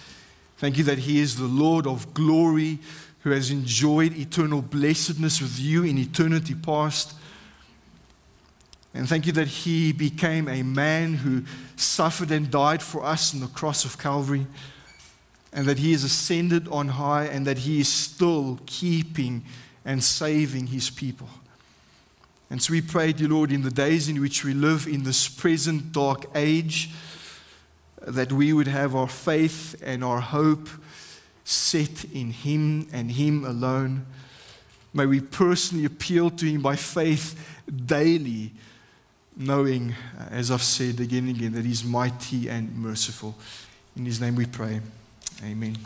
Thank 0.57 0.79
you 0.79 0.85
that 0.85 0.97
He 0.97 1.21
is 1.21 1.37
the 1.37 1.45
Lord 1.45 1.87
of 1.87 2.15
glory 2.15 2.79
who 3.21 3.33
has 3.33 3.51
enjoyed 3.51 4.17
eternal 4.17 4.63
blessedness 4.63 5.43
with 5.43 5.61
you 5.61 5.85
in 5.85 5.99
eternity 5.99 6.55
past. 6.55 7.13
And 8.95 9.07
thank 9.07 9.27
you 9.27 9.33
that 9.33 9.47
He 9.47 9.93
became 9.93 10.49
a 10.49 10.63
man 10.63 11.17
who 11.17 11.43
suffered 11.77 12.31
and 12.31 12.51
died 12.51 12.83
for 12.83 13.05
us 13.05 13.35
on 13.35 13.41
the 13.41 13.47
cross 13.49 13.85
of 13.85 13.99
Calvary, 13.99 14.47
and 15.53 15.67
that 15.67 15.81
He 15.81 15.93
is 15.93 16.03
ascended 16.03 16.67
on 16.69 16.89
high, 16.89 17.27
and 17.27 17.47
that 17.47 17.59
He 17.59 17.81
is 17.81 17.89
still 17.89 18.59
keeping 18.65 19.45
and 19.85 20.03
saving 20.03 20.69
His 20.69 20.89
people. 20.89 21.29
And 22.55 22.63
so 22.63 22.71
we 22.71 22.83
pray, 22.83 23.13
dear 23.13 23.27
Lord, 23.27 23.51
in 23.51 23.63
the 23.63 23.71
days 23.73 24.09
in 24.09 24.21
which 24.21 24.45
we 24.45 24.55
live 24.55 24.87
in 24.87 25.03
this 25.03 25.27
present 25.27 25.91
dark 25.91 26.27
age 26.37 26.89
that 28.01 28.33
we 28.33 28.53
would 28.53 28.69
have 28.69 28.95
our 28.95 29.09
faith 29.09 29.75
and 29.85 30.05
our 30.05 30.21
hope 30.21 30.69
set 31.43 32.05
in 32.05 32.31
Him 32.31 32.87
and 32.93 33.11
Him 33.11 33.45
alone. 33.45 34.07
May 34.93 35.07
we 35.07 35.21
personally 35.21 35.85
appeal 35.85 36.31
to 36.31 36.47
Him 36.47 36.63
by 36.63 36.77
faith 36.77 37.61
daily, 37.87 38.53
knowing, 39.37 39.93
uh, 40.17 40.27
as 40.31 40.53
I've 40.53 40.63
said 40.63 41.01
again 41.01 41.27
and 41.27 41.37
again, 41.37 41.53
that 41.55 41.65
He's 41.65 41.83
mighty 41.83 42.49
and 42.49 42.73
merciful. 42.77 43.35
In 43.97 44.07
His 44.07 44.21
name 44.21 44.37
we 44.37 44.47
pray. 44.47 44.81
Amen. 45.43 45.77